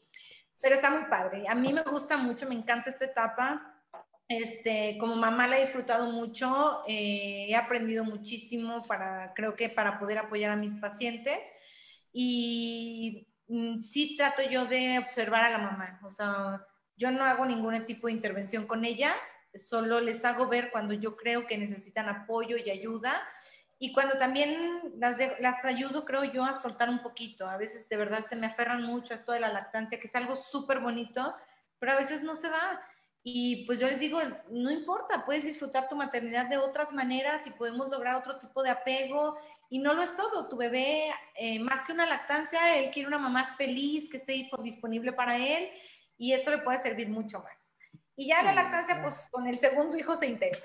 pero 0.60 0.76
está 0.76 0.90
muy 0.90 1.04
padre. 1.04 1.48
A 1.48 1.54
mí 1.54 1.72
me 1.72 1.82
gusta 1.82 2.16
mucho, 2.16 2.48
me 2.48 2.54
encanta 2.54 2.90
esta 2.90 3.04
etapa. 3.04 3.68
Este, 4.28 4.96
como 4.98 5.16
mamá 5.16 5.46
la 5.46 5.58
he 5.58 5.62
disfrutado 5.62 6.10
mucho, 6.10 6.84
eh, 6.86 7.46
he 7.48 7.56
aprendido 7.56 8.04
muchísimo 8.04 8.82
para, 8.86 9.34
creo 9.34 9.56
que 9.56 9.68
para 9.68 9.98
poder 9.98 10.18
apoyar 10.18 10.52
a 10.52 10.56
mis 10.56 10.74
pacientes 10.74 11.38
y 12.12 13.28
mm, 13.48 13.76
sí 13.78 14.16
trato 14.16 14.40
yo 14.42 14.64
de 14.66 14.98
observar 15.00 15.44
a 15.44 15.50
la 15.50 15.58
mamá, 15.58 16.00
o 16.04 16.10
sea, 16.10 16.64
yo 16.96 17.10
no 17.10 17.24
hago 17.24 17.44
ningún 17.44 17.84
tipo 17.84 18.06
de 18.06 18.14
intervención 18.14 18.66
con 18.66 18.84
ella, 18.84 19.14
solo 19.54 20.00
les 20.00 20.24
hago 20.24 20.48
ver 20.48 20.70
cuando 20.70 20.94
yo 20.94 21.16
creo 21.16 21.46
que 21.46 21.58
necesitan 21.58 22.08
apoyo 22.08 22.56
y 22.56 22.70
ayuda 22.70 23.22
y 23.82 23.92
cuando 23.92 24.16
también 24.16 24.80
las, 25.00 25.18
de, 25.18 25.34
las 25.40 25.64
ayudo, 25.64 26.04
creo 26.04 26.22
yo, 26.22 26.44
a 26.44 26.54
soltar 26.54 26.88
un 26.88 27.02
poquito. 27.02 27.48
A 27.48 27.56
veces 27.56 27.88
de 27.88 27.96
verdad 27.96 28.24
se 28.24 28.36
me 28.36 28.46
aferran 28.46 28.84
mucho 28.84 29.12
a 29.12 29.16
esto 29.16 29.32
de 29.32 29.40
la 29.40 29.52
lactancia, 29.52 29.98
que 29.98 30.06
es 30.06 30.14
algo 30.14 30.36
súper 30.36 30.78
bonito, 30.78 31.34
pero 31.80 31.90
a 31.90 31.96
veces 31.96 32.22
no 32.22 32.36
se 32.36 32.48
da. 32.48 32.80
Y 33.24 33.66
pues 33.66 33.80
yo 33.80 33.88
les 33.88 33.98
digo, 33.98 34.20
no 34.50 34.70
importa, 34.70 35.24
puedes 35.26 35.42
disfrutar 35.42 35.88
tu 35.88 35.96
maternidad 35.96 36.46
de 36.46 36.58
otras 36.58 36.92
maneras 36.92 37.44
y 37.44 37.50
podemos 37.50 37.88
lograr 37.88 38.14
otro 38.14 38.38
tipo 38.38 38.62
de 38.62 38.70
apego. 38.70 39.36
Y 39.68 39.80
no 39.80 39.94
lo 39.94 40.04
es 40.04 40.14
todo, 40.14 40.48
tu 40.48 40.56
bebé, 40.56 41.08
eh, 41.34 41.58
más 41.58 41.84
que 41.84 41.92
una 41.92 42.06
lactancia, 42.06 42.76
él 42.78 42.92
quiere 42.92 43.08
una 43.08 43.18
mamá 43.18 43.56
feliz, 43.56 44.08
que 44.08 44.18
esté 44.18 44.48
disponible 44.62 45.12
para 45.12 45.36
él, 45.36 45.68
y 46.16 46.34
eso 46.34 46.52
le 46.52 46.58
puede 46.58 46.80
servir 46.82 47.08
mucho 47.08 47.40
más. 47.40 47.61
Y 48.16 48.28
ya 48.28 48.42
la 48.42 48.52
lactancia, 48.52 49.00
pues 49.02 49.28
con 49.30 49.46
el 49.46 49.58
segundo 49.58 49.96
hijo 49.96 50.14
se 50.16 50.26
intenta. 50.26 50.58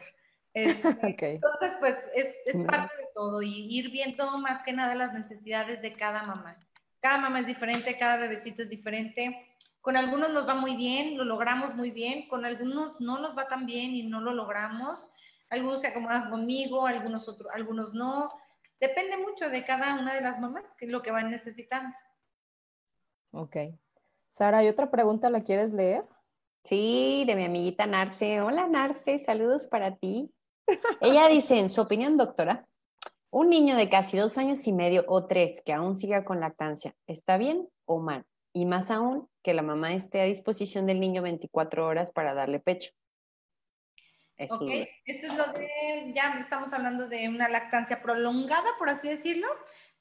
Este, 0.53 0.87
entonces, 1.35 1.73
pues 1.79 1.95
es, 2.15 2.33
es 2.45 2.65
parte 2.65 2.95
de 2.97 3.07
todo 3.13 3.41
y 3.41 3.67
ir 3.69 3.91
viendo 3.91 4.37
más 4.37 4.63
que 4.63 4.73
nada 4.73 4.95
las 4.95 5.13
necesidades 5.13 5.81
de 5.81 5.93
cada 5.93 6.23
mamá. 6.23 6.57
Cada 6.99 7.19
mamá 7.19 7.41
es 7.41 7.47
diferente, 7.47 7.97
cada 7.97 8.17
bebecito 8.17 8.63
es 8.63 8.69
diferente. 8.69 9.55
Con 9.81 9.95
algunos 9.95 10.31
nos 10.31 10.47
va 10.47 10.55
muy 10.55 10.75
bien, 10.75 11.17
lo 11.17 11.23
logramos 11.23 11.75
muy 11.75 11.91
bien, 11.91 12.27
con 12.27 12.43
algunos 12.45 12.99
no 12.99 13.19
nos 13.19 13.37
va 13.37 13.47
tan 13.47 13.65
bien 13.65 13.91
y 13.91 14.03
no 14.03 14.19
lo 14.19 14.33
logramos. 14.33 15.07
Algunos 15.49 15.81
se 15.81 15.87
acomodan 15.87 16.29
conmigo, 16.29 16.87
algunos 16.87 17.29
otros, 17.29 17.49
algunos 17.53 17.93
no. 17.93 18.27
Depende 18.79 19.17
mucho 19.17 19.49
de 19.49 19.63
cada 19.63 19.93
una 19.93 20.13
de 20.13 20.21
las 20.21 20.39
mamás, 20.39 20.75
que 20.75 20.85
es 20.85 20.91
lo 20.91 21.01
que 21.01 21.11
van 21.11 21.31
necesitando. 21.31 21.95
Ok. 23.31 23.55
Sara, 24.27 24.59
¿hay 24.59 24.67
otra 24.67 24.91
pregunta? 24.91 25.29
¿La 25.29 25.41
quieres 25.41 25.71
leer? 25.71 26.03
Sí, 26.67 27.23
de 27.25 27.37
mi 27.37 27.45
amiguita 27.45 27.87
Narce. 27.87 28.41
Hola 28.41 28.67
Narce, 28.67 29.19
saludos 29.19 29.67
para 29.67 29.95
ti. 29.95 30.33
Ella 30.99 31.29
dice, 31.29 31.59
en 31.59 31.69
su 31.69 31.79
opinión, 31.79 32.17
doctora, 32.17 32.67
un 33.31 33.49
niño 33.49 33.77
de 33.77 33.87
casi 33.87 34.17
dos 34.17 34.37
años 34.37 34.67
y 34.67 34.73
medio 34.73 35.05
o 35.07 35.27
tres 35.27 35.61
que 35.65 35.71
aún 35.71 35.97
siga 35.97 36.25
con 36.25 36.41
lactancia, 36.41 36.93
¿está 37.07 37.37
bien 37.37 37.69
o 37.85 37.99
mal? 37.99 38.25
Y 38.53 38.65
más 38.65 38.91
aún, 38.91 39.29
que 39.43 39.53
la 39.53 39.61
mamá 39.61 39.93
esté 39.93 40.19
a 40.19 40.25
disposición 40.25 40.87
del 40.87 40.99
niño 40.99 41.21
24 41.21 41.85
horas 41.87 42.11
para 42.11 42.33
darle 42.33 42.59
pecho. 42.59 42.91
Ok, 44.39 44.69
esto 45.05 45.27
es 45.27 45.35
lo 45.35 45.47
de, 45.53 46.11
ya 46.13 46.37
estamos 46.39 46.71
hablando 46.71 47.07
de 47.07 47.27
una 47.27 47.49
lactancia 47.49 48.01
prolongada, 48.01 48.69
por 48.77 48.89
así 48.89 49.07
decirlo. 49.07 49.47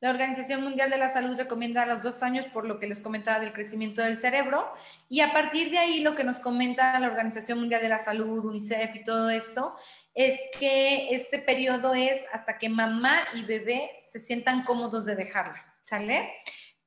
La 0.00 0.10
Organización 0.10 0.62
Mundial 0.62 0.90
de 0.90 0.98
la 0.98 1.12
Salud 1.12 1.36
recomienda 1.36 1.82
a 1.82 1.86
los 1.86 2.02
dos 2.02 2.22
años 2.22 2.44
por 2.52 2.66
lo 2.66 2.78
que 2.78 2.86
les 2.86 3.00
comentaba 3.00 3.40
del 3.40 3.54
crecimiento 3.54 4.02
del 4.02 4.18
cerebro. 4.18 4.70
Y 5.08 5.20
a 5.22 5.32
partir 5.32 5.70
de 5.70 5.78
ahí 5.78 6.00
lo 6.00 6.14
que 6.14 6.24
nos 6.24 6.38
comenta 6.38 6.98
la 7.00 7.06
Organización 7.06 7.60
Mundial 7.60 7.80
de 7.80 7.88
la 7.88 8.04
Salud, 8.04 8.44
UNICEF 8.44 8.94
y 8.94 9.04
todo 9.04 9.30
esto, 9.30 9.74
es 10.14 10.38
que 10.58 11.14
este 11.14 11.38
periodo 11.38 11.94
es 11.94 12.26
hasta 12.32 12.58
que 12.58 12.68
mamá 12.68 13.16
y 13.34 13.44
bebé 13.44 14.02
se 14.02 14.20
sientan 14.20 14.64
cómodos 14.64 15.06
de 15.06 15.16
dejarla, 15.16 15.64
¿sale? 15.84 16.34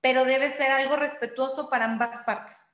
Pero 0.01 0.23
debe 0.23 0.51
ser 0.51 0.71
algo 0.71 0.95
respetuoso 0.95 1.67
para 1.69 1.85
ambas 1.85 2.23
partes. 2.25 2.68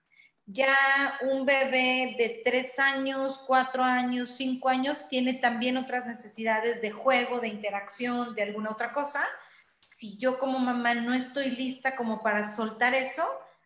Ya 0.47 0.75
un 1.21 1.45
bebé 1.45 2.15
de 2.19 2.41
tres 2.45 2.77
años, 2.77 3.39
cuatro 3.47 3.83
años, 3.83 4.29
cinco 4.29 4.69
años 4.69 4.99
tiene 5.09 5.33
también 5.33 5.75
otras 5.75 6.05
necesidades 6.05 6.81
de 6.81 6.91
juego, 6.91 7.39
de 7.39 7.47
interacción, 7.47 8.35
de 8.35 8.43
alguna 8.43 8.69
otra 8.69 8.93
cosa. 8.93 9.23
Si 9.79 10.17
yo 10.17 10.37
como 10.37 10.59
mamá 10.59 10.93
no 10.93 11.15
estoy 11.15 11.49
lista 11.49 11.95
como 11.95 12.21
para 12.21 12.55
soltar 12.55 12.93
eso, 12.93 13.23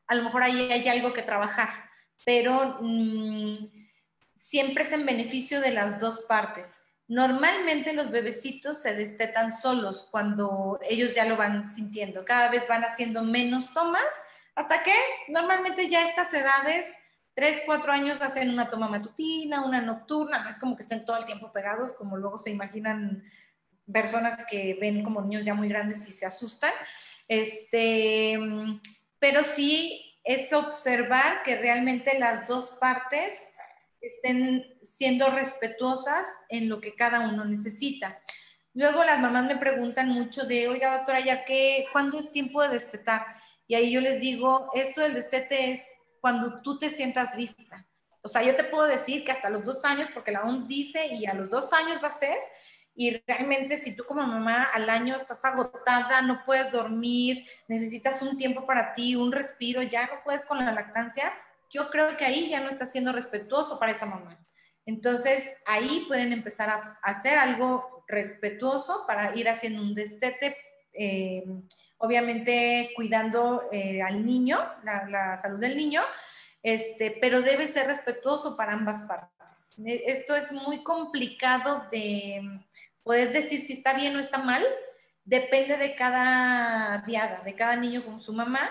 a 0.08 0.16
lo 0.16 0.24
mejor 0.24 0.44
ahí 0.44 0.72
hay 0.72 0.88
algo 0.88 1.12
que 1.12 1.22
trabajar, 1.22 1.70
pero 2.26 2.78
mm, 2.82 3.54
siempre 4.36 4.86
es 4.86 4.92
en 4.94 5.06
beneficio 5.06 5.60
de 5.60 5.72
las 5.72 6.00
dos 6.00 6.22
partes. 6.22 6.82
Normalmente 7.10 7.92
los 7.94 8.10
bebecitos 8.10 8.82
se 8.82 8.94
destetan 8.94 9.52
solos 9.52 10.08
cuando 10.12 10.80
ellos 10.88 11.14
ya 11.14 11.26
lo 11.26 11.36
van 11.36 11.70
sintiendo, 11.74 12.24
cada 12.24 12.50
vez 12.50 12.68
van 12.68 12.84
haciendo 12.84 13.24
menos 13.24 13.74
tomas, 13.74 14.02
hasta 14.60 14.84
que 14.84 14.91
normalmente 15.30 15.88
ya 15.88 16.05
estas 16.05 16.34
edades, 16.34 16.93
3, 17.34 17.62
4 17.66 17.93
años 17.93 18.22
hacen 18.22 18.49
una 18.49 18.70
toma 18.70 18.89
matutina, 18.89 19.64
una 19.64 19.80
nocturna, 19.80 20.43
no 20.43 20.49
es 20.49 20.57
como 20.57 20.76
que 20.76 20.84
estén 20.84 21.05
todo 21.05 21.16
el 21.16 21.24
tiempo 21.24 21.53
pegados, 21.53 21.93
como 21.93 22.18
luego 22.18 22.38
se 22.38 22.49
imaginan 22.49 23.24
personas 23.89 24.45
que 24.47 24.78
ven 24.82 25.01
como 25.01 25.22
niños 25.22 25.45
ya 25.45 25.53
muy 25.53 25.70
grandes 25.70 26.05
y 26.10 26.12
se 26.12 26.26
asustan. 26.26 26.74
Este, 27.30 28.38
pero 29.18 29.45
sí 29.45 30.20
es 30.26 30.51
observar 30.51 31.41
que 31.43 31.55
realmente 31.55 32.20
las 32.20 32.45
dos 32.45 32.72
partes 32.82 33.34
estén 34.01 34.78
siendo 34.82 35.30
respetuosas 35.30 36.26
en 36.49 36.68
lo 36.68 36.82
que 36.82 36.95
cada 36.95 37.22
uno 37.22 37.45
necesita. 37.45 38.20
Luego 38.74 39.05
las 39.05 39.22
mamás 39.22 39.45
me 39.45 39.55
preguntan 39.55 40.10
mucho 40.10 40.43
de, 40.43 40.68
oiga 40.68 40.97
doctora, 40.97 41.22
ya 41.22 41.45
que, 41.45 41.86
¿cuándo 41.93 42.20
es 42.20 42.30
tiempo 42.34 42.62
de 42.62 42.68
destetar? 42.68 43.26
Y 43.70 43.76
ahí 43.76 43.92
yo 43.92 44.02
les 44.02 44.20
digo, 44.20 44.72
esto 44.74 45.02
del 45.02 45.14
destete 45.14 45.72
es 45.72 45.88
cuando 46.22 46.60
tú 46.64 46.80
te 46.80 46.90
sientas 46.90 47.36
lista. 47.36 47.88
O 48.24 48.28
sea, 48.28 48.42
yo 48.42 48.56
te 48.56 48.64
puedo 48.64 48.88
decir 48.88 49.24
que 49.24 49.32
hasta 49.32 49.52
los 49.52 49.64
dos 49.64 49.86
años, 49.86 50.10
porque 50.12 50.32
la 50.32 50.42
OMS 50.42 50.68
dice, 50.68 51.06
y 51.14 51.28
a 51.28 51.36
los 51.36 51.52
dos 51.52 51.72
años 51.72 52.04
va 52.04 52.08
a 52.08 52.18
ser, 52.18 52.36
y 52.96 53.22
realmente 53.28 53.78
si 53.78 53.96
tú 53.96 54.06
como 54.06 54.24
mamá 54.24 54.64
al 54.74 54.90
año 54.90 55.18
estás 55.18 55.46
agotada, 55.46 56.24
no 56.24 56.44
puedes 56.48 56.72
dormir, 56.72 57.46
necesitas 57.68 58.24
un 58.24 58.38
tiempo 58.38 58.66
para 58.66 58.96
ti, 58.96 59.16
un 59.16 59.32
respiro, 59.32 59.84
ya 59.84 60.08
no 60.08 60.24
puedes 60.24 60.46
con 60.46 60.58
la 60.58 60.72
lactancia, 60.72 61.32
yo 61.70 61.92
creo 61.92 62.18
que 62.18 62.26
ahí 62.26 62.50
ya 62.50 62.62
no 62.62 62.72
estás 62.72 62.92
siendo 62.92 63.12
respetuoso 63.12 63.78
para 63.78 63.92
esa 63.92 64.08
mamá. 64.08 64.44
Entonces 64.88 65.48
ahí 65.68 66.06
pueden 66.08 66.34
empezar 66.34 66.70
a 66.70 67.00
hacer 67.04 67.38
algo 67.38 68.04
respetuoso 68.08 69.06
para 69.06 69.36
ir 69.36 69.48
haciendo 69.48 69.84
un 69.84 69.94
destete, 69.94 70.58
eh, 70.92 71.44
obviamente 72.00 72.91
cuidando 72.95 73.70
eh, 73.72 74.02
al 74.02 74.26
niño, 74.26 74.60
la, 74.84 75.38
salud 75.41 75.60
del 75.60 75.78
niño, 75.78 76.02
este, 76.64 77.18
pero 77.22 77.41
debe 77.41 77.68
ser 77.70 77.88
respetuoso 77.88 78.58
para 78.58 78.74
ambas 78.74 79.04
partes. 79.04 79.76
Esto 79.86 80.36
es 80.36 80.52
muy 80.52 80.84
complicado 80.84 81.86
de 81.89 82.41
Puedes 83.10 83.34
decir 83.34 83.62
si 83.62 83.74
está 83.74 83.93
bien 83.93 84.16
o 84.16 84.20
está 84.20 84.38
mal, 84.38 84.64
depende 85.24 85.78
de 85.78 85.95
cada 85.95 87.00
diada, 87.08 87.41
de 87.43 87.56
cada 87.56 87.76
niño 87.76 88.06
con 88.06 88.20
su 88.20 88.34
mamá. 88.34 88.70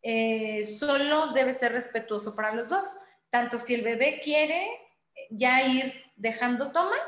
Eh, 0.00 0.64
solo 0.64 1.32
debe 1.32 1.54
ser 1.54 1.72
respetuoso 1.72 2.36
para 2.36 2.54
los 2.54 2.68
dos, 2.68 2.86
tanto 3.30 3.58
si 3.58 3.74
el 3.74 3.82
bebé 3.82 4.20
quiere 4.22 4.64
ya 5.28 5.62
ir 5.66 5.92
dejando 6.14 6.70
tomas, 6.70 7.00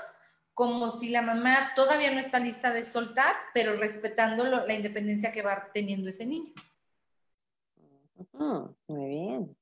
como 0.57 0.90
si 0.90 1.11
la 1.11 1.20
mamá 1.20 1.72
todavía 1.76 2.11
no 2.11 2.18
está 2.18 2.38
lista 2.38 2.72
de 2.72 2.82
soltar, 2.82 3.34
pero 3.52 3.76
respetando 3.76 4.42
la 4.42 4.72
independencia 4.72 5.30
que 5.30 5.42
va 5.42 5.68
teniendo 5.74 6.09
ese 6.09 6.24
niño. 6.24 6.54
muy 8.32 9.07
bien. 9.07 9.54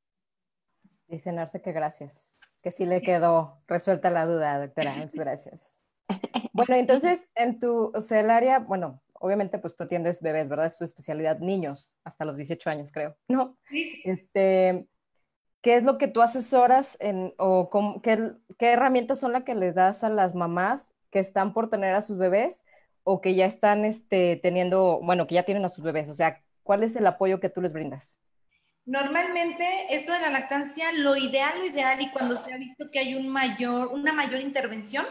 Dice 1.09 1.33
Narce 1.33 1.61
que 1.61 1.73
gracias, 1.73 2.39
que 2.63 2.71
sí 2.71 2.87
le 2.87 3.03
quedó 3.03 3.61
resuelta 3.67 4.09
la 4.09 4.25
duda, 4.25 4.61
doctora. 4.61 4.95
Muchas 4.97 5.15
gracias. 5.17 5.81
Bueno, 6.53 6.77
entonces, 6.77 7.29
en 7.35 7.59
tu, 7.59 7.91
o 7.93 8.01
sea, 8.01 8.21
el 8.21 8.31
área, 8.31 8.61
bueno, 8.61 9.03
obviamente 9.15 9.59
pues 9.59 9.75
tú 9.75 9.83
atiendes 9.83 10.23
bebés, 10.23 10.49
¿verdad? 10.49 10.67
Es 10.67 10.79
tu 10.79 10.85
especialidad, 10.85 11.41
niños, 11.41 11.93
hasta 12.05 12.25
los 12.25 12.37
18 12.37 12.71
años, 12.71 12.93
creo, 12.93 13.17
¿no? 13.27 13.59
Sí. 13.69 14.01
Este, 14.05 14.87
¿qué 15.65 15.79
es 15.79 15.85
lo 15.85 15.97
que 15.97 16.09
tú 16.09 16.21
asesoras 16.21 16.99
en, 17.01 17.33
o 17.39 17.71
qué, 18.03 18.35
herramientas 18.61 19.19
son 19.19 19.33
las 19.33 19.45
que 19.45 19.55
le 19.55 19.73
das 19.73 20.05
a 20.05 20.11
las 20.11 20.35
mamás 20.35 20.93
que 21.11 21.21
están 21.21 21.55
por 21.55 21.71
tener 21.71 21.95
a 21.95 22.03
sus 22.03 22.19
bebés 22.19 22.65
o 23.03 23.23
que 23.23 23.35
ya 23.35 23.47
están 23.47 23.87
este, 23.87 24.37
teniendo, 24.37 25.01
bueno, 25.03 25.27
que 25.27 25.37
ya 25.37 25.45
tienen 25.45 25.65
a 25.65 25.71
sus 25.71 25.83
bebés? 25.83 26.11
O 26.11 26.15
sea, 26.15 26.43
¿cuál 26.63 26.83
es 26.83 26.95
el 26.97 27.07
apoyo 27.07 27.41
que 27.41 27.49
tú 27.49 27.63
les 27.63 27.73
brindas? 27.73 28.21
Normalmente, 28.85 29.67
esto 29.89 30.13
de 30.13 30.21
la 30.21 30.29
lactancia, 30.29 30.93
lo 30.93 31.17
ideal, 31.17 31.59
lo 31.59 31.65
ideal, 31.65 31.99
y 32.03 32.11
cuando 32.11 32.37
se 32.37 32.53
ha 32.53 32.59
visto 32.59 32.91
que 32.93 32.99
hay 32.99 33.15
un 33.15 33.27
mayor, 33.29 33.89
una 33.89 34.13
mayor 34.13 34.43
intervención, 34.43 35.07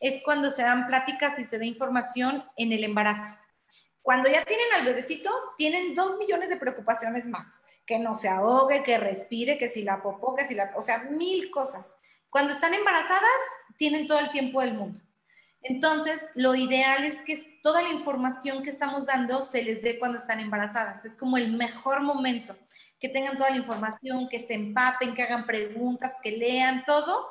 es 0.00 0.22
cuando 0.22 0.50
se 0.50 0.64
dan 0.64 0.86
pláticas 0.86 1.38
y 1.38 1.46
se 1.46 1.58
da 1.58 1.64
información 1.64 2.44
en 2.58 2.72
el 2.72 2.84
embarazo. 2.84 3.34
Cuando 4.04 4.28
ya 4.28 4.44
tienen 4.44 4.66
al 4.76 4.84
bebecito, 4.84 5.30
tienen 5.56 5.94
dos 5.94 6.18
millones 6.18 6.50
de 6.50 6.58
preocupaciones 6.58 7.26
más. 7.26 7.46
Que 7.86 7.98
no 7.98 8.16
se 8.16 8.28
ahogue, 8.28 8.82
que 8.82 8.98
respire, 8.98 9.56
que 9.56 9.70
si 9.70 9.82
la 9.82 10.02
popó, 10.02 10.34
que 10.34 10.46
si 10.46 10.54
la... 10.54 10.74
O 10.76 10.82
sea, 10.82 10.98
mil 11.04 11.50
cosas. 11.50 11.96
Cuando 12.28 12.52
están 12.52 12.74
embarazadas, 12.74 13.40
tienen 13.78 14.06
todo 14.06 14.18
el 14.18 14.30
tiempo 14.30 14.60
del 14.60 14.74
mundo. 14.74 15.00
Entonces, 15.62 16.20
lo 16.34 16.54
ideal 16.54 17.04
es 17.04 17.16
que 17.22 17.58
toda 17.62 17.80
la 17.80 17.88
información 17.88 18.62
que 18.62 18.68
estamos 18.68 19.06
dando 19.06 19.42
se 19.42 19.64
les 19.64 19.80
dé 19.80 19.98
cuando 19.98 20.18
están 20.18 20.38
embarazadas. 20.38 21.02
Es 21.06 21.16
como 21.16 21.38
el 21.38 21.52
mejor 21.52 22.02
momento. 22.02 22.54
Que 23.00 23.08
tengan 23.08 23.38
toda 23.38 23.48
la 23.48 23.56
información, 23.56 24.28
que 24.28 24.46
se 24.46 24.52
empapen, 24.52 25.14
que 25.14 25.22
hagan 25.22 25.46
preguntas, 25.46 26.18
que 26.22 26.32
lean 26.32 26.84
todo 26.84 27.30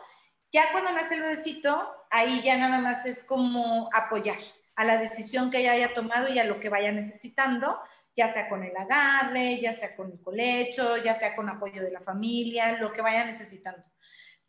ya 0.52 0.72
cuando 0.72 0.92
nace 0.92 1.16
el 1.16 1.22
bebecito, 1.22 1.92
ahí 2.12 2.42
ya 2.44 2.58
nada 2.58 2.80
más 2.80 3.08
es 3.08 3.24
como 3.24 3.90
apoyar 3.92 4.38
a 4.76 4.84
la 4.84 4.98
decisión 4.98 5.52
que 5.52 5.60
ella 5.60 5.74
haya 5.74 5.94
tomado 5.94 6.30
y 6.30 6.40
a 6.40 6.44
lo 6.44 6.60
que 6.60 6.70
vaya 6.70 6.92
necesitando, 6.92 7.80
ya 8.16 8.32
sea 8.34 8.50
con 8.50 8.64
el 8.64 8.76
agarre, 8.76 9.60
ya 9.60 9.74
sea 9.74 9.96
con 9.96 10.12
el 10.12 10.22
colecho, 10.22 10.98
ya 10.98 11.16
sea 11.16 11.36
con 11.36 11.50
apoyo 11.50 11.82
de 11.84 11.92
la 11.92 12.02
familia, 12.02 12.78
lo 12.78 12.92
que 12.92 13.02
vaya 13.02 13.26
necesitando. 13.26 13.88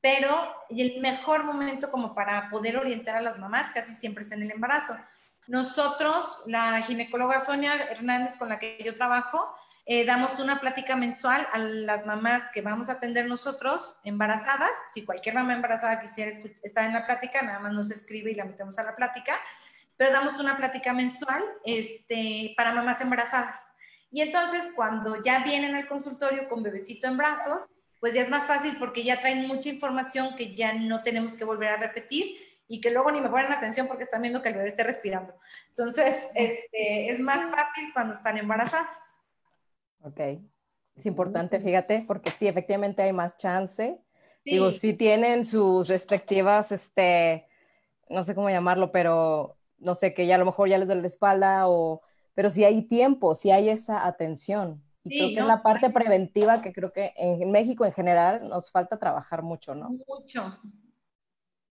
Pero 0.00 0.54
el 0.68 1.00
mejor 1.00 1.44
momento 1.44 1.90
como 1.90 2.14
para 2.14 2.50
poder 2.50 2.76
orientar 2.76 3.16
a 3.16 3.22
las 3.22 3.38
mamás 3.38 3.70
casi 3.72 3.94
siempre 3.94 4.24
es 4.24 4.32
en 4.32 4.42
el 4.42 4.50
embarazo. 4.50 4.96
Nosotros, 5.46 6.42
la 6.46 6.80
ginecóloga 6.82 7.40
Sonia 7.40 7.74
Hernández 7.90 8.36
con 8.36 8.48
la 8.48 8.58
que 8.58 8.82
yo 8.84 8.96
trabajo, 8.96 9.54
eh, 9.86 10.06
damos 10.06 10.38
una 10.38 10.60
plática 10.60 10.96
mensual 10.96 11.46
a 11.52 11.58
las 11.58 12.06
mamás 12.06 12.50
que 12.52 12.62
vamos 12.62 12.88
a 12.88 12.92
atender 12.92 13.26
nosotros 13.26 13.98
embarazadas. 14.02 14.70
Si 14.94 15.04
cualquier 15.04 15.34
mamá 15.34 15.52
embarazada 15.52 16.00
quisiera 16.00 16.32
estar 16.62 16.86
en 16.86 16.94
la 16.94 17.04
plática, 17.04 17.42
nada 17.42 17.58
más 17.58 17.72
nos 17.72 17.90
escribe 17.90 18.30
y 18.30 18.34
la 18.34 18.46
metemos 18.46 18.78
a 18.78 18.82
la 18.82 18.96
plática. 18.96 19.38
Pero 19.96 20.12
damos 20.12 20.38
una 20.40 20.56
plática 20.56 20.92
mensual 20.92 21.42
este, 21.64 22.54
para 22.56 22.74
mamás 22.74 23.00
embarazadas. 23.00 23.58
Y 24.10 24.20
entonces 24.20 24.70
cuando 24.76 25.20
ya 25.22 25.44
vienen 25.44 25.74
al 25.74 25.88
consultorio 25.88 26.48
con 26.48 26.62
bebecito 26.62 27.06
en 27.08 27.16
brazos, 27.16 27.66
pues 28.00 28.14
ya 28.14 28.22
es 28.22 28.28
más 28.28 28.46
fácil 28.46 28.76
porque 28.78 29.02
ya 29.02 29.20
traen 29.20 29.48
mucha 29.48 29.68
información 29.68 30.36
que 30.36 30.54
ya 30.54 30.74
no 30.74 31.02
tenemos 31.02 31.36
que 31.36 31.44
volver 31.44 31.70
a 31.70 31.76
repetir 31.78 32.36
y 32.68 32.80
que 32.80 32.90
luego 32.90 33.10
ni 33.10 33.20
me 33.20 33.28
ponen 33.28 33.52
atención 33.52 33.86
porque 33.86 34.04
están 34.04 34.22
viendo 34.22 34.42
que 34.42 34.50
el 34.50 34.56
bebé 34.56 34.68
esté 34.68 34.84
respirando. 34.84 35.34
Entonces, 35.70 36.28
este, 36.34 37.10
es 37.10 37.18
más 37.20 37.50
fácil 37.50 37.92
cuando 37.92 38.14
están 38.14 38.38
embarazadas. 38.38 38.96
Ok. 40.02 40.20
Es 40.96 41.06
importante, 41.06 41.58
fíjate, 41.60 42.04
porque 42.06 42.30
sí, 42.30 42.46
efectivamente 42.46 43.02
hay 43.02 43.12
más 43.12 43.36
chance. 43.36 43.98
Digo, 44.44 44.70
sí 44.70 44.92
tienen 44.92 45.44
sus 45.44 45.88
respectivas, 45.88 46.70
este, 46.70 47.46
no 48.08 48.22
sé 48.22 48.34
cómo 48.34 48.50
llamarlo, 48.50 48.92
pero 48.92 49.56
no 49.84 49.94
sé, 49.94 50.14
que 50.14 50.26
ya 50.26 50.34
a 50.34 50.38
lo 50.38 50.44
mejor 50.44 50.68
ya 50.68 50.78
les 50.78 50.88
duele 50.88 51.02
la 51.02 51.06
espalda 51.06 51.68
o, 51.68 52.02
pero 52.34 52.50
si 52.50 52.64
hay 52.64 52.82
tiempo, 52.82 53.34
si 53.34 53.50
hay 53.50 53.68
esa 53.68 54.06
atención. 54.06 54.82
Y 55.04 55.18
creo 55.18 55.28
que 55.28 55.40
es 55.40 55.46
la 55.46 55.62
parte 55.62 55.90
preventiva 55.90 56.62
que 56.62 56.72
creo 56.72 56.90
que 56.92 57.12
en 57.16 57.50
México 57.52 57.84
en 57.84 57.92
general 57.92 58.48
nos 58.48 58.70
falta 58.70 58.98
trabajar 58.98 59.42
mucho, 59.42 59.74
¿no? 59.74 59.90
Mucho. 60.08 60.58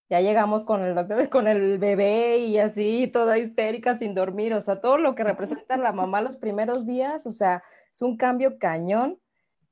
Ya 0.10 0.22
llegamos 0.22 0.64
con 0.64 0.84
el 0.84 0.94
doctor, 0.94 1.30
con 1.30 1.48
el 1.48 1.80
bebé 1.80 2.38
y 2.38 2.60
así, 2.60 3.08
toda 3.08 3.40
histérica, 3.40 3.98
sin 3.98 4.14
dormir, 4.14 4.54
o 4.54 4.62
sea, 4.62 4.80
todo 4.80 4.98
lo 4.98 5.16
que 5.16 5.24
representa 5.24 5.78
la 5.78 5.92
mamá 5.92 6.22
los 6.22 6.38
primeros 6.38 6.86
días, 6.86 7.26
o 7.26 7.32
sea, 7.32 7.64
es 7.92 8.02
un 8.02 8.18
cambio 8.18 8.60
cañón 8.60 9.20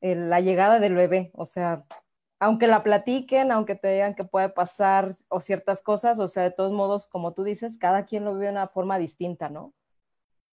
la 0.02 0.40
llegada 0.40 0.80
del 0.80 0.96
bebé, 0.96 1.30
o 1.36 1.46
sea, 1.46 1.86
aunque 2.42 2.66
la 2.66 2.82
platiquen, 2.82 3.52
aunque 3.52 3.76
te 3.76 3.94
digan 3.94 4.16
que 4.16 4.24
puede 4.24 4.50
pasar 4.50 5.12
o 5.30 5.40
ciertas 5.40 5.84
cosas, 5.84 6.20
o 6.20 6.28
sea, 6.28 6.42
de 6.42 6.50
todos 6.50 6.72
modos, 6.72 7.06
como 7.06 7.36
tú 7.36 7.44
dices, 7.44 7.78
cada 7.78 8.06
quien 8.06 8.26
lo 8.26 8.34
vive 8.34 8.48
de 8.48 8.54
una 8.54 8.68
forma 8.68 8.98
distinta, 8.98 9.48
¿no? 9.48 9.74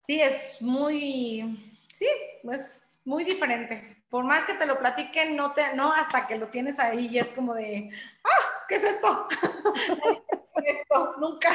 Sí, 0.07 0.21
es 0.21 0.61
muy, 0.61 1.75
sí, 1.95 2.07
es 2.53 2.87
muy 3.07 3.25
diferente. 3.25 4.05
Por 4.11 4.25
más 4.25 4.45
que 4.45 4.53
te 4.53 4.67
lo 4.67 4.79
platiquen, 4.79 5.35
no, 5.35 5.55
te, 5.55 5.75
no 5.77 5.91
hasta 5.91 6.27
que 6.27 6.37
lo 6.37 6.49
tienes 6.49 6.79
ahí 6.79 7.09
y 7.11 7.21
es 7.21 7.29
como 7.29 7.55
de, 7.55 7.89
ah, 8.23 8.45
¿qué 8.69 8.77
es 8.77 8.85
esto? 8.85 9.27
esto? 10.63 11.15
Nunca. 11.19 11.53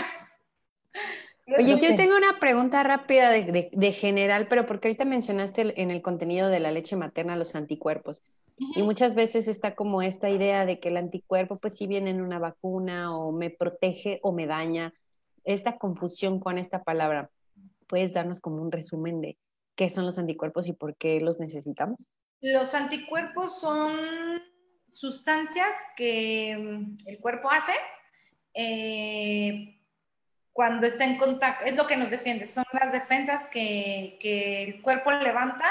Oye, 1.45 1.77
yo 1.77 1.95
tengo 1.95 2.17
una 2.17 2.39
pregunta 2.39 2.81
rápida 2.81 3.29
de, 3.29 3.69
de, 3.71 3.91
general, 3.91 4.47
pero 4.47 4.65
porque 4.65 4.87
ahorita 4.87 5.05
mencionaste 5.05 5.79
en 5.79 5.91
el 5.91 6.01
contenido 6.01 6.49
de 6.49 6.59
la 6.59 6.71
leche 6.71 6.95
materna 6.95 7.35
los 7.35 7.53
anticuerpos. 7.53 8.23
Y 8.57 8.83
muchas 8.83 9.15
veces 9.15 9.47
está 9.47 9.75
como 9.75 10.01
esta 10.01 10.29
idea 10.29 10.65
de 10.65 10.79
que 10.79 10.89
el 10.89 10.97
anticuerpo, 10.97 11.57
pues 11.57 11.75
sí 11.75 11.87
viene 11.87 12.11
en 12.11 12.21
una 12.21 12.39
vacuna 12.39 13.17
o 13.17 13.31
me 13.31 13.49
protege 13.49 14.19
o 14.21 14.31
me 14.31 14.47
daña. 14.47 14.93
Esta 15.43 15.77
confusión 15.77 16.39
con 16.39 16.57
esta 16.57 16.83
palabra, 16.83 17.29
¿puedes 17.87 18.13
darnos 18.13 18.39
como 18.39 18.61
un 18.61 18.71
resumen 18.71 19.21
de 19.21 19.37
qué 19.75 19.89
son 19.89 20.05
los 20.05 20.17
anticuerpos 20.17 20.67
y 20.67 20.73
por 20.73 20.95
qué 20.95 21.19
los 21.19 21.39
necesitamos? 21.39 22.09
Los 22.41 22.73
anticuerpos 22.73 23.59
son 23.59 23.91
sustancias 24.91 25.71
que 25.95 26.55
mm, 26.57 27.07
el 27.07 27.19
cuerpo 27.19 27.49
hace 27.49 27.73
eh, 28.53 29.79
cuando 30.51 30.85
está 30.85 31.05
en 31.05 31.17
contacto, 31.17 31.65
es 31.65 31.75
lo 31.75 31.87
que 31.87 31.97
nos 31.97 32.11
defiende, 32.11 32.47
son 32.47 32.65
las 32.73 32.91
defensas 32.91 33.47
que, 33.47 34.17
que 34.21 34.63
el 34.63 34.81
cuerpo 34.83 35.11
levanta 35.11 35.65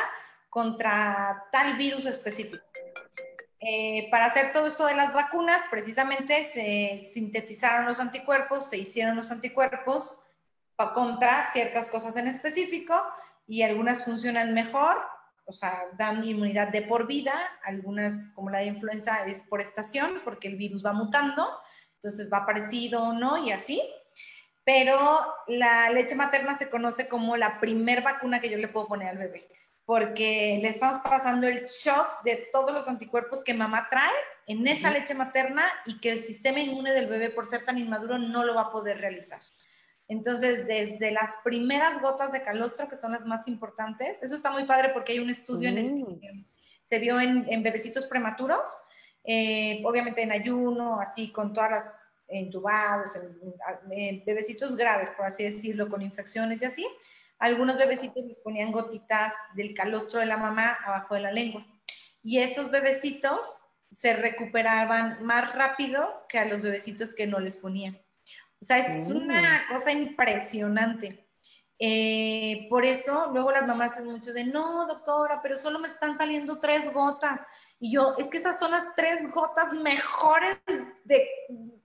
contra 0.50 1.46
tal 1.52 1.76
virus 1.78 2.06
específico. 2.06 2.71
Eh, 3.64 4.08
para 4.10 4.26
hacer 4.26 4.52
todo 4.52 4.66
esto 4.66 4.86
de 4.86 4.96
las 4.96 5.14
vacunas, 5.14 5.62
precisamente 5.70 6.42
se 6.42 7.10
sintetizaron 7.12 7.86
los 7.86 8.00
anticuerpos, 8.00 8.68
se 8.68 8.76
hicieron 8.76 9.14
los 9.14 9.30
anticuerpos 9.30 10.20
contra 10.94 11.52
ciertas 11.52 11.88
cosas 11.88 12.16
en 12.16 12.26
específico 12.26 13.00
y 13.46 13.62
algunas 13.62 14.04
funcionan 14.04 14.52
mejor, 14.52 14.96
o 15.44 15.52
sea, 15.52 15.84
dan 15.96 16.24
inmunidad 16.24 16.70
de 16.70 16.82
por 16.82 17.06
vida, 17.06 17.34
algunas 17.62 18.32
como 18.34 18.50
la 18.50 18.58
de 18.58 18.66
influenza 18.66 19.24
es 19.26 19.44
por 19.44 19.60
estación 19.60 20.20
porque 20.24 20.48
el 20.48 20.56
virus 20.56 20.84
va 20.84 20.92
mutando, 20.92 21.48
entonces 21.96 22.28
va 22.32 22.44
parecido 22.44 23.04
o 23.04 23.12
no 23.12 23.46
y 23.46 23.52
así. 23.52 23.80
Pero 24.64 25.20
la 25.46 25.88
leche 25.90 26.16
materna 26.16 26.58
se 26.58 26.68
conoce 26.68 27.08
como 27.08 27.36
la 27.36 27.60
primer 27.60 28.02
vacuna 28.02 28.40
que 28.40 28.50
yo 28.50 28.58
le 28.58 28.66
puedo 28.66 28.88
poner 28.88 29.08
al 29.08 29.18
bebé 29.18 29.48
porque 29.84 30.58
le 30.62 30.68
estamos 30.68 31.00
pasando 31.02 31.46
el 31.46 31.66
shock 31.66 32.22
de 32.24 32.48
todos 32.52 32.72
los 32.72 32.86
anticuerpos 32.86 33.42
que 33.42 33.54
mamá 33.54 33.88
trae 33.90 34.12
en 34.46 34.66
esa 34.66 34.90
leche 34.90 35.14
materna 35.14 35.64
y 35.86 36.00
que 36.00 36.12
el 36.12 36.22
sistema 36.22 36.60
inmune 36.60 36.92
del 36.92 37.08
bebé, 37.08 37.30
por 37.30 37.48
ser 37.48 37.64
tan 37.64 37.78
inmaduro, 37.78 38.18
no 38.18 38.44
lo 38.44 38.54
va 38.54 38.62
a 38.62 38.72
poder 38.72 38.98
realizar. 38.98 39.40
Entonces, 40.08 40.66
desde 40.66 41.10
las 41.10 41.30
primeras 41.42 42.00
gotas 42.00 42.32
de 42.32 42.42
calostro, 42.42 42.88
que 42.88 42.96
son 42.96 43.12
las 43.12 43.24
más 43.24 43.48
importantes, 43.48 44.22
eso 44.22 44.34
está 44.34 44.50
muy 44.50 44.64
padre 44.64 44.90
porque 44.90 45.12
hay 45.12 45.18
un 45.18 45.30
estudio 45.30 45.68
en 45.68 45.78
el 45.78 46.20
que 46.20 46.44
se 46.84 46.98
vio 46.98 47.18
en, 47.20 47.62
bebecitos 47.62 48.06
prematuros, 48.06 48.68
eh, 49.24 49.80
obviamente 49.84 50.22
en 50.22 50.32
ayuno, 50.32 51.00
así 51.00 51.32
con 51.32 51.52
todas 51.52 51.70
las 51.70 51.84
entubados, 52.28 53.16
en, 53.90 54.24
bebecitos 54.24 54.76
graves, 54.76 55.10
por 55.10 55.26
así 55.26 55.44
decirlo, 55.44 55.88
con 55.88 56.02
infecciones 56.02 56.60
y 56.60 56.64
así 56.66 56.86
algunos 57.42 57.76
bebecitos 57.76 58.24
les 58.24 58.38
ponían 58.38 58.70
gotitas 58.70 59.32
del 59.54 59.74
calostro 59.74 60.20
de 60.20 60.26
la 60.26 60.36
mamá 60.36 60.78
abajo 60.86 61.16
de 61.16 61.22
la 61.22 61.32
lengua. 61.32 61.66
Y 62.22 62.38
esos 62.38 62.70
bebecitos 62.70 63.40
se 63.90 64.12
recuperaban 64.14 65.24
más 65.24 65.52
rápido 65.52 66.24
que 66.28 66.38
a 66.38 66.44
los 66.44 66.62
bebecitos 66.62 67.16
que 67.16 67.26
no 67.26 67.40
les 67.40 67.56
ponían. 67.56 68.00
O 68.60 68.64
sea, 68.64 68.78
es 68.78 69.08
mm. 69.08 69.16
una 69.16 69.64
cosa 69.68 69.90
impresionante. 69.90 71.28
Eh, 71.80 72.68
por 72.70 72.84
eso 72.84 73.32
luego 73.32 73.50
las 73.50 73.66
mamás 73.66 73.94
hacen 73.94 74.06
mucho 74.06 74.32
de, 74.32 74.44
no, 74.44 74.86
doctora, 74.86 75.40
pero 75.42 75.56
solo 75.56 75.80
me 75.80 75.88
están 75.88 76.16
saliendo 76.16 76.60
tres 76.60 76.92
gotas. 76.92 77.40
Y 77.82 77.90
yo, 77.90 78.14
es 78.16 78.30
que 78.30 78.38
esas 78.38 78.60
son 78.60 78.70
las 78.70 78.94
tres 78.94 79.28
gotas 79.32 79.72
mejores 79.72 80.56
de, 81.04 81.26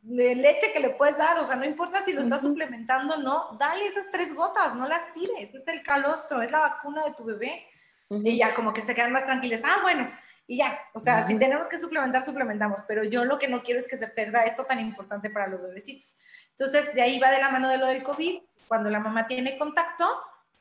leche 0.04 0.72
que 0.72 0.80
le 0.80 0.92
puedes 0.92 1.18
dar. 1.18 1.40
O 1.40 1.44
sea, 1.44 1.56
no 1.56 1.66
importa 1.66 2.06
si 2.06 2.14
lo 2.14 2.22
estás 2.22 2.44
suplementando 2.44 3.16
o 3.16 3.18
no, 3.18 3.58
dale 3.58 3.88
esas 3.88 4.06
tres 4.12 4.36
gotas, 4.36 4.76
no 4.76 4.88
las 4.88 5.12
tires. 5.12 5.56
Es 5.56 5.68
el 5.68 5.82
calostro, 5.82 6.44
es 6.44 6.52
la 6.52 6.60
vacuna 6.60 7.04
de 7.04 7.16
tu 7.16 7.26
bebé. 7.26 7.66
Y 8.12 8.38
ya 8.38 8.54
como 8.54 8.74
que 8.74 8.84
se 8.84 8.94
quedan 8.94 9.12
más 9.12 9.26
tranquilas. 9.26 9.62
Ah, 9.64 9.80
bueno, 9.82 10.08
y 10.46 10.58
ya. 10.58 10.80
O 10.94 11.00
sea, 11.00 11.26
si 11.26 11.36
tenemos 11.40 11.68
que 11.68 11.80
suplementar, 11.80 12.24
suplementamos. 12.24 12.82
Pero 12.88 13.04
yo 13.04 13.26
lo 13.26 13.40
que 13.40 13.48
no 13.48 13.64
quiero 13.64 13.80
es 13.80 13.88
que 13.88 13.98
se 13.98 14.08
pierda 14.10 14.44
eso 14.44 14.66
tan 14.66 14.80
importante 14.80 15.32
para 15.32 15.48
los 15.48 15.64
bebecitos. 15.64 16.16
Entonces, 16.52 16.94
de 16.94 17.02
ahí 17.02 17.18
va 17.18 17.32
de 17.32 17.40
la 17.40 17.50
mano 17.50 17.70
de 17.70 17.80
lo 17.80 17.88
del 17.88 18.04
COVID. 18.04 18.40
Cuando 18.68 18.92
la 18.92 19.00
mamá 19.00 19.26
tiene 19.26 19.58
contacto, 19.58 20.06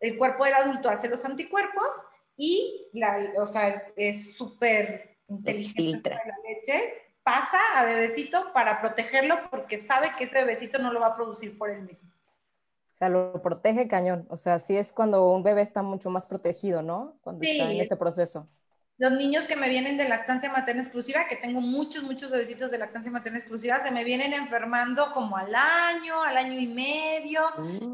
el 0.01 0.17
cuerpo 0.17 0.47
del 0.47 0.55
adulto 0.55 0.89
hace 0.89 1.11
los 1.11 1.23
anticuerpos 1.27 1.91
y 2.39 2.89
la, 2.95 3.19
o 3.37 3.45
sea, 3.45 3.93
es 3.97 4.35
súper 4.35 5.16
inteligente 5.29 6.11
la 6.11 6.37
leche, 6.49 7.07
pasa 7.27 7.59
a 7.75 7.85
bebecito 7.85 8.53
para 8.53 8.81
protegerlo 8.81 9.51
porque 9.51 9.83
sabe 9.83 10.09
que 10.17 10.25
ese 10.25 10.45
bebecito 10.45 10.79
no 10.79 10.93
lo 10.93 11.01
va 11.01 11.09
a 11.09 11.17
producir 11.17 11.59
por 11.59 11.71
él 11.71 11.83
mismo. 11.83 12.09
O 12.09 12.99
sea, 12.99 13.09
lo 13.09 13.43
protege 13.43 13.89
cañón. 13.89 14.27
O 14.31 14.37
sea, 14.37 14.61
sí 14.61 14.77
es 14.77 14.93
cuando 14.93 15.31
un 15.33 15.43
bebé 15.43 15.61
está 15.61 15.83
mucho 15.83 16.09
más 16.09 16.25
protegido, 16.25 16.83
¿no? 16.83 17.19
Cuando 17.23 17.43
está 17.45 17.71
en 17.71 17.81
este 17.81 17.97
proceso. 17.97 18.49
Los 18.97 19.13
niños 19.13 19.47
que 19.47 19.57
me 19.57 19.69
vienen 19.69 19.99
de 19.99 20.09
lactancia 20.09 20.51
materna 20.51 20.83
exclusiva, 20.83 21.27
que 21.29 21.37
tengo 21.37 21.61
muchos, 21.61 22.05
muchos 22.05 22.31
bebecitos 22.31 22.71
de 22.71 22.79
lactancia 22.79 23.11
materna 23.11 23.39
exclusiva, 23.39 23.85
se 23.85 23.93
me 23.93 24.05
vienen 24.05 24.33
enfermando 24.33 25.13
como 25.13 25.37
al 25.37 25.53
año, 25.55 26.23
al 26.23 26.37
año 26.37 26.59
y 26.59 26.69
medio, 26.69 27.43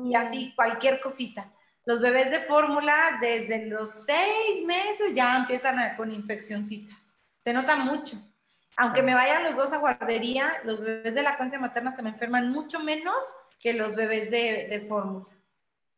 y 0.04 0.14
así 0.14 0.48
mm. 0.48 0.54
cualquier 0.54 1.00
cosita. 1.00 1.50
Los 1.86 2.02
bebés 2.02 2.30
de 2.30 2.40
fórmula, 2.40 3.18
desde 3.20 3.66
los 3.66 4.04
seis 4.04 4.64
meses 4.64 5.14
ya 5.14 5.38
empiezan 5.38 5.96
con 5.96 6.12
infeccioncitas 6.12 7.11
se 7.44 7.52
nota 7.52 7.76
mucho. 7.76 8.16
Aunque 8.76 9.02
me 9.02 9.14
vayan 9.14 9.44
los 9.44 9.56
dos 9.56 9.72
a 9.72 9.78
guardería, 9.78 10.48
los 10.64 10.80
bebés 10.80 11.14
de 11.14 11.22
lactancia 11.22 11.58
materna 11.58 11.94
se 11.94 12.02
me 12.02 12.10
enferman 12.10 12.50
mucho 12.50 12.80
menos 12.80 13.16
que 13.60 13.74
los 13.74 13.94
bebés 13.94 14.30
de, 14.30 14.68
de 14.68 14.80
fórmula. 14.88 15.26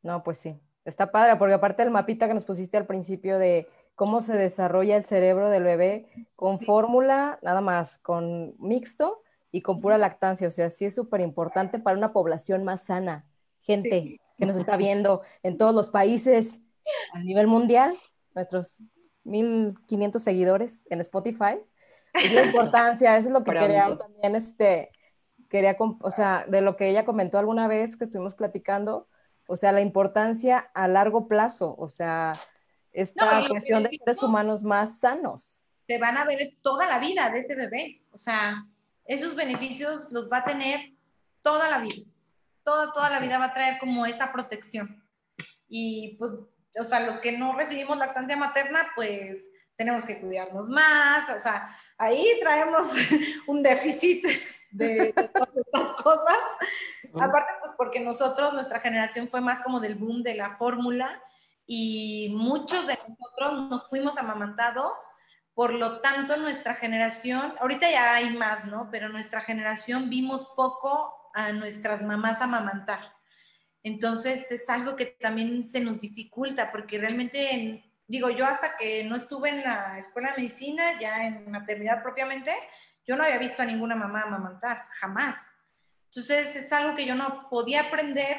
No, 0.03 0.23
pues 0.23 0.39
sí, 0.39 0.59
está 0.85 1.11
padre, 1.11 1.37
porque 1.37 1.55
aparte 1.55 1.83
del 1.83 1.93
mapita 1.93 2.27
que 2.27 2.35
nos 2.35 2.45
pusiste 2.45 2.77
al 2.77 2.87
principio 2.87 3.39
de 3.39 3.69
cómo 3.95 4.21
se 4.21 4.37
desarrolla 4.37 4.97
el 4.97 5.05
cerebro 5.05 5.51
del 5.51 5.63
bebé 5.63 6.07
con 6.37 6.59
fórmula, 6.61 7.39
nada 7.43 7.61
más, 7.61 7.99
con 7.99 8.55
mixto 8.59 9.23
y 9.53 9.63
con 9.63 9.81
pura 9.81 9.99
lactancia, 9.99 10.49
o 10.49 10.51
sea, 10.51 10.69
sí 10.69 10.85
es 10.85 10.95
súper 10.95 11.21
importante 11.21 11.79
para 11.79 11.97
una 11.97 12.13
población 12.13 12.65
más 12.65 12.85
sana. 12.85 13.25
Gente 13.61 14.21
que 14.37 14.47
nos 14.47 14.57
está 14.57 14.77
viendo 14.77 15.23
en 15.43 15.57
todos 15.57 15.75
los 15.75 15.91
países 15.91 16.61
a 17.13 17.21
nivel 17.21 17.47
mundial, 17.47 17.95
nuestros 18.35 18.81
1500 19.25 20.23
seguidores 20.23 20.87
en 20.91 21.01
Spotify. 21.01 21.59
Es 22.13 22.33
la 22.33 22.45
importancia, 22.47 23.17
eso 23.17 23.29
es 23.29 23.33
lo 23.33 23.45
que 23.45 23.53
quería 23.53 23.97
también, 23.97 24.37
este, 24.37 24.91
quería, 25.49 25.77
o 25.79 26.11
sea, 26.11 26.45
de 26.49 26.61
lo 26.61 26.77
que 26.77 26.89
ella 26.89 27.05
comentó 27.05 27.39
alguna 27.39 27.69
vez 27.69 27.97
que 27.97 28.05
estuvimos 28.05 28.35
platicando, 28.35 29.09
o 29.47 29.57
sea, 29.57 29.73
la 29.73 29.81
importancia 29.81 30.71
a 30.75 30.89
largo 30.89 31.29
plazo, 31.29 31.75
o 31.77 31.89
sea, 31.89 32.33
esta 32.93 33.47
cuestión 33.49 33.83
de 33.83 33.91
seres 33.99 34.23
humanos 34.23 34.63
más 34.63 35.01
sanos. 35.01 35.63
Te 35.87 35.99
van 35.99 36.17
a 36.17 36.25
ver 36.25 36.57
toda 36.63 36.87
la 36.87 36.99
vida 36.99 37.29
de 37.31 37.41
ese 37.41 37.55
bebé, 37.57 38.03
o 38.13 38.19
sea, 38.19 38.67
esos 39.05 39.35
beneficios 39.35 40.07
los 40.11 40.31
va 40.31 40.39
a 40.39 40.45
tener 40.45 40.93
toda 41.43 41.69
la 41.69 41.79
vida, 41.79 42.07
toda, 42.63 42.93
toda 42.93 43.11
la 43.11 43.21
vida 43.21 43.39
va 43.39 43.47
a 43.47 43.55
traer 43.55 43.79
como 43.79 44.07
esa 44.07 44.33
protección. 44.33 45.05
Y 45.69 46.17
pues 46.19 46.31
o 46.79 46.85
sea, 46.85 47.01
los 47.01 47.21
que 47.21 47.33
no 47.33 47.57
recibimos 47.57 47.97
lactancia 47.97 48.37
materna, 48.37 48.89
pues 48.95 49.39
tenemos 49.77 50.05
que 50.05 50.21
cuidarnos 50.21 50.69
más, 50.69 51.29
o 51.35 51.39
sea, 51.39 51.77
ahí 51.99 52.27
traemos 52.41 52.87
un 53.47 53.63
déficit 53.63 54.25
de, 54.71 55.13
todas 55.13 55.57
estas 55.57 56.03
cosas. 56.03 56.39
Aparte, 57.15 57.53
pues 57.61 57.73
porque 57.77 58.01
nosotros, 58.01 58.53
nuestra 58.55 58.81
generación 58.81 59.29
fue 59.29 59.41
más 59.41 59.63
como 59.63 59.79
del 59.79 59.95
boom 59.95 60.23
de 60.23 60.35
la 60.35 60.57
fórmula 60.57 61.23
y 61.67 62.35
muchos 62.37 62.87
de 62.87 62.99
nosotros 63.09 63.71
nos 63.71 63.89
fuimos 63.89 64.17
amamantados, 64.19 64.99
por 65.55 65.73
lo 65.73 66.01
tanto 66.01 66.37
nuestra 66.37 66.75
generación, 66.75 67.55
ahorita 67.61 67.89
ya 67.91 68.15
hay 68.15 68.37
más, 68.37 68.65
¿no? 68.65 68.89
Pero 68.91 69.09
nuestra 69.09 69.41
generación 69.41 70.11
vimos 70.11 70.45
poco 70.57 71.31
a 71.35 71.53
nuestras 71.53 72.03
mamás 72.03 72.41
amamantar. 72.41 73.01
Entonces 73.85 74.51
es 74.51 74.69
algo 74.71 74.97
que 74.97 75.05
también 75.21 75.69
se 75.69 75.79
nos 75.79 76.01
dificulta 76.01 76.73
porque 76.73 76.99
realmente, 76.99 77.85
digo, 78.09 78.31
yo 78.31 78.47
hasta 78.47 78.79
que 78.79 79.05
no 79.05 79.15
estuve 79.15 79.51
en 79.51 79.63
la 79.63 79.99
escuela 79.99 80.31
de 80.31 80.43
medicina, 80.43 80.99
ya 80.99 81.27
en 81.27 81.51
maternidad 81.51 82.03
propiamente, 82.03 82.51
yo 83.07 83.15
no 83.15 83.25
había 83.25 83.37
visto 83.37 83.61
a 83.63 83.67
ninguna 83.67 83.95
mamá 83.95 84.23
amamantar, 84.23 84.87
jamás. 84.93 85.37
Entonces 86.07 86.57
es 86.57 86.73
algo 86.73 86.97
que 86.97 87.05
yo 87.05 87.15
no 87.15 87.47
podía 87.51 87.83
aprender 87.83 88.39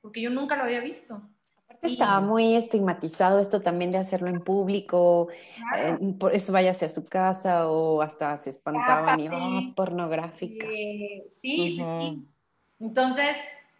porque 0.00 0.22
yo 0.22 0.30
nunca 0.30 0.56
lo 0.56 0.62
había 0.62 0.80
visto. 0.80 1.20
Aparte 1.64 1.88
estaba 1.88 2.22
muy 2.22 2.56
estigmatizado 2.56 3.38
esto 3.38 3.60
también 3.60 3.92
de 3.92 3.98
hacerlo 3.98 4.28
en 4.28 4.40
público, 4.40 5.28
eh, 5.76 5.98
por 6.18 6.34
eso 6.34 6.54
váyase 6.54 6.86
a 6.86 6.88
su 6.88 7.06
casa 7.06 7.68
o 7.68 8.00
hasta 8.00 8.38
se 8.38 8.48
espantaban 8.48 9.20
y, 9.20 9.28
oh, 9.28 9.74
pornográfica. 9.74 10.66
sí, 10.66 11.26
sí, 11.28 11.76
sí. 11.76 12.26
Entonces, 12.78 13.36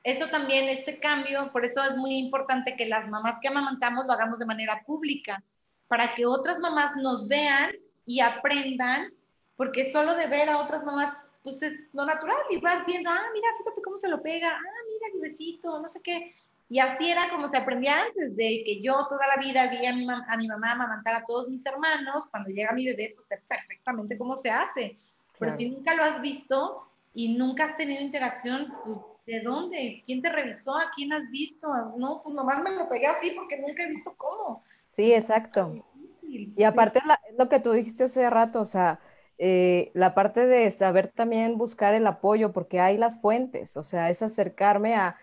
eso 0.06 0.28
también, 0.28 0.68
este 0.68 1.00
cambio, 1.00 1.50
por 1.50 1.64
eso 1.64 1.82
es 1.82 1.96
muy 1.96 2.16
importante 2.16 2.76
que 2.76 2.86
las 2.86 3.08
mamás 3.08 3.40
que 3.42 3.48
amamantamos 3.48 4.06
lo 4.06 4.12
hagamos 4.12 4.38
de 4.38 4.46
manera 4.46 4.84
pública, 4.86 5.42
para 5.88 6.14
que 6.14 6.24
otras 6.24 6.60
mamás 6.60 6.94
nos 6.94 7.26
vean 7.26 7.72
y 8.06 8.20
aprendan, 8.20 9.12
porque 9.56 9.90
solo 9.90 10.14
de 10.14 10.28
ver 10.28 10.48
a 10.48 10.58
otras 10.58 10.84
mamás, 10.84 11.12
pues 11.42 11.60
es 11.60 11.92
lo 11.92 12.04
natural, 12.04 12.36
y 12.50 12.58
vas 12.58 12.86
viendo, 12.86 13.10
ah, 13.10 13.24
mira, 13.34 13.48
fíjate 13.58 13.82
cómo 13.82 13.98
se 13.98 14.08
lo 14.08 14.22
pega, 14.22 14.50
ah, 14.50 14.82
mira 14.88 15.12
el 15.12 15.28
besito, 15.28 15.80
no 15.80 15.88
sé 15.88 16.00
qué. 16.02 16.32
Y 16.68 16.78
así 16.78 17.10
era 17.10 17.28
como 17.28 17.48
se 17.48 17.56
aprendía 17.56 18.02
antes, 18.02 18.36
de 18.36 18.62
que 18.64 18.80
yo 18.80 19.08
toda 19.08 19.26
la 19.26 19.42
vida 19.42 19.66
vi 19.66 19.86
a 19.86 19.92
mi, 19.92 20.06
a 20.08 20.36
mi 20.36 20.46
mamá 20.46 20.70
amamantar 20.70 21.14
a 21.14 21.24
todos 21.24 21.48
mis 21.48 21.66
hermanos, 21.66 22.28
cuando 22.30 22.50
llega 22.50 22.70
mi 22.70 22.86
bebé, 22.86 23.12
pues 23.16 23.26
sé 23.26 23.42
perfectamente 23.48 24.16
cómo 24.16 24.36
se 24.36 24.52
hace. 24.52 24.98
Pero 25.36 25.52
si 25.52 25.68
nunca 25.68 25.94
lo 25.94 26.04
has 26.04 26.20
visto 26.20 26.86
y 27.12 27.36
nunca 27.36 27.64
has 27.64 27.76
tenido 27.76 28.00
interacción, 28.00 28.72
pues 28.84 29.15
¿de 29.26 29.42
dónde? 29.42 30.02
¿Quién 30.06 30.22
te 30.22 30.30
revisó? 30.30 30.74
¿A 30.74 30.90
quién 30.94 31.12
has 31.12 31.28
visto? 31.30 31.68
No, 31.96 32.22
pues 32.22 32.34
nomás 32.34 32.62
me 32.62 32.72
lo 32.72 32.88
pegué 32.88 33.06
así 33.06 33.32
porque 33.32 33.58
nunca 33.58 33.82
he 33.82 33.90
visto 33.90 34.14
cómo. 34.16 34.62
Sí, 34.92 35.12
exacto. 35.12 35.84
Y 36.22 36.62
aparte 36.62 37.00
lo 37.36 37.48
que 37.48 37.60
tú 37.60 37.72
dijiste 37.72 38.04
hace 38.04 38.28
rato, 38.30 38.60
o 38.60 38.64
sea, 38.64 39.00
eh, 39.38 39.90
la 39.94 40.14
parte 40.14 40.46
de 40.46 40.70
saber 40.70 41.12
también 41.12 41.58
buscar 41.58 41.94
el 41.94 42.06
apoyo, 42.06 42.52
porque 42.52 42.80
hay 42.80 42.96
las 42.96 43.20
fuentes, 43.20 43.76
o 43.76 43.82
sea, 43.82 44.10
es 44.10 44.22
acercarme 44.22 44.94
a, 44.94 45.18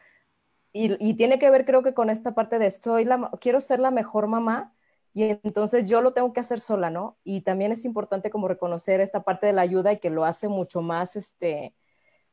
y, 0.72 1.14
tiene 1.16 1.39
que 1.39 1.49
ver 1.49 1.66
creo 1.66 1.84
que 1.84 1.93
con 1.93 2.10
esta 2.10 2.34
parte 2.34 2.58
de 2.60 2.70
soy 2.70 3.06
la, 3.06 3.32
quiero 3.39 3.60
ser 3.60 3.80
la 3.80 3.91
mejor 3.91 4.28
mamá, 4.28 4.74
y 5.14 5.24
entonces 5.43 5.89
yo 5.89 6.01
lo 6.01 6.14
tengo 6.14 6.34
que 6.34 6.39
hacer 6.39 6.60
sola, 6.60 6.89
¿no? 6.89 7.18
Y 7.24 7.41
también 7.41 7.72
es 7.72 7.86
importante 7.86 8.32
como 8.32 8.47
reconocer 8.47 8.99
esta 9.01 9.24
parte 9.24 9.45
de 9.47 9.54
la 9.54 9.62
ayuda 9.62 9.93
y 9.93 9.99
que 9.99 10.10
lo 10.10 10.26
hace 10.26 10.47
mucho 10.47 10.82
más, 10.82 11.16
este, 11.16 11.76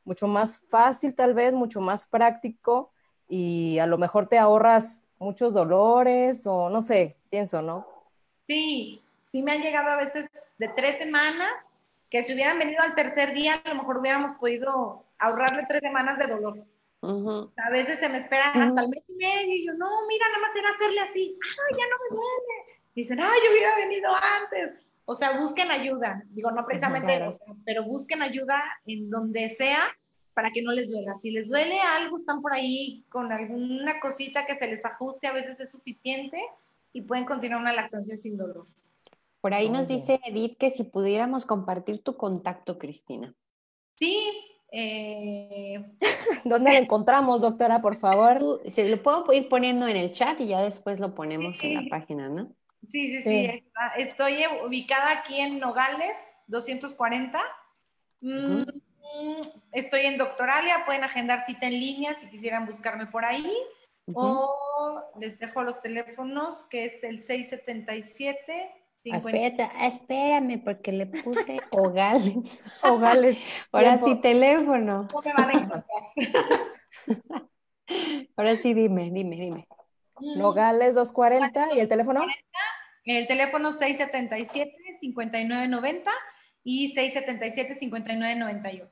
mucho 0.05 0.27
más 0.27 0.59
fácil 0.69 1.15
tal 1.15 1.33
vez, 1.33 1.53
mucho 1.53 1.81
más 1.81 2.07
práctico 2.07 2.91
y 3.27 3.79
a 3.79 3.85
lo 3.85 3.97
mejor 3.97 4.27
te 4.27 4.37
ahorras 4.37 5.05
muchos 5.19 5.53
dolores 5.53 6.45
o 6.47 6.69
no 6.69 6.81
sé, 6.81 7.17
pienso, 7.29 7.61
¿no? 7.61 7.87
Sí, 8.47 9.03
sí 9.31 9.41
me 9.41 9.53
han 9.53 9.61
llegado 9.61 9.89
a 9.89 9.97
veces 9.97 10.29
de 10.57 10.67
tres 10.69 10.97
semanas 10.97 11.51
que 12.09 12.23
si 12.23 12.33
hubieran 12.33 12.59
venido 12.59 12.81
al 12.81 12.95
tercer 12.95 13.33
día 13.33 13.61
a 13.63 13.69
lo 13.69 13.75
mejor 13.75 13.97
hubiéramos 13.99 14.37
podido 14.37 15.05
ahorrarle 15.17 15.63
tres 15.67 15.81
semanas 15.81 16.17
de 16.17 16.27
dolor. 16.27 16.65
a 17.57 17.69
veces 17.69 17.99
se 17.99 18.09
me 18.09 18.19
esperan 18.19 18.61
hasta 18.61 18.81
el 18.81 18.89
mes 18.89 19.03
y 19.07 19.13
medio 19.13 19.55
y 19.55 19.65
yo, 19.65 19.73
no, 19.73 20.05
mira, 20.07 20.25
nada 20.27 20.47
más 20.47 20.55
era 20.55 20.69
hacerle 20.69 20.99
así, 21.01 21.39
ay, 21.41 21.77
ya 21.77 21.85
no 21.87 21.95
me 22.03 22.15
duele. 22.17 22.81
Dicen, 22.93 23.19
ay, 23.21 23.39
yo 23.45 23.51
hubiera 23.51 23.75
venido 23.77 24.11
antes. 24.13 24.90
O 25.11 25.15
sea, 25.15 25.37
busquen 25.37 25.69
ayuda, 25.71 26.23
digo, 26.29 26.51
no 26.51 26.65
precisamente, 26.65 27.19
pero 27.65 27.83
busquen 27.83 28.21
ayuda 28.21 28.63
en 28.85 29.09
donde 29.09 29.49
sea 29.49 29.81
para 30.33 30.51
que 30.51 30.61
no 30.61 30.71
les 30.71 30.89
duela. 30.89 31.19
Si 31.19 31.31
les 31.31 31.49
duele 31.49 31.81
algo, 31.81 32.15
están 32.15 32.41
por 32.41 32.53
ahí 32.53 33.03
con 33.09 33.29
alguna 33.29 33.99
cosita 33.99 34.45
que 34.45 34.55
se 34.55 34.67
les 34.67 34.85
ajuste, 34.85 35.27
a 35.27 35.33
veces 35.33 35.59
es 35.59 35.69
suficiente 35.69 36.37
y 36.93 37.01
pueden 37.01 37.25
continuar 37.25 37.59
una 37.59 37.73
lactancia 37.73 38.17
sin 38.17 38.37
dolor. 38.37 38.67
Por 39.41 39.53
ahí 39.53 39.67
nos 39.67 39.89
dice 39.89 40.21
Edith 40.25 40.57
que 40.57 40.69
si 40.69 40.85
pudiéramos 40.85 41.43
compartir 41.43 41.99
tu 42.01 42.15
contacto, 42.15 42.77
Cristina. 42.77 43.33
Sí. 43.95 44.17
Eh... 44.71 45.83
¿Dónde 46.45 46.71
lo 46.71 46.77
encontramos, 46.77 47.41
doctora, 47.41 47.81
por 47.81 47.97
favor? 47.97 48.61
Se 48.65 48.87
lo 48.87 48.95
puedo 49.03 49.33
ir 49.33 49.49
poniendo 49.49 49.89
en 49.89 49.97
el 49.97 50.11
chat 50.11 50.39
y 50.39 50.47
ya 50.47 50.61
después 50.61 51.01
lo 51.01 51.13
ponemos 51.13 51.61
en 51.65 51.83
la 51.83 51.89
página, 51.89 52.29
¿no? 52.29 52.55
Sí, 52.89 53.17
sí, 53.17 53.23
sí. 53.23 53.63
Estoy 53.97 54.43
ubicada 54.65 55.19
aquí 55.19 55.39
en 55.39 55.59
Nogales, 55.59 56.17
240. 56.47 57.39
Mm, 58.21 58.61
estoy 59.71 60.01
en 60.01 60.17
Doctoralia, 60.17 60.83
pueden 60.85 61.03
agendar 61.03 61.45
cita 61.45 61.67
en 61.67 61.79
línea 61.79 62.15
si 62.15 62.29
quisieran 62.29 62.65
buscarme 62.65 63.07
por 63.07 63.25
ahí. 63.25 63.53
O 64.13 65.01
les 65.19 65.39
dejo 65.39 65.63
los 65.63 65.81
teléfonos, 65.81 66.65
que 66.69 66.85
es 66.85 67.03
el 67.03 67.23
677. 67.23 68.71
espérame, 69.81 70.61
porque 70.63 70.91
le 70.91 71.07
puse 71.07 71.59
Ogales. 71.71 72.63
Ogales. 72.83 73.37
Ahora 73.71 73.97
sí, 73.97 74.15
teléfono. 74.15 75.07
Ahora 78.35 78.55
sí, 78.55 78.73
dime, 78.73 79.11
dime, 79.11 79.35
dime. 79.35 79.67
Nogales 80.35 80.95
240 80.95 81.75
y 81.75 81.79
el 81.79 81.87
teléfono. 81.87 82.25
El 83.05 83.27
teléfono 83.27 83.73
677-5990 83.73 86.09
y 86.63 86.95
677-5998. 86.95 88.89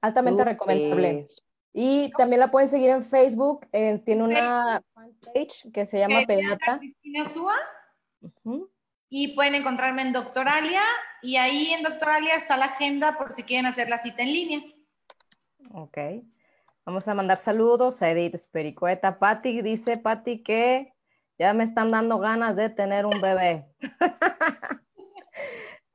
Altamente 0.00 0.44
recomendable. 0.44 1.28
Y 1.72 2.12
también 2.16 2.40
la 2.40 2.50
pueden 2.50 2.68
seguir 2.68 2.90
en 2.90 3.04
Facebook. 3.04 3.66
Eh, 3.72 4.00
tiene 4.04 4.22
una 4.22 4.82
fanpage 4.94 5.72
que 5.72 5.86
se 5.86 5.98
llama 5.98 6.22
Pediatra. 6.26 6.78
Cristina 6.78 7.28
Súa. 7.28 7.56
Y 9.08 9.34
pueden 9.34 9.54
encontrarme 9.54 10.02
en 10.02 10.12
Doctoralia. 10.12 10.82
Y 11.22 11.36
ahí 11.36 11.72
en 11.72 11.82
Doctoralia 11.82 12.36
está 12.36 12.56
la 12.56 12.66
agenda 12.66 13.16
por 13.16 13.34
si 13.34 13.42
quieren 13.42 13.66
hacer 13.66 13.88
la 13.88 13.98
cita 13.98 14.22
en 14.22 14.32
línea. 14.32 14.60
Ok. 15.72 15.98
Vamos 16.86 17.08
a 17.08 17.14
mandar 17.14 17.38
saludos 17.38 18.02
a 18.02 18.10
Edith 18.10 18.34
Espericueta. 18.34 19.18
Patti 19.18 19.62
dice, 19.62 19.96
Patti, 19.96 20.42
que 20.42 20.92
ya 21.38 21.54
me 21.54 21.64
están 21.64 21.88
dando 21.88 22.18
ganas 22.18 22.56
de 22.56 22.68
tener 22.68 23.06
un 23.06 23.22
bebé. 23.22 23.66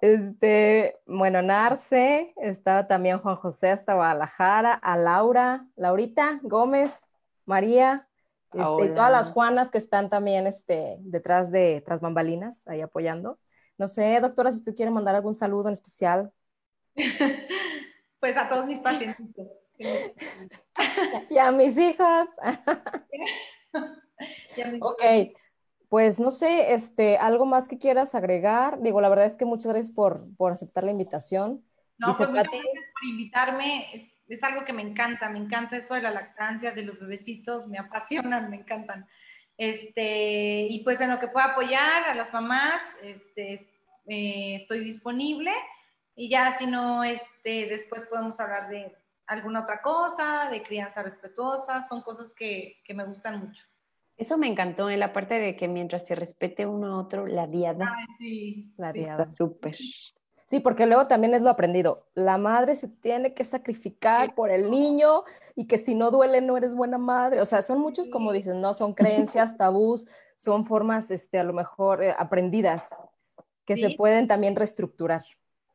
este, 0.02 0.98
bueno, 1.06 1.44
Narce, 1.44 2.34
estaba 2.38 2.88
también 2.88 3.20
Juan 3.20 3.36
José 3.36 3.70
hasta 3.70 3.94
Guadalajara, 3.94 4.74
a 4.74 4.98
Laura, 4.98 5.68
Laurita 5.76 6.40
Gómez, 6.42 6.92
María, 7.46 8.08
este, 8.52 8.86
y 8.86 8.90
todas 8.90 9.12
las 9.12 9.32
Juanas 9.32 9.70
que 9.70 9.78
están 9.78 10.10
también 10.10 10.48
este, 10.48 10.98
detrás 11.02 11.52
de 11.52 11.84
tras 11.86 12.02
bambalinas, 12.02 12.68
ahí 12.68 12.82
apoyando. 12.82 13.38
No 13.78 13.88
sé, 13.88 14.20
doctora, 14.20 14.52
si 14.52 14.58
usted 14.58 14.74
quiere 14.74 14.90
mandar 14.90 15.14
algún 15.14 15.36
saludo 15.36 15.70
en 15.70 15.74
especial. 15.74 16.34
pues 18.20 18.36
a 18.36 18.50
todos 18.50 18.66
mis 18.66 18.80
pacientes. 18.80 19.69
y 21.30 21.38
a 21.38 21.52
mis 21.52 21.78
hijas. 21.78 22.30
ok, 24.82 25.04
pues 25.90 26.20
no 26.20 26.32
sé, 26.32 26.74
este, 26.74 27.18
algo 27.18 27.46
más 27.46 27.68
que 27.68 27.78
quieras 27.78 28.16
agregar. 28.16 28.82
Digo, 28.82 29.02
la 29.02 29.10
verdad 29.10 29.26
es 29.26 29.38
que 29.38 29.46
muchas 29.46 29.74
gracias 29.74 29.94
por, 29.94 30.28
aceptar 30.52 30.84
la 30.84 30.92
invitación. 30.92 31.64
No, 31.98 32.16
pues 32.16 32.30
muchas 32.30 32.46
gracias 32.46 32.86
por 32.94 33.10
invitarme. 33.10 33.88
Es, 33.94 34.12
es, 34.28 34.44
algo 34.44 34.64
que 34.66 34.74
me 34.74 34.82
encanta, 34.82 35.30
me 35.30 35.40
encanta 35.40 35.78
eso 35.78 35.96
de 35.96 36.02
la 36.02 36.12
lactancia, 36.12 36.72
de 36.72 36.84
los 36.84 37.00
bebecitos, 37.00 37.68
me 37.68 37.80
apasionan, 37.80 38.50
me 38.50 38.58
encantan. 38.58 39.08
Este, 39.58 40.68
y 40.70 40.84
pues 40.84 41.02
en 41.02 41.10
lo 41.10 41.20
que 41.20 41.28
pueda 41.28 41.48
apoyar 41.48 42.04
a 42.04 42.16
las 42.16 42.32
mamás, 42.32 42.82
este, 43.02 43.68
eh, 44.08 44.56
estoy 44.56 44.84
disponible. 44.84 45.52
Y 46.16 46.30
ya 46.30 46.58
si 46.58 46.68
no, 46.68 47.04
este, 47.04 47.68
después 47.68 48.06
podemos 48.08 48.40
hablar 48.40 48.70
de 48.70 48.96
alguna 49.30 49.62
otra 49.62 49.82
cosa, 49.82 50.50
de 50.52 50.62
crianza 50.64 51.04
respetuosa, 51.04 51.84
son 51.84 52.02
cosas 52.02 52.34
que, 52.34 52.82
que 52.84 52.94
me 52.94 53.06
gustan 53.06 53.40
mucho. 53.40 53.64
Eso 54.18 54.38
me 54.38 54.48
encantó 54.48 54.90
en 54.90 55.00
la 55.00 55.14
parte 55.14 55.36
de 55.36 55.56
que 55.56 55.70
mientras 55.70 56.06
se 56.06 56.16
respete 56.16 56.66
uno 56.66 56.88
a 56.88 56.98
otro, 56.98 57.26
la 57.26 57.48
diada. 57.48 57.96
sí. 58.18 58.74
La 58.76 58.92
diada. 58.92 59.30
Súper. 59.32 59.78
Sí, 60.48 60.60
porque 60.60 60.88
luego 60.88 61.08
también 61.08 61.36
es 61.36 61.44
lo 61.44 61.50
aprendido. 61.50 62.08
La 62.16 62.40
madre 62.40 62.76
se 62.76 62.88
tiene 62.88 63.36
que 63.36 63.44
sacrificar 63.44 64.34
por 64.34 64.50
el 64.50 64.72
niño 64.72 65.24
y 65.56 65.68
que 65.68 65.78
si 65.78 65.94
no 65.94 66.10
duele 66.10 66.42
no 66.42 66.58
eres 66.58 66.74
buena 66.74 66.98
madre. 66.98 67.40
O 67.40 67.46
sea, 67.46 67.62
son 67.62 67.80
muchos, 67.80 68.10
como 68.10 68.32
dicen, 68.32 68.60
no, 68.60 68.74
son 68.74 68.94
creencias, 68.96 69.58
tabús, 69.58 70.08
son 70.38 70.66
formas, 70.66 71.12
este, 71.12 71.38
a 71.38 71.44
lo 71.44 71.54
mejor 71.54 72.04
eh, 72.04 72.16
aprendidas 72.18 72.90
que 73.64 73.76
se 73.76 73.92
pueden 73.92 74.28
también 74.28 74.56
reestructurar. 74.56 75.24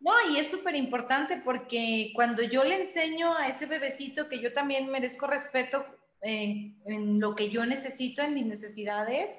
No, 0.04 0.12
y 0.30 0.38
es 0.38 0.50
súper 0.50 0.76
importante 0.76 1.40
porque 1.42 2.12
cuando 2.14 2.42
yo 2.42 2.62
le 2.62 2.82
enseño 2.82 3.34
a 3.34 3.48
ese 3.48 3.64
bebecito 3.64 4.28
que 4.28 4.38
yo 4.38 4.52
también 4.52 4.90
merezco 4.90 5.26
respeto 5.26 5.86
en, 6.20 6.78
en, 6.84 7.18
lo 7.20 7.34
que 7.34 7.48
yo 7.48 7.64
necesito, 7.64 8.20
en 8.20 8.34
mis 8.34 8.44
necesidades, 8.44 9.30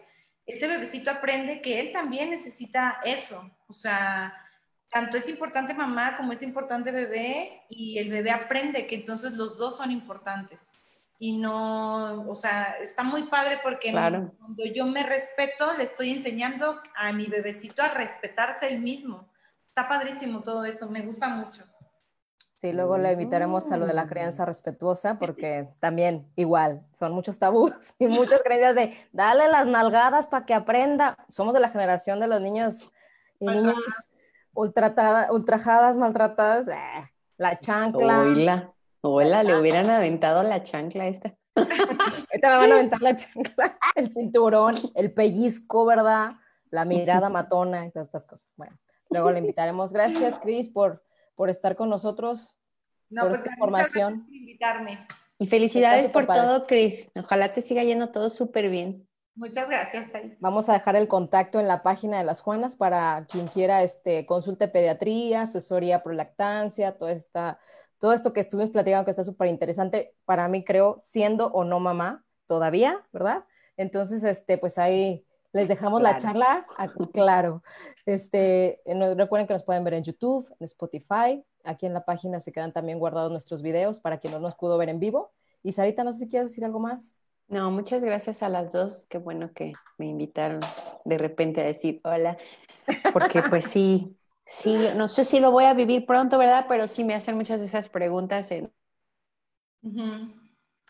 ese 0.43 0.67
bebecito 0.67 1.11
aprende 1.11 1.61
que 1.61 1.79
él 1.79 1.91
también 1.93 2.31
necesita 2.31 2.99
eso. 3.05 3.47
O 3.67 3.73
sea, 3.73 4.33
tanto 4.89 5.17
es 5.17 5.29
importante 5.29 5.75
mamá 5.75 6.17
como 6.17 6.33
es 6.33 6.41
importante 6.41 6.91
bebé 6.91 7.61
y 7.69 7.99
el 7.99 8.09
bebé 8.09 8.31
aprende 8.31 8.87
que 8.87 8.95
entonces 8.95 9.33
los 9.33 9.59
dos 9.59 9.77
son 9.77 9.91
importantes. 9.91 10.89
Y 11.19 11.37
no, 11.37 12.27
o 12.27 12.33
sea, 12.33 12.77
está 12.81 13.03
muy 13.03 13.27
padre 13.27 13.59
porque 13.61 13.91
cuando 13.91 14.65
yo 14.73 14.87
me 14.87 15.03
respeto, 15.03 15.77
le 15.77 15.83
estoy 15.83 16.09
enseñando 16.09 16.81
a 16.95 17.13
mi 17.13 17.27
bebecito 17.27 17.83
a 17.83 17.89
respetarse 17.89 18.67
él 18.67 18.79
mismo. 18.79 19.29
Está 19.77 19.89
padrísimo 19.89 20.41
todo 20.41 20.63
eso, 20.63 20.87
me 20.87 21.01
gusta 21.01 21.27
mucho. 21.27 21.65
Sí, 22.53 22.71
luego 22.71 22.97
le 22.97 23.11
invitaremos 23.11 23.69
a 23.73 23.75
lo 23.75 23.85
de 23.85 23.93
la 23.93 24.07
crianza 24.07 24.45
respetuosa, 24.45 25.19
porque 25.19 25.67
también 25.81 26.31
igual, 26.37 26.85
son 26.93 27.11
muchos 27.11 27.39
tabús 27.39 27.73
y 27.99 28.07
muchas 28.07 28.41
creencias 28.45 28.73
de 28.73 28.97
dale 29.11 29.49
las 29.49 29.67
nalgadas 29.67 30.27
para 30.27 30.45
que 30.45 30.53
aprenda. 30.53 31.17
Somos 31.27 31.53
de 31.53 31.59
la 31.59 31.67
generación 31.67 32.21
de 32.21 32.27
los 32.27 32.39
niños 32.39 32.89
y 33.41 33.47
niñas 33.47 33.75
ultrajadas, 34.53 35.97
maltratadas. 35.97 36.69
Eh, 36.69 37.11
la 37.35 37.59
chancla. 37.59 38.21
Hola, 38.21 38.73
hola, 39.01 39.43
le 39.43 39.59
hubieran 39.59 39.89
aventado 39.89 40.43
la 40.43 40.63
chancla 40.63 41.07
esta. 41.07 41.35
Ahorita 41.55 42.49
me 42.49 42.57
van 42.59 42.71
a 42.71 42.75
aventar 42.75 43.01
la 43.01 43.13
chancla, 43.17 43.77
el 43.95 44.13
cinturón, 44.13 44.77
el 44.95 45.11
pellizco, 45.11 45.83
¿verdad? 45.85 46.31
La 46.69 46.85
mirada 46.85 47.27
matona 47.29 47.85
y 47.85 47.91
todas 47.91 48.07
estas 48.07 48.25
cosas. 48.25 48.47
Bueno, 48.55 48.77
luego 49.15 49.31
le 49.31 49.39
invitaremos. 49.39 49.91
Gracias, 49.91 50.37
Cris, 50.39 50.69
por 50.69 51.01
por 51.35 51.49
estar 51.49 51.75
con 51.75 51.89
nosotros, 51.89 52.57
no, 53.09 53.21
por 53.21 53.31
pues, 53.31 53.41
esta 53.41 53.53
información. 53.53 54.25
Por 54.25 54.33
invitarme. 54.33 55.05
Y 55.37 55.47
felicidades 55.47 56.09
por 56.09 56.25
todo, 56.25 56.65
Cris. 56.65 57.11
Ojalá 57.15 57.53
te 57.53 57.61
siga 57.61 57.83
yendo 57.83 58.09
todo 58.09 58.29
súper 58.29 58.69
bien. 58.69 59.07
Muchas 59.35 59.67
gracias. 59.67 60.09
Vamos 60.39 60.69
a 60.69 60.73
dejar 60.73 60.95
el 60.95 61.09
contacto 61.09 61.59
en 61.59 61.67
la 61.67 61.83
página 61.83 62.17
de 62.17 62.23
las 62.23 62.39
Juanas 62.39 62.77
para 62.77 63.27
quien 63.29 63.47
quiera 63.47 63.83
este, 63.83 64.25
consulte 64.25 64.69
pediatría, 64.69 65.41
asesoría 65.41 66.03
por 66.03 66.15
lactancia, 66.15 66.97
toda 66.97 67.11
esta, 67.11 67.59
todo 67.99 68.13
esto 68.13 68.31
que 68.31 68.39
estuvimos 68.39 68.71
platicando 68.71 69.03
que 69.03 69.11
está 69.11 69.25
súper 69.25 69.49
interesante 69.49 70.15
para 70.23 70.47
mí, 70.47 70.63
creo, 70.63 70.95
siendo 70.99 71.47
o 71.47 71.65
no 71.65 71.81
mamá 71.81 72.23
todavía, 72.47 73.05
¿verdad? 73.11 73.43
Entonces, 73.75 74.23
este, 74.23 74.57
pues 74.57 74.77
ahí 74.77 75.25
les 75.55 75.69
dejamos 75.69 76.01
la 76.01 76.17
charla, 76.17 76.65
claro. 77.13 77.63
Este, 78.05 78.81
recuerden 79.15 79.47
que 79.47 79.53
nos 79.53 79.63
pueden 79.63 79.85
ver 79.85 79.93
en 79.93 80.03
YouTube, 80.03 80.53
en 80.59 80.65
Spotify. 80.65 81.45
Aquí 81.63 81.85
en 81.85 81.93
la 81.93 82.03
página 82.03 82.41
se 82.41 82.51
quedan 82.51 82.73
también 82.73 82.99
guardados 82.99 83.31
nuestros 83.31 83.61
videos 83.61 84.01
para 84.01 84.19
quien 84.19 84.33
no 84.33 84.39
nos 84.39 84.55
pudo 84.55 84.77
ver 84.77 84.89
en 84.89 84.99
vivo. 84.99 85.31
Y 85.63 85.71
Sarita, 85.71 86.03
no 86.03 86.11
sé 86.11 86.19
si 86.19 86.27
quieres 86.27 86.49
decir 86.49 86.65
algo 86.65 86.81
más. 86.81 87.13
No, 87.47 87.71
muchas 87.71 88.03
gracias 88.03 88.43
a 88.43 88.49
las 88.49 88.73
dos. 88.73 89.05
Qué 89.07 89.17
bueno 89.17 89.53
que 89.53 89.71
me 89.97 90.07
invitaron 90.07 90.59
de 91.05 91.17
repente 91.17 91.61
a 91.61 91.63
decir 91.63 92.01
hola, 92.03 92.37
porque 93.13 93.41
pues 93.49 93.63
sí, 93.63 94.13
sí, 94.43 94.77
no 94.97 95.07
sé 95.07 95.23
si 95.23 95.39
lo 95.39 95.51
voy 95.51 95.63
a 95.63 95.73
vivir 95.73 96.05
pronto, 96.05 96.37
¿verdad? 96.37 96.65
Pero 96.67 96.85
sí 96.85 97.05
me 97.05 97.15
hacen 97.15 97.37
muchas 97.37 97.61
de 97.61 97.67
esas 97.67 97.87
preguntas. 97.87 98.51
En... 98.51 98.73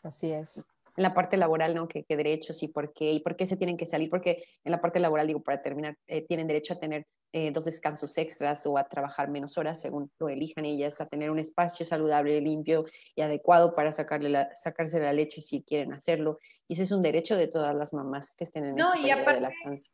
Así 0.01 0.31
es 0.31 0.65
en 0.97 1.03
la 1.03 1.13
parte 1.13 1.37
laboral, 1.37 1.75
¿no? 1.75 1.87
¿Qué, 1.87 2.05
derechos 2.07 2.63
y 2.63 2.67
por 2.67 2.93
qué? 2.93 3.11
¿Y 3.11 3.19
por 3.19 3.35
qué 3.35 3.45
se 3.45 3.57
tienen 3.57 3.77
que 3.77 3.85
salir? 3.85 4.09
Porque 4.09 4.43
en 4.63 4.71
la 4.71 4.81
parte 4.81 4.99
laboral, 4.99 5.27
digo, 5.27 5.43
para 5.43 5.61
terminar, 5.61 5.97
eh, 6.07 6.25
tienen 6.25 6.47
derecho 6.47 6.73
a 6.73 6.79
tener 6.79 7.05
eh, 7.33 7.51
dos 7.51 7.65
descansos 7.65 8.17
extras 8.17 8.65
o 8.65 8.77
a 8.77 8.87
trabajar 8.87 9.29
menos 9.29 9.57
horas 9.57 9.81
según 9.81 10.09
lo 10.19 10.29
elijan 10.29 10.65
ellas, 10.65 11.01
a 11.01 11.07
tener 11.07 11.31
un 11.31 11.39
espacio 11.39 11.85
saludable, 11.85 12.39
limpio 12.39 12.85
y 13.13 13.21
adecuado 13.21 13.73
para 13.73 13.91
sacarle 13.91 14.29
la, 14.29 14.55
sacarse 14.55 14.99
la 14.99 15.11
leche 15.11 15.41
si 15.41 15.63
quieren 15.63 15.91
hacerlo. 15.93 16.39
Y 16.67 16.73
ese 16.73 16.83
es 16.83 16.91
un 16.91 17.01
derecho 17.01 17.35
de 17.35 17.47
todas 17.47 17.75
las 17.75 17.93
mamás 17.93 18.35
que 18.35 18.45
estén 18.45 18.65
en 18.65 18.75
no, 18.75 18.93
ese 18.93 19.07
y 19.07 19.11
aparte, 19.11 19.33
de 19.33 19.41
lactancia. 19.41 19.93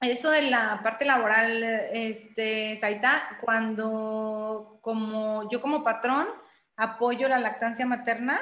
Eso 0.00 0.30
de 0.30 0.42
la 0.42 0.80
parte 0.82 1.04
laboral, 1.04 1.62
este, 1.62 2.76
Saita, 2.80 3.38
cuando 3.40 4.78
como 4.80 5.48
yo 5.50 5.60
como 5.60 5.84
patrón 5.84 6.26
apoyo 6.76 7.28
la 7.28 7.38
lactancia 7.38 7.86
materna, 7.86 8.40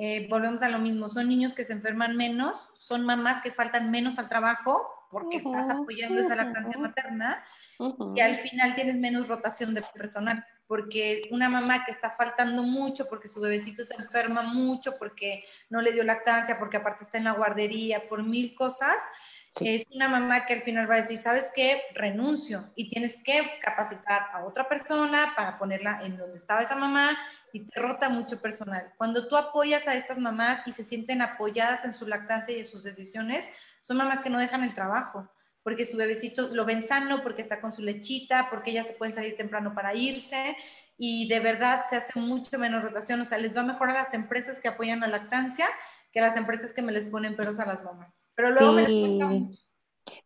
eh, 0.00 0.28
volvemos 0.30 0.62
a 0.62 0.68
lo 0.68 0.78
mismo, 0.78 1.08
son 1.08 1.28
niños 1.28 1.54
que 1.54 1.64
se 1.64 1.72
enferman 1.72 2.16
menos, 2.16 2.56
son 2.78 3.04
mamás 3.04 3.42
que 3.42 3.50
faltan 3.50 3.90
menos 3.90 4.16
al 4.20 4.28
trabajo 4.28 4.88
porque 5.10 5.38
estás 5.38 5.68
apoyando 5.68 6.20
esa 6.20 6.36
lactancia 6.36 6.78
materna 6.78 7.44
y 8.14 8.20
al 8.20 8.36
final 8.36 8.76
tienes 8.76 8.94
menos 8.94 9.26
rotación 9.26 9.74
de 9.74 9.82
personal, 9.82 10.46
porque 10.68 11.22
una 11.32 11.48
mamá 11.48 11.84
que 11.84 11.90
está 11.90 12.10
faltando 12.10 12.62
mucho 12.62 13.08
porque 13.08 13.26
su 13.26 13.40
bebecito 13.40 13.84
se 13.84 13.96
enferma 13.96 14.42
mucho, 14.42 14.96
porque 15.00 15.44
no 15.68 15.82
le 15.82 15.90
dio 15.90 16.04
lactancia, 16.04 16.60
porque 16.60 16.76
aparte 16.76 17.02
está 17.02 17.18
en 17.18 17.24
la 17.24 17.32
guardería, 17.32 18.08
por 18.08 18.22
mil 18.22 18.54
cosas, 18.54 18.96
es 19.60 19.86
una 19.90 20.08
mamá 20.08 20.46
que 20.46 20.54
al 20.54 20.62
final 20.62 20.88
va 20.88 20.96
a 20.96 21.02
decir, 21.02 21.18
¿sabes 21.18 21.50
qué? 21.54 21.82
Renuncio 21.94 22.70
y 22.74 22.88
tienes 22.88 23.16
que 23.24 23.58
capacitar 23.60 24.26
a 24.32 24.44
otra 24.44 24.68
persona 24.68 25.32
para 25.36 25.58
ponerla 25.58 26.00
en 26.02 26.16
donde 26.16 26.36
estaba 26.36 26.62
esa 26.62 26.76
mamá 26.76 27.18
y 27.52 27.60
te 27.60 27.80
rota 27.80 28.08
mucho 28.08 28.40
personal. 28.40 28.92
Cuando 28.96 29.26
tú 29.28 29.36
apoyas 29.36 29.88
a 29.88 29.94
estas 29.94 30.18
mamás 30.18 30.66
y 30.66 30.72
se 30.72 30.84
sienten 30.84 31.22
apoyadas 31.22 31.84
en 31.84 31.92
su 31.92 32.06
lactancia 32.06 32.56
y 32.56 32.60
en 32.60 32.66
sus 32.66 32.84
decisiones, 32.84 33.48
son 33.80 33.96
mamás 33.96 34.20
que 34.20 34.30
no 34.30 34.38
dejan 34.38 34.62
el 34.62 34.74
trabajo 34.74 35.28
porque 35.68 35.84
su 35.84 35.98
bebecito 35.98 36.48
lo 36.48 36.64
ven 36.64 36.86
sano, 36.86 37.22
porque 37.22 37.42
está 37.42 37.60
con 37.60 37.72
su 37.72 37.82
lechita, 37.82 38.48
porque 38.48 38.70
ellas 38.70 38.86
se 38.86 38.94
pueden 38.94 39.14
salir 39.14 39.36
temprano 39.36 39.74
para 39.74 39.94
irse 39.94 40.56
y 40.96 41.28
de 41.28 41.40
verdad 41.40 41.84
se 41.90 41.96
hace 41.96 42.18
mucho 42.18 42.58
menos 42.58 42.82
rotación, 42.82 43.20
o 43.20 43.24
sea, 43.26 43.36
les 43.36 43.54
va 43.54 43.62
mejor 43.62 43.90
a 43.90 43.92
las 43.92 44.14
empresas 44.14 44.60
que 44.60 44.68
apoyan 44.68 45.00
la 45.00 45.08
lactancia 45.08 45.66
que 46.10 46.20
a 46.20 46.22
las 46.22 46.38
empresas 46.38 46.72
que 46.72 46.80
me 46.80 46.90
les 46.90 47.04
ponen 47.04 47.36
peros 47.36 47.60
a 47.60 47.66
las 47.66 47.84
mamás. 47.84 48.17
Pero 48.38 48.52
luego 48.52 48.72
me 48.72 49.50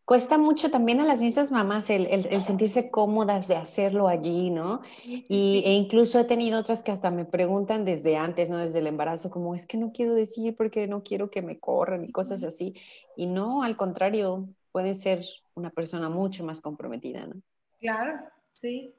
cuesta 0.05 0.37
mucho. 0.37 0.71
también 0.71 1.01
a 1.01 1.05
las 1.05 1.23
mismas 1.23 1.51
mamás 1.51 1.89
el, 1.89 2.07
el, 2.07 2.43
sentirse 2.43 2.91
cómodas 2.91 3.49
de 3.49 3.57
hacerlo 3.57 4.07
allí, 4.07 4.51
¿no? 4.51 4.83
Y, 5.07 5.63
e 5.65 5.73
incluso 5.73 6.21
he 6.21 6.25
tenido 6.25 6.61
otras 6.61 6.83
que 6.83 6.93
hasta 6.93 7.11
me 7.11 7.25
preguntan 7.25 7.87
desde 7.87 8.19
antes, 8.19 8.51
¿no? 8.51 8.59
Desde 8.59 8.81
el 8.81 8.87
embarazo, 8.87 9.31
como 9.31 9.55
es 9.55 9.67
que 9.67 9.79
no 9.79 9.93
quiero 9.93 10.15
decir 10.15 10.55
porque 10.59 10.87
no 10.87 11.03
quiero 11.03 11.31
que 11.31 11.41
me 11.41 11.59
corran 11.59 12.05
y 12.05 12.13
cosas 12.13 12.45
así. 12.45 12.75
Y 13.17 13.25
no, 13.25 13.63
al 13.63 13.79
contrario, 13.79 14.47
puede 14.73 14.93
ser 14.93 15.25
una 15.55 15.71
persona 15.71 16.11
mucho 16.11 16.45
más 16.45 16.61
comprometida, 16.61 17.27
¿no? 17.27 17.41
Claro, 17.81 18.21
sí. 18.51 18.95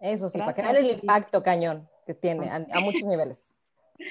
Eso 0.00 0.28
sí, 0.28 0.38
para 0.38 0.52
crear 0.52 0.76
el 0.76 0.92
impacto 0.92 1.42
cañón 1.42 1.88
que 2.06 2.14
tiene 2.14 2.48
a, 2.48 2.78
muchos 2.78 3.02
niveles. 3.08 3.52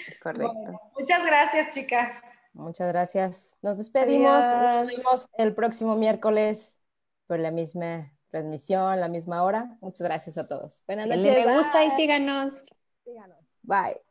Es 0.06 0.20
correcto. 0.20 0.54
muchas 1.00 1.26
gracias, 1.26 1.74
chicas. 1.74 2.22
Muchas 2.58 2.88
gracias. 2.88 3.56
Nos 3.62 3.78
despedimos. 3.78 4.44
Nos 4.44 4.98
vemos 4.98 5.30
el 5.38 5.54
próximo 5.54 5.96
miércoles 5.96 6.80
por 7.28 7.40
la 7.40 7.52
misma 7.52 8.12
transmisión, 8.30 9.00
la 9.00 9.08
misma 9.08 9.44
hora. 9.44 9.78
Muchas 9.80 10.02
gracias 10.02 10.38
a 10.38 10.48
todos. 10.48 10.84
Buenas 10.88 11.08
noches. 11.08 11.46
Me 11.46 11.56
gusta 11.56 11.86
y 11.86 11.92
síganos. 11.92 12.70
Síganos. 13.04 13.38
Bye. 13.62 14.07